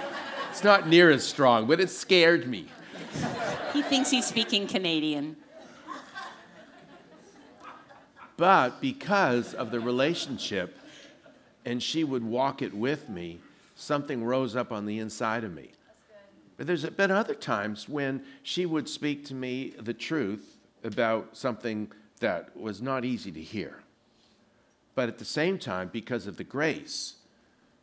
It's 0.49 0.63
not 0.63 0.87
near 0.87 1.09
as 1.11 1.25
strong, 1.25 1.67
but 1.67 1.79
it 1.79 1.89
scared 1.89 2.47
me. 2.47 2.67
He 3.73 3.81
thinks 3.81 4.09
he's 4.09 4.25
speaking 4.25 4.67
Canadian. 4.67 5.35
But 8.37 8.81
because 8.81 9.53
of 9.53 9.71
the 9.71 9.79
relationship, 9.79 10.77
and 11.65 11.81
she 11.81 12.03
would 12.03 12.23
walk 12.23 12.61
it 12.61 12.73
with 12.73 13.09
me, 13.09 13.39
something 13.75 14.23
rose 14.23 14.55
up 14.55 14.71
on 14.71 14.85
the 14.85 14.99
inside 14.99 15.43
of 15.43 15.53
me. 15.53 15.71
But 16.57 16.67
there's 16.67 16.85
been 16.85 17.11
other 17.11 17.33
times 17.33 17.89
when 17.89 18.23
she 18.43 18.65
would 18.65 18.87
speak 18.87 19.25
to 19.25 19.33
me 19.33 19.73
the 19.79 19.93
truth 19.93 20.57
about 20.83 21.35
something 21.35 21.91
that 22.25 22.57
was 22.57 22.81
not 22.81 23.05
easy 23.05 23.31
to 23.31 23.39
hear. 23.39 23.83
But 24.95 25.09
at 25.09 25.19
the 25.19 25.25
same 25.25 25.59
time, 25.59 25.91
because 25.93 26.25
of 26.25 26.37
the 26.37 26.43
grace, 26.43 27.17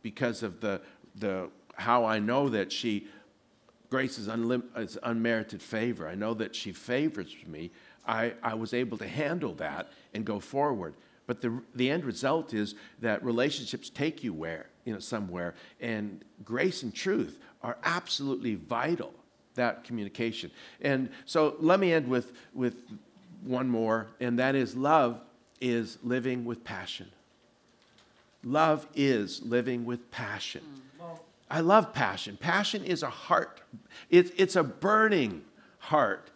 because 0.01 0.43
of 0.43 0.59
the, 0.59 0.81
the 1.15 1.49
how 1.75 2.03
I 2.03 2.19
know 2.19 2.49
that 2.49 2.69
she, 2.69 3.07
grace 3.89 4.17
is, 4.19 4.27
unlim, 4.27 4.63
is 4.75 4.97
unmerited 5.01 5.61
favor, 5.61 6.09
I 6.09 6.15
know 6.15 6.33
that 6.33 6.55
she 6.55 6.73
favors 6.73 7.33
me, 7.47 7.71
I, 8.05 8.33
I 8.43 8.55
was 8.55 8.73
able 8.73 8.97
to 8.97 9.07
handle 9.07 9.53
that 9.55 9.93
and 10.13 10.25
go 10.25 10.41
forward. 10.41 10.95
But 11.25 11.39
the, 11.39 11.61
the 11.73 11.89
end 11.89 12.03
result 12.03 12.53
is 12.53 12.75
that 12.99 13.23
relationships 13.23 13.89
take 13.89 14.25
you 14.25 14.33
where, 14.33 14.65
you 14.83 14.91
know, 14.91 14.99
somewhere, 14.99 15.55
and 15.79 16.21
grace 16.43 16.83
and 16.83 16.93
truth 16.93 17.39
are 17.61 17.77
absolutely 17.85 18.55
vital, 18.55 19.13
that 19.55 19.85
communication. 19.85 20.51
And 20.81 21.11
so 21.23 21.55
let 21.61 21.79
me 21.79 21.93
end 21.93 22.09
with, 22.09 22.33
with 22.53 22.75
one 23.43 23.69
more, 23.69 24.07
and 24.19 24.39
that 24.39 24.55
is 24.55 24.75
love 24.75 25.21
is 25.61 25.97
living 26.03 26.45
with 26.45 26.63
passion. 26.63 27.09
Love 28.43 28.87
is 28.95 29.41
living 29.43 29.85
with 29.85 30.11
passion. 30.11 30.61
I 31.49 31.59
love 31.59 31.93
passion. 31.93 32.37
Passion 32.37 32.83
is 32.83 33.03
a 33.03 33.09
heart, 33.09 33.61
it's, 34.09 34.31
it's 34.37 34.55
a 34.55 34.63
burning 34.63 35.43
heart 35.77 36.29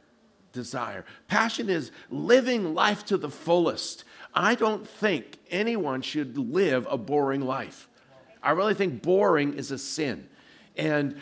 desire. 0.53 1.05
Passion 1.27 1.69
is 1.69 1.91
living 2.09 2.73
life 2.73 3.05
to 3.05 3.17
the 3.17 3.29
fullest. 3.29 4.03
I 4.33 4.55
don't 4.55 4.87
think 4.87 5.37
anyone 5.49 6.01
should 6.01 6.37
live 6.37 6.87
a 6.89 6.97
boring 6.97 7.41
life. 7.41 7.87
I 8.43 8.51
really 8.51 8.73
think 8.73 9.01
boring 9.01 9.53
is 9.53 9.71
a 9.71 9.77
sin. 9.77 10.27
And 10.75 11.15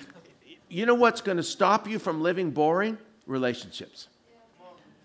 you 0.70 0.86
know 0.86 0.96
what's 0.96 1.22
going 1.22 1.38
to 1.38 1.44
stop 1.44 1.88
you 1.88 2.00
from 2.00 2.22
living 2.22 2.52
boring? 2.52 2.98
Relationships. 3.26 4.08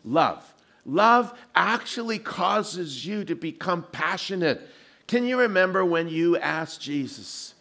Love. 0.04 0.52
Love 0.84 1.36
actually 1.54 2.18
causes 2.18 3.04
you 3.06 3.24
to 3.24 3.34
become 3.34 3.84
passionate. 3.92 4.60
Can 5.06 5.26
you 5.26 5.38
remember 5.38 5.84
when 5.84 6.08
you 6.08 6.36
asked 6.38 6.80
Jesus 6.80 7.54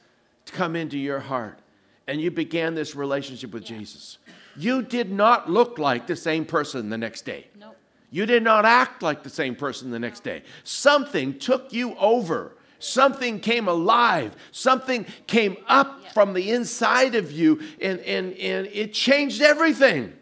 to 0.46 0.54
come 0.54 0.76
into 0.76 0.98
your 0.98 1.20
heart 1.20 1.60
and 2.08 2.22
you 2.22 2.32
began 2.32 2.76
this 2.76 2.96
relationship 2.96 3.54
with 3.54 3.70
yeah. 3.70 3.78
Jesus? 3.78 4.18
You 4.56 4.82
did 4.82 5.12
not 5.12 5.50
look 5.50 5.78
like 5.78 6.08
the 6.08 6.16
same 6.16 6.46
person 6.46 6.90
the 6.90 6.98
next 6.98 7.24
day. 7.24 7.48
Nope. 7.60 7.76
You 8.12 8.26
did 8.26 8.44
not 8.44 8.66
act 8.66 9.04
like 9.04 9.24
the 9.24 9.30
same 9.30 9.56
person 9.56 9.92
the 9.92 10.00
next 10.00 10.24
day. 10.24 10.44
Something 10.64 11.38
took 11.38 11.72
you 11.72 11.96
over. 11.98 12.56
Something 12.80 13.40
came 13.40 13.68
alive. 13.68 14.36
Something 14.52 15.06
came 15.28 15.58
up 15.68 16.00
yeah. 16.02 16.12
from 16.12 16.34
the 16.34 16.52
inside 16.52 17.14
of 17.16 17.32
you, 17.32 17.62
and, 17.82 18.00
and, 18.02 18.34
and 18.34 18.68
it 18.68 18.94
changed 18.94 19.42
everything. 19.42 20.14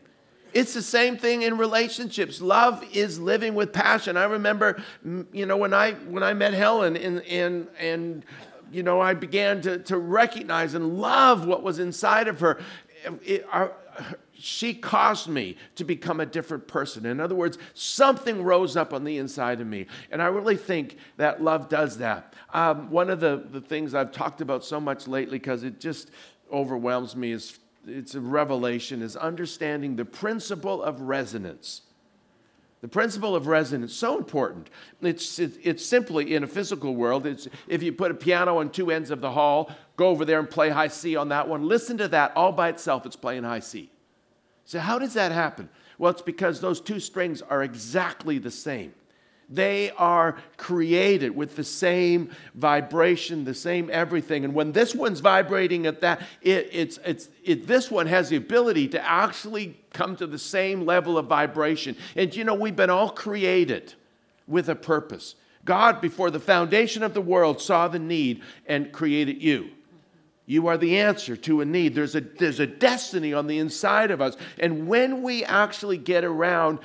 It's 0.54 0.74
the 0.74 0.82
same 0.82 1.18
thing 1.18 1.42
in 1.42 1.58
relationships. 1.58 2.42
Love 2.42 2.84
is 2.94 3.20
living 3.20 3.56
with 3.56 3.74
passion. 3.74 4.18
I 4.18 4.26
remember, 4.26 4.82
you 5.32 5.46
know, 5.46 5.58
when 5.58 5.74
I 5.74 5.94
when 5.94 6.24
I 6.24 6.34
met 6.34 6.54
Helen 6.54 6.96
and 6.96 7.22
and 7.22 7.68
and 7.80 8.26
you 8.72 8.84
know, 8.84 9.00
I 9.00 9.14
began 9.14 9.62
to, 9.62 9.80
to 9.80 9.98
recognize 9.98 10.74
and 10.74 11.00
love 11.00 11.46
what 11.46 11.64
was 11.64 11.80
inside 11.80 12.28
of 12.28 12.40
her. 12.42 12.60
It, 13.24 13.46
our, 13.52 13.72
she 14.34 14.74
caused 14.74 15.28
me 15.28 15.58
to 15.76 15.84
become 15.84 16.20
a 16.20 16.26
different 16.26 16.68
person. 16.68 17.06
In 17.06 17.20
other 17.20 17.34
words, 17.34 17.58
something 17.74 18.44
rose 18.44 18.78
up 18.78 18.94
on 18.94 19.04
the 19.04 19.18
inside 19.18 19.62
of 19.62 19.68
me. 19.68 19.88
And 20.12 20.22
I 20.22 20.28
really 20.28 20.58
think 20.58 20.98
that 21.18 21.42
love 21.42 21.70
does 21.70 21.98
that. 21.98 22.34
Um, 22.54 22.92
one 22.92 23.10
of 23.10 23.20
the, 23.20 23.48
the 23.50 23.62
things 23.62 23.96
I've 23.96 24.12
talked 24.12 24.42
about 24.42 24.64
so 24.64 24.80
much 24.80 25.08
lately, 25.08 25.40
because 25.40 25.64
it 25.64 25.80
just 25.80 26.12
overwhelms 26.52 27.16
me, 27.16 27.32
is 27.32 27.58
it's 27.88 28.16
a 28.16 28.22
revelation, 28.22 29.02
is 29.02 29.16
understanding 29.16 29.96
the 29.96 30.06
principle 30.06 30.84
of 30.84 31.02
resonance. 31.02 31.82
The 32.82 32.88
principle 32.88 33.36
of 33.36 33.48
resonance 33.48 33.94
so 33.94 34.18
important. 34.18 34.70
It's, 35.02 35.40
it, 35.40 35.58
it's 35.64 35.84
simply 35.84 36.36
in 36.36 36.44
a 36.44 36.48
physical 36.48 36.96
world. 36.96 37.26
It's 37.26 37.48
if 37.68 37.82
you 37.82 37.92
put 37.92 38.12
a 38.12 38.14
piano 38.14 38.60
on 38.60 38.70
two 38.70 38.92
ends 38.92 39.10
of 39.10 39.20
the 39.20 39.32
hall, 39.32 39.72
go 39.96 40.10
over 40.10 40.26
there 40.26 40.40
and 40.40 40.50
play 40.50 40.70
high 40.70 40.90
C 40.90 41.16
on 41.16 41.30
that 41.30 41.48
one. 41.48 41.68
Listen 41.68 41.98
to 41.98 42.08
that 42.10 42.34
all 42.36 42.52
by 42.52 42.70
itself. 42.70 43.06
It's 43.06 43.16
playing 43.16 43.44
high 43.44 43.62
C. 43.62 43.90
So 44.66 44.80
how 44.80 45.00
does 45.00 45.14
that 45.16 45.32
happen? 45.32 45.70
Well, 45.98 46.12
it's 46.12 46.22
because 46.22 46.62
those 46.62 46.80
two 46.80 47.00
strings 47.00 47.42
are 47.42 47.64
exactly 47.64 48.38
the 48.38 48.52
same. 48.52 48.94
They 49.50 49.92
are 49.92 50.38
created 50.58 51.36
with 51.36 51.56
the 51.56 51.64
same 51.64 52.32
vibration, 52.54 53.46
the 53.46 53.54
same 53.54 53.90
everything. 53.92 54.44
And 54.44 54.54
when 54.54 54.74
this 54.74 54.94
one's 54.94 55.22
vibrating 55.22 55.86
at 55.86 56.02
that, 56.02 56.22
it, 56.42 56.70
it's, 56.74 57.00
it's, 57.06 57.30
it, 57.46 57.66
this 57.66 57.90
one 57.90 58.08
has 58.08 58.28
the 58.30 58.36
ability 58.36 58.90
to 58.90 59.10
actually 59.10 59.80
come 59.94 60.18
to 60.18 60.28
the 60.28 60.38
same 60.38 60.86
level 60.86 61.18
of 61.18 61.28
vibration. 61.28 61.96
And 62.16 62.36
you 62.36 62.44
know, 62.44 62.56
we've 62.56 62.76
been 62.76 62.90
all 62.90 63.10
created 63.10 63.94
with 64.48 64.68
a 64.68 64.76
purpose. 64.76 65.36
God, 65.64 66.02
before 66.02 66.30
the 66.30 66.40
foundation 66.40 67.02
of 67.04 67.14
the 67.14 67.22
world, 67.22 67.62
saw 67.62 67.88
the 67.88 68.00
need 68.00 68.42
and 68.66 68.92
created 68.92 69.42
you. 69.42 69.70
You 70.46 70.68
are 70.68 70.78
the 70.78 71.00
answer 71.00 71.36
to 71.36 71.60
a 71.60 71.66
need. 71.66 71.94
There's 71.94 72.16
a, 72.16 72.22
there's 72.22 72.62
a 72.62 72.68
destiny 72.68 73.34
on 73.34 73.48
the 73.48 73.60
inside 73.60 74.12
of 74.12 74.22
us. 74.22 74.38
And 74.60 74.88
when 74.88 75.22
we 75.22 75.44
actually 75.44 75.98
get 75.98 76.24
around 76.24 76.80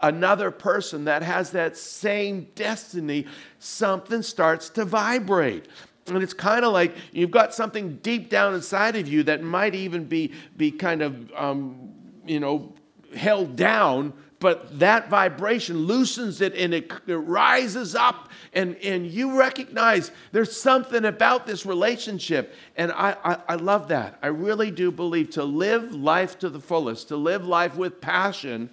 another 0.00 0.50
person 0.50 1.04
that 1.04 1.22
has 1.22 1.50
that 1.50 1.76
same 1.76 2.48
destiny, 2.54 3.26
something 3.58 4.22
starts 4.22 4.68
to 4.70 4.84
vibrate. 4.84 5.66
And 6.06 6.22
it's 6.22 6.34
kind 6.34 6.64
of 6.64 6.72
like 6.72 6.96
you've 7.12 7.30
got 7.30 7.54
something 7.54 7.96
deep 7.96 8.30
down 8.30 8.54
inside 8.54 8.96
of 8.96 9.08
you 9.08 9.22
that 9.24 9.42
might 9.42 9.74
even 9.74 10.04
be, 10.04 10.32
be 10.56 10.70
kind 10.70 11.02
of, 11.02 11.30
um, 11.34 11.90
you 12.26 12.40
know, 12.40 12.74
held 13.14 13.56
down, 13.56 14.12
but 14.40 14.78
that 14.78 15.10
vibration 15.10 15.78
loosens 15.78 16.40
it 16.40 16.54
and 16.54 16.72
it, 16.72 16.92
it 17.06 17.16
rises 17.16 17.94
up. 17.94 18.30
And, 18.52 18.76
and 18.76 19.06
you 19.06 19.38
recognize 19.38 20.10
there's 20.32 20.58
something 20.58 21.04
about 21.04 21.46
this 21.46 21.66
relationship. 21.66 22.54
And 22.76 22.92
I, 22.92 23.16
I, 23.24 23.38
I 23.48 23.54
love 23.56 23.88
that. 23.88 24.18
I 24.22 24.28
really 24.28 24.70
do 24.70 24.90
believe 24.90 25.30
to 25.30 25.44
live 25.44 25.94
life 25.94 26.38
to 26.38 26.48
the 26.48 26.60
fullest, 26.60 27.08
to 27.08 27.16
live 27.16 27.46
life 27.46 27.76
with 27.76 28.00
passion 28.00 28.70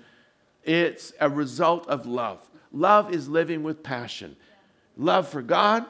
it's 0.65 1.13
a 1.19 1.29
result 1.29 1.87
of 1.87 2.05
love. 2.05 2.49
Love 2.71 3.13
is 3.13 3.29
living 3.29 3.63
with 3.63 3.83
passion. 3.83 4.35
Love 4.97 5.27
for 5.27 5.41
God, 5.41 5.85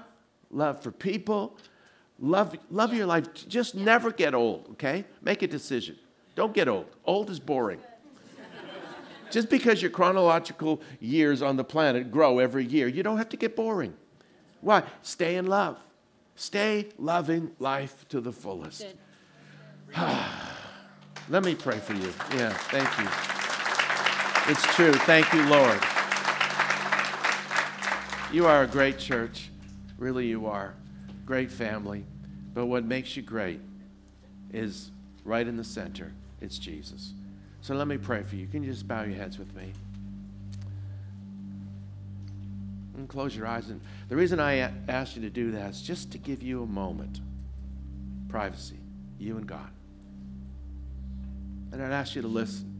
love 0.51 0.84
for 0.84 0.91
people, 0.91 1.57
love, 2.19 2.55
love 2.69 2.93
your 2.93 3.05
life. 3.05 3.34
Just 3.47 3.76
never 3.76 4.11
get 4.11 4.36
old, 4.36 4.67
okay? 4.71 5.05
Make 5.21 5.41
a 5.41 5.47
decision. 5.47 5.97
Don't 6.36 6.53
get 6.53 6.67
old. 6.67 6.88
Old 7.05 7.30
is 7.30 7.39
boring. 7.39 7.80
Just 9.32 9.49
because 9.49 9.82
your 9.82 9.91
chronological 9.91 10.82
years 10.99 11.41
on 11.41 11.55
the 11.55 11.63
planet 11.63 12.11
grow 12.11 12.39
every 12.39 12.65
year, 12.65 12.88
you 12.88 13.03
don't 13.03 13.17
have 13.17 13.30
to 13.30 13.38
get 13.38 13.55
boring. 13.55 13.93
Why? 14.61 14.84
Stay 15.01 15.36
in 15.36 15.47
love. 15.47 15.78
Stay 16.36 16.89
loving 16.97 17.51
life 17.59 18.05
to 18.09 18.21
the 18.21 18.32
fullest. 18.32 18.86
Let 21.30 21.43
me 21.43 21.55
pray 21.55 21.80
for 21.80 21.93
you. 21.93 22.13
Yeah, 22.36 22.49
thank 22.51 22.99
you. 22.99 23.34
It's 24.47 24.63
true. 24.75 24.93
Thank 24.93 25.33
you, 25.33 25.43
Lord. 25.47 25.79
You 28.31 28.45
are 28.45 28.63
a 28.63 28.67
great 28.67 28.99
church. 28.99 29.49
Really, 29.97 30.27
you 30.27 30.45
are. 30.45 30.75
Great 31.25 31.49
family. 31.49 32.03
But 32.53 32.67
what 32.67 32.85
makes 32.85 33.17
you 33.17 33.23
great 33.23 33.59
is 34.53 34.91
right 35.23 35.47
in 35.47 35.57
the 35.57 35.63
center 35.63 36.11
it's 36.41 36.59
Jesus. 36.59 37.13
So 37.61 37.73
let 37.73 37.87
me 37.87 37.97
pray 37.97 38.21
for 38.21 38.35
you. 38.35 38.45
Can 38.45 38.63
you 38.63 38.71
just 38.71 38.87
bow 38.87 39.01
your 39.01 39.15
heads 39.15 39.39
with 39.39 39.53
me? 39.55 39.73
And 42.95 43.09
close 43.09 43.35
your 43.35 43.47
eyes. 43.47 43.69
And 43.69 43.81
the 44.09 44.15
reason 44.15 44.39
I 44.39 44.71
asked 44.87 45.15
you 45.15 45.23
to 45.23 45.29
do 45.29 45.51
that 45.51 45.71
is 45.71 45.81
just 45.81 46.11
to 46.11 46.17
give 46.19 46.43
you 46.43 46.61
a 46.61 46.67
moment 46.67 47.19
privacy, 48.29 48.77
you 49.17 49.37
and 49.37 49.47
God. 49.47 49.69
And 51.71 51.81
I'd 51.81 51.91
ask 51.91 52.15
you 52.15 52.21
to 52.21 52.27
listen. 52.27 52.74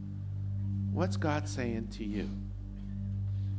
What's 0.96 1.18
God 1.18 1.46
saying 1.46 1.88
to 1.98 2.04
you? 2.04 2.26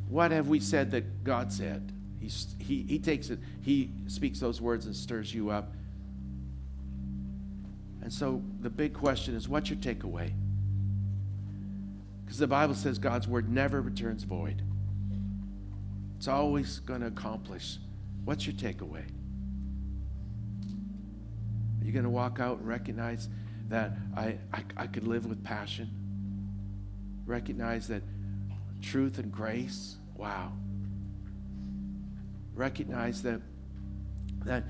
What 0.10 0.32
have 0.32 0.48
we 0.48 0.60
said 0.60 0.90
that 0.90 1.24
God 1.24 1.54
said? 1.54 1.92
He, 2.20 2.32
he, 2.58 2.82
he 2.90 2.98
takes 2.98 3.30
it, 3.30 3.38
he 3.62 3.92
speaks 4.08 4.40
those 4.40 4.60
words 4.60 4.88
and 4.88 4.96
stirs 4.96 5.32
you 5.32 5.52
up. 5.52 5.72
And 8.02 8.12
so 8.12 8.42
the 8.62 8.72
big 8.72 8.96
question 8.96 9.36
is 9.36 9.48
what's 9.48 9.70
your 9.70 9.78
takeaway? 9.78 10.32
Because 12.26 12.40
the 12.40 12.48
Bible 12.48 12.74
says 12.74 12.98
God's 12.98 13.28
word 13.28 13.52
never 13.52 13.82
returns 13.82 14.24
void, 14.24 14.64
it's 16.18 16.28
always 16.28 16.80
going 16.80 17.02
to 17.02 17.08
accomplish. 17.08 17.78
What's 18.26 18.48
your 18.48 18.56
takeaway? 18.56 19.04
Are 21.82 21.86
you 21.86 21.92
going 21.92 22.04
to 22.04 22.10
walk 22.10 22.40
out 22.40 22.58
and 22.58 22.68
recognize 22.68 23.30
that 23.70 23.92
I, 24.16 24.40
I, 24.52 24.64
I 24.76 24.88
could 24.88 25.08
live 25.08 25.28
with 25.28 25.44
passion? 25.44 26.07
Recognize 27.28 27.88
that 27.90 28.02
truth 28.82 29.20
and 29.20 29.32
grace, 29.32 29.98
wow. 30.16 30.54
Recognize 32.56 33.22
that, 33.24 33.42
that 34.46 34.64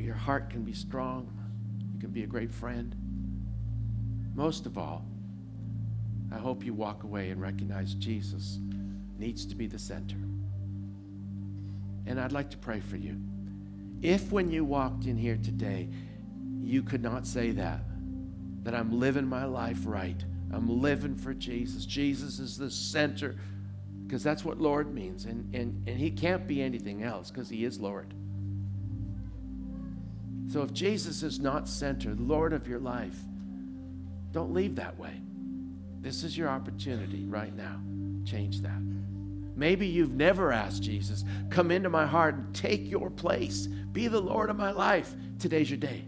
your 0.00 0.14
heart 0.14 0.50
can 0.50 0.64
be 0.64 0.72
strong, 0.72 1.30
you 1.92 2.00
can 2.00 2.10
be 2.10 2.24
a 2.24 2.26
great 2.26 2.50
friend. 2.50 2.96
Most 4.34 4.66
of 4.66 4.78
all, 4.78 5.04
I 6.32 6.38
hope 6.38 6.64
you 6.64 6.74
walk 6.74 7.04
away 7.04 7.30
and 7.30 7.40
recognize 7.40 7.94
Jesus 7.94 8.58
needs 9.18 9.46
to 9.46 9.54
be 9.54 9.66
the 9.66 9.78
center. 9.78 10.16
And 12.06 12.18
I'd 12.18 12.32
like 12.32 12.50
to 12.50 12.58
pray 12.58 12.80
for 12.80 12.96
you. 12.96 13.20
If 14.02 14.32
when 14.32 14.50
you 14.50 14.64
walked 14.64 15.04
in 15.04 15.16
here 15.16 15.38
today, 15.42 15.88
you 16.62 16.82
could 16.82 17.02
not 17.02 17.26
say 17.26 17.52
that, 17.52 17.80
that 18.64 18.74
I'm 18.74 18.98
living 18.98 19.26
my 19.26 19.44
life 19.44 19.78
right, 19.84 20.22
I'm 20.54 20.80
living 20.80 21.16
for 21.16 21.34
Jesus. 21.34 21.84
Jesus 21.84 22.38
is 22.38 22.56
the 22.56 22.70
center 22.70 23.34
because 24.06 24.22
that's 24.22 24.44
what 24.44 24.60
Lord 24.60 24.94
means. 24.94 25.24
And, 25.24 25.52
and, 25.54 25.88
and 25.88 25.98
He 25.98 26.10
can't 26.10 26.46
be 26.46 26.62
anything 26.62 27.02
else 27.02 27.30
because 27.30 27.48
He 27.48 27.64
is 27.64 27.80
Lord. 27.80 28.14
So 30.52 30.62
if 30.62 30.72
Jesus 30.72 31.22
is 31.22 31.40
not 31.40 31.68
center, 31.68 32.14
Lord 32.14 32.52
of 32.52 32.68
your 32.68 32.78
life, 32.78 33.16
don't 34.30 34.52
leave 34.52 34.76
that 34.76 34.96
way. 34.98 35.20
This 36.00 36.22
is 36.22 36.36
your 36.38 36.48
opportunity 36.48 37.24
right 37.24 37.54
now. 37.56 37.80
Change 38.24 38.60
that. 38.60 38.80
Maybe 39.56 39.86
you've 39.86 40.14
never 40.14 40.52
asked 40.52 40.82
Jesus, 40.82 41.24
come 41.50 41.70
into 41.70 41.88
my 41.88 42.06
heart 42.06 42.34
and 42.34 42.54
take 42.54 42.90
your 42.90 43.10
place. 43.10 43.66
Be 43.66 44.08
the 44.08 44.20
Lord 44.20 44.50
of 44.50 44.56
my 44.56 44.70
life. 44.70 45.14
Today's 45.38 45.70
your 45.70 45.78
day. 45.78 46.04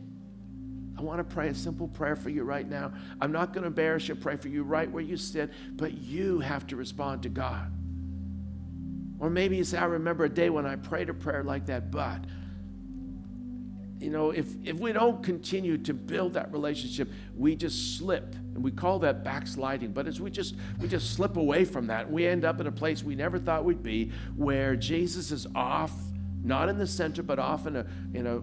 I 0.98 1.02
want 1.02 1.18
to 1.18 1.34
pray 1.34 1.48
a 1.48 1.54
simple 1.54 1.88
prayer 1.88 2.16
for 2.16 2.30
you 2.30 2.42
right 2.42 2.68
now. 2.68 2.92
I'm 3.20 3.32
not 3.32 3.52
going 3.52 3.62
to 3.62 3.68
embarrass 3.68 4.08
you, 4.08 4.14
pray 4.14 4.36
for 4.36 4.48
you 4.48 4.62
right 4.62 4.90
where 4.90 5.02
you 5.02 5.16
sit, 5.16 5.52
but 5.72 5.92
you 5.98 6.40
have 6.40 6.66
to 6.68 6.76
respond 6.76 7.22
to 7.24 7.28
God. 7.28 7.70
Or 9.18 9.30
maybe 9.30 9.56
you 9.56 9.64
say, 9.64 9.78
I 9.78 9.84
remember 9.84 10.24
a 10.24 10.28
day 10.28 10.50
when 10.50 10.66
I 10.66 10.76
prayed 10.76 11.08
a 11.08 11.14
prayer 11.14 11.42
like 11.42 11.66
that, 11.66 11.90
but 11.90 12.20
you 13.98 14.10
know, 14.10 14.30
if, 14.30 14.46
if 14.62 14.78
we 14.78 14.92
don't 14.92 15.22
continue 15.22 15.78
to 15.78 15.94
build 15.94 16.34
that 16.34 16.52
relationship, 16.52 17.10
we 17.34 17.56
just 17.56 17.96
slip. 17.96 18.34
And 18.54 18.62
we 18.62 18.70
call 18.70 18.98
that 19.00 19.24
backsliding. 19.24 19.92
But 19.92 20.06
as 20.06 20.20
we 20.20 20.30
just 20.30 20.54
we 20.78 20.88
just 20.88 21.14
slip 21.14 21.36
away 21.36 21.64
from 21.64 21.86
that, 21.86 22.10
we 22.10 22.26
end 22.26 22.44
up 22.44 22.60
in 22.60 22.66
a 22.66 22.72
place 22.72 23.02
we 23.02 23.14
never 23.14 23.38
thought 23.38 23.64
we'd 23.64 23.82
be, 23.82 24.12
where 24.36 24.76
Jesus 24.76 25.30
is 25.30 25.46
off, 25.54 25.92
not 26.42 26.68
in 26.68 26.78
the 26.78 26.86
center, 26.86 27.22
but 27.22 27.38
off 27.38 27.66
in 27.66 27.76
a 27.76 27.86
in 28.12 28.26
a 28.26 28.42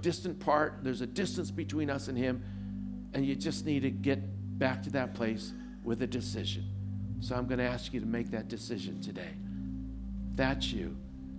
distant 0.00 0.38
part. 0.40 0.80
There's 0.82 1.00
a 1.00 1.06
distance 1.06 1.50
between 1.50 1.90
us 1.90 2.08
and 2.08 2.16
him. 2.16 2.42
And 3.14 3.24
you 3.24 3.34
just 3.34 3.64
need 3.64 3.82
to 3.82 3.90
get 3.90 4.20
back 4.58 4.82
to 4.84 4.90
that 4.90 5.14
place 5.14 5.52
with 5.84 6.02
a 6.02 6.06
decision. 6.06 6.64
So 7.20 7.34
I'm 7.34 7.46
going 7.46 7.58
to 7.58 7.64
ask 7.64 7.92
you 7.92 8.00
to 8.00 8.06
make 8.06 8.30
that 8.30 8.48
decision 8.48 9.00
today. 9.00 9.34
That's 10.34 10.72
you. 10.72 10.96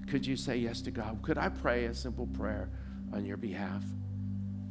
Could 0.07 0.25
you 0.25 0.35
say 0.35 0.57
yes 0.57 0.81
to 0.81 0.91
God? 0.91 1.19
Could 1.21 1.37
I 1.37 1.49
pray 1.49 1.85
a 1.85 1.93
simple 1.93 2.27
prayer? 2.27 2.69
on 3.13 3.25
your 3.25 3.37
behalf. 3.37 3.83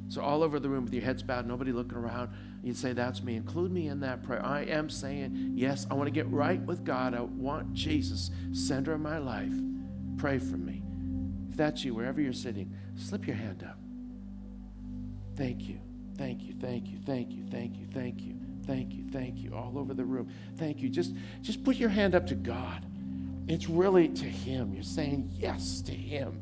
So, 0.09 0.23
all 0.23 0.43
over 0.43 0.59
the 0.59 0.69
room 0.69 0.85
with 0.85 0.95
your 0.95 1.03
heads 1.03 1.23
bowed, 1.23 1.47
nobody 1.47 1.71
looking 1.71 1.99
around, 1.99 2.31
you'd 2.63 2.77
say, 2.77 2.93
That's 2.93 3.23
me. 3.23 3.37
Include 3.37 3.73
me 3.73 3.89
in 3.89 4.01
that 4.01 4.23
prayer. 4.23 4.45
I 4.45 4.63
am 4.63 4.89
saying, 4.89 5.53
Yes, 5.55 5.87
I 5.91 5.95
want 5.95 6.07
to 6.07 6.11
get 6.11 6.31
right 6.31 6.61
with 6.63 6.85
God. 6.85 7.15
I 7.15 7.21
want 7.21 7.75
Jesus, 7.75 8.31
center 8.53 8.95
of 8.95 9.01
my 9.01 9.19
life. 9.19 9.53
Pray 10.17 10.39
for 10.39 10.57
me. 10.57 10.78
That's 11.59 11.85
you, 11.85 11.93
wherever 11.93 12.21
you're 12.21 12.33
sitting, 12.33 12.73
slip 12.95 13.27
your 13.27 13.35
hand 13.35 13.65
up. 13.65 13.77
Thank 15.37 15.63
you. 15.63 15.81
Thank 16.17 16.45
you. 16.45 16.55
Thank 16.61 16.87
you. 16.87 16.99
Thank 17.05 17.33
you. 17.33 17.45
Thank 17.51 17.77
you. 17.77 17.87
Thank 17.93 18.21
you. 18.21 18.37
Thank 18.65 18.95
you. 18.95 19.05
Thank 19.11 19.39
you. 19.39 19.55
All 19.55 19.77
over 19.77 19.93
the 19.93 20.05
room. 20.05 20.31
Thank 20.57 20.81
you. 20.81 20.89
Just, 20.89 21.15
just 21.43 21.65
put 21.65 21.75
your 21.75 21.89
hand 21.89 22.15
up 22.15 22.29
to 22.29 22.37
God. 22.37 22.87
It's 23.49 23.69
really 23.69 24.09
to 24.09 24.25
Him. 24.25 24.73
You're 24.73 24.85
saying 24.85 25.31
yes 25.33 25.81
to 25.83 25.93
Him. 25.93 26.41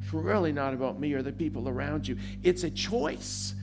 It's 0.00 0.14
really 0.14 0.52
not 0.52 0.74
about 0.74 1.00
me 1.00 1.12
or 1.14 1.22
the 1.22 1.32
people 1.32 1.68
around 1.68 2.06
you. 2.06 2.16
It's 2.44 2.62
a 2.62 2.70
choice. 2.70 3.56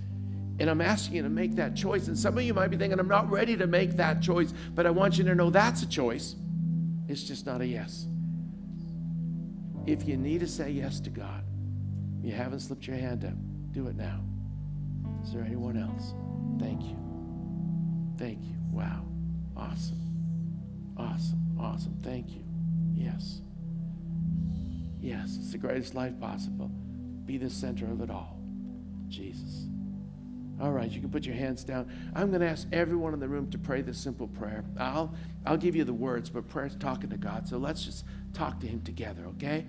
And 0.60 0.70
I'm 0.70 0.82
asking 0.82 1.16
you 1.16 1.24
to 1.24 1.30
make 1.30 1.56
that 1.56 1.78
choice. 1.78 2.10
And 2.10 2.20
some 2.20 2.38
of 2.38 2.44
you 2.44 2.54
might 2.54 2.68
be 2.68 2.76
thinking, 2.76 3.00
I'm 3.00 3.08
not 3.08 3.32
ready 3.32 3.56
to 3.56 3.68
make 3.68 3.96
that 3.96 4.22
choice, 4.22 4.54
but 4.76 4.86
I 4.86 4.90
want 4.90 5.18
you 5.18 5.24
to 5.24 5.36
know 5.36 5.50
that's 5.50 5.82
a 5.82 5.88
choice. 5.88 6.36
It's 7.08 7.24
just 7.24 7.46
not 7.46 7.62
a 7.62 7.66
yes. 7.66 8.06
If 9.90 10.08
you 10.08 10.18
need 10.18 10.42
to 10.42 10.48
say 10.48 10.70
yes 10.70 11.00
to 11.00 11.10
God, 11.10 11.44
you 12.22 12.32
haven't 12.32 12.60
slipped 12.60 12.86
your 12.86 12.96
hand 12.96 13.26
up, 13.26 13.34
do 13.72 13.88
it 13.88 13.96
now. 13.96 14.22
Is 15.24 15.34
there 15.34 15.42
anyone 15.42 15.78
else? 15.78 16.14
Thank 16.60 16.84
you. 16.84 16.96
Thank 18.16 18.44
you. 18.44 18.56
Wow. 18.72 19.04
Awesome. 19.58 19.98
Awesome. 20.96 21.58
Awesome. 21.60 21.98
Thank 22.04 22.30
you. 22.30 22.44
Yes. 22.94 23.42
Yes, 25.02 25.38
it's 25.40 25.54
the 25.54 25.58
greatest 25.58 25.96
life 25.96 26.20
possible. 26.20 26.70
Be 27.26 27.40
the 27.40 27.50
center 27.50 27.86
of 27.86 28.02
it 28.02 28.12
all. 28.12 28.40
Jesus. 29.08 29.66
All 30.62 30.72
right, 30.72 30.92
you 30.92 31.00
can 31.00 31.10
put 31.10 31.26
your 31.26 31.36
hands 31.36 31.64
down. 31.64 31.90
I'm 32.14 32.30
going 32.30 32.42
to 32.42 32.48
ask 32.48 32.68
everyone 32.72 33.16
in 33.16 33.20
the 33.20 33.28
room 33.28 33.50
to 33.50 33.58
pray 33.58 33.82
this 33.82 33.98
simple 33.98 34.28
prayer. 34.28 34.64
I'll, 34.78 35.16
I'll 35.48 35.58
give 35.58 35.76
you 35.76 35.84
the 35.84 35.94
words, 35.94 36.30
but 36.30 36.48
prayer's 36.48 36.76
talking 36.76 37.10
to 37.10 37.18
God. 37.18 37.48
So 37.48 37.58
let's 37.58 37.84
just 37.84 38.06
talk 38.34 38.60
to 38.60 38.68
Him 38.68 38.82
together, 38.82 39.26
okay? 39.30 39.66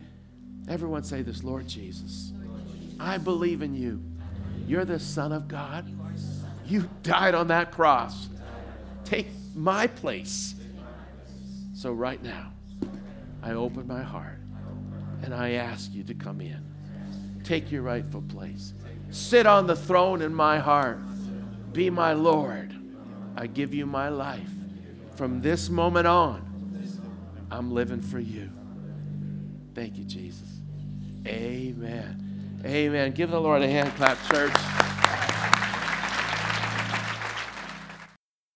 Everyone 0.68 1.02
say 1.02 1.22
this 1.22 1.42
Lord 1.42 1.66
Jesus, 1.66 2.32
I 2.98 3.18
believe 3.18 3.62
in 3.62 3.74
you. 3.74 4.02
You're 4.66 4.84
the 4.84 5.00
Son 5.00 5.32
of 5.32 5.48
God. 5.48 5.86
You 6.66 6.88
died 7.02 7.34
on 7.34 7.48
that 7.48 7.72
cross. 7.72 8.28
Take 9.04 9.26
my 9.54 9.88
place. 9.88 10.54
So 11.74 11.92
right 11.92 12.22
now, 12.22 12.52
I 13.42 13.52
open 13.52 13.86
my 13.86 14.02
heart 14.02 14.38
and 15.22 15.34
I 15.34 15.52
ask 15.52 15.92
you 15.92 16.04
to 16.04 16.14
come 16.14 16.40
in. 16.40 16.64
Take 17.42 17.72
your 17.72 17.82
rightful 17.82 18.22
place. 18.22 18.74
Sit 19.10 19.46
on 19.46 19.66
the 19.66 19.74
throne 19.74 20.22
in 20.22 20.32
my 20.32 20.58
heart. 20.58 21.00
Be 21.72 21.90
my 21.90 22.12
Lord. 22.12 22.72
I 23.36 23.46
give 23.46 23.74
you 23.74 23.86
my 23.86 24.08
life. 24.08 24.50
From 25.16 25.40
this 25.40 25.68
moment 25.68 26.06
on, 26.06 26.46
I'm 27.50 27.72
living 27.72 28.00
for 28.00 28.20
you. 28.20 28.50
Thank 29.74 29.96
you, 29.96 30.04
Jesus. 30.04 30.49
Amen. 31.26 32.60
Amen. 32.64 33.12
Give 33.12 33.30
the 33.30 33.40
Lord 33.40 33.62
a 33.62 33.68
hand 33.68 33.92
clap, 33.94 34.18
church. 34.28 35.29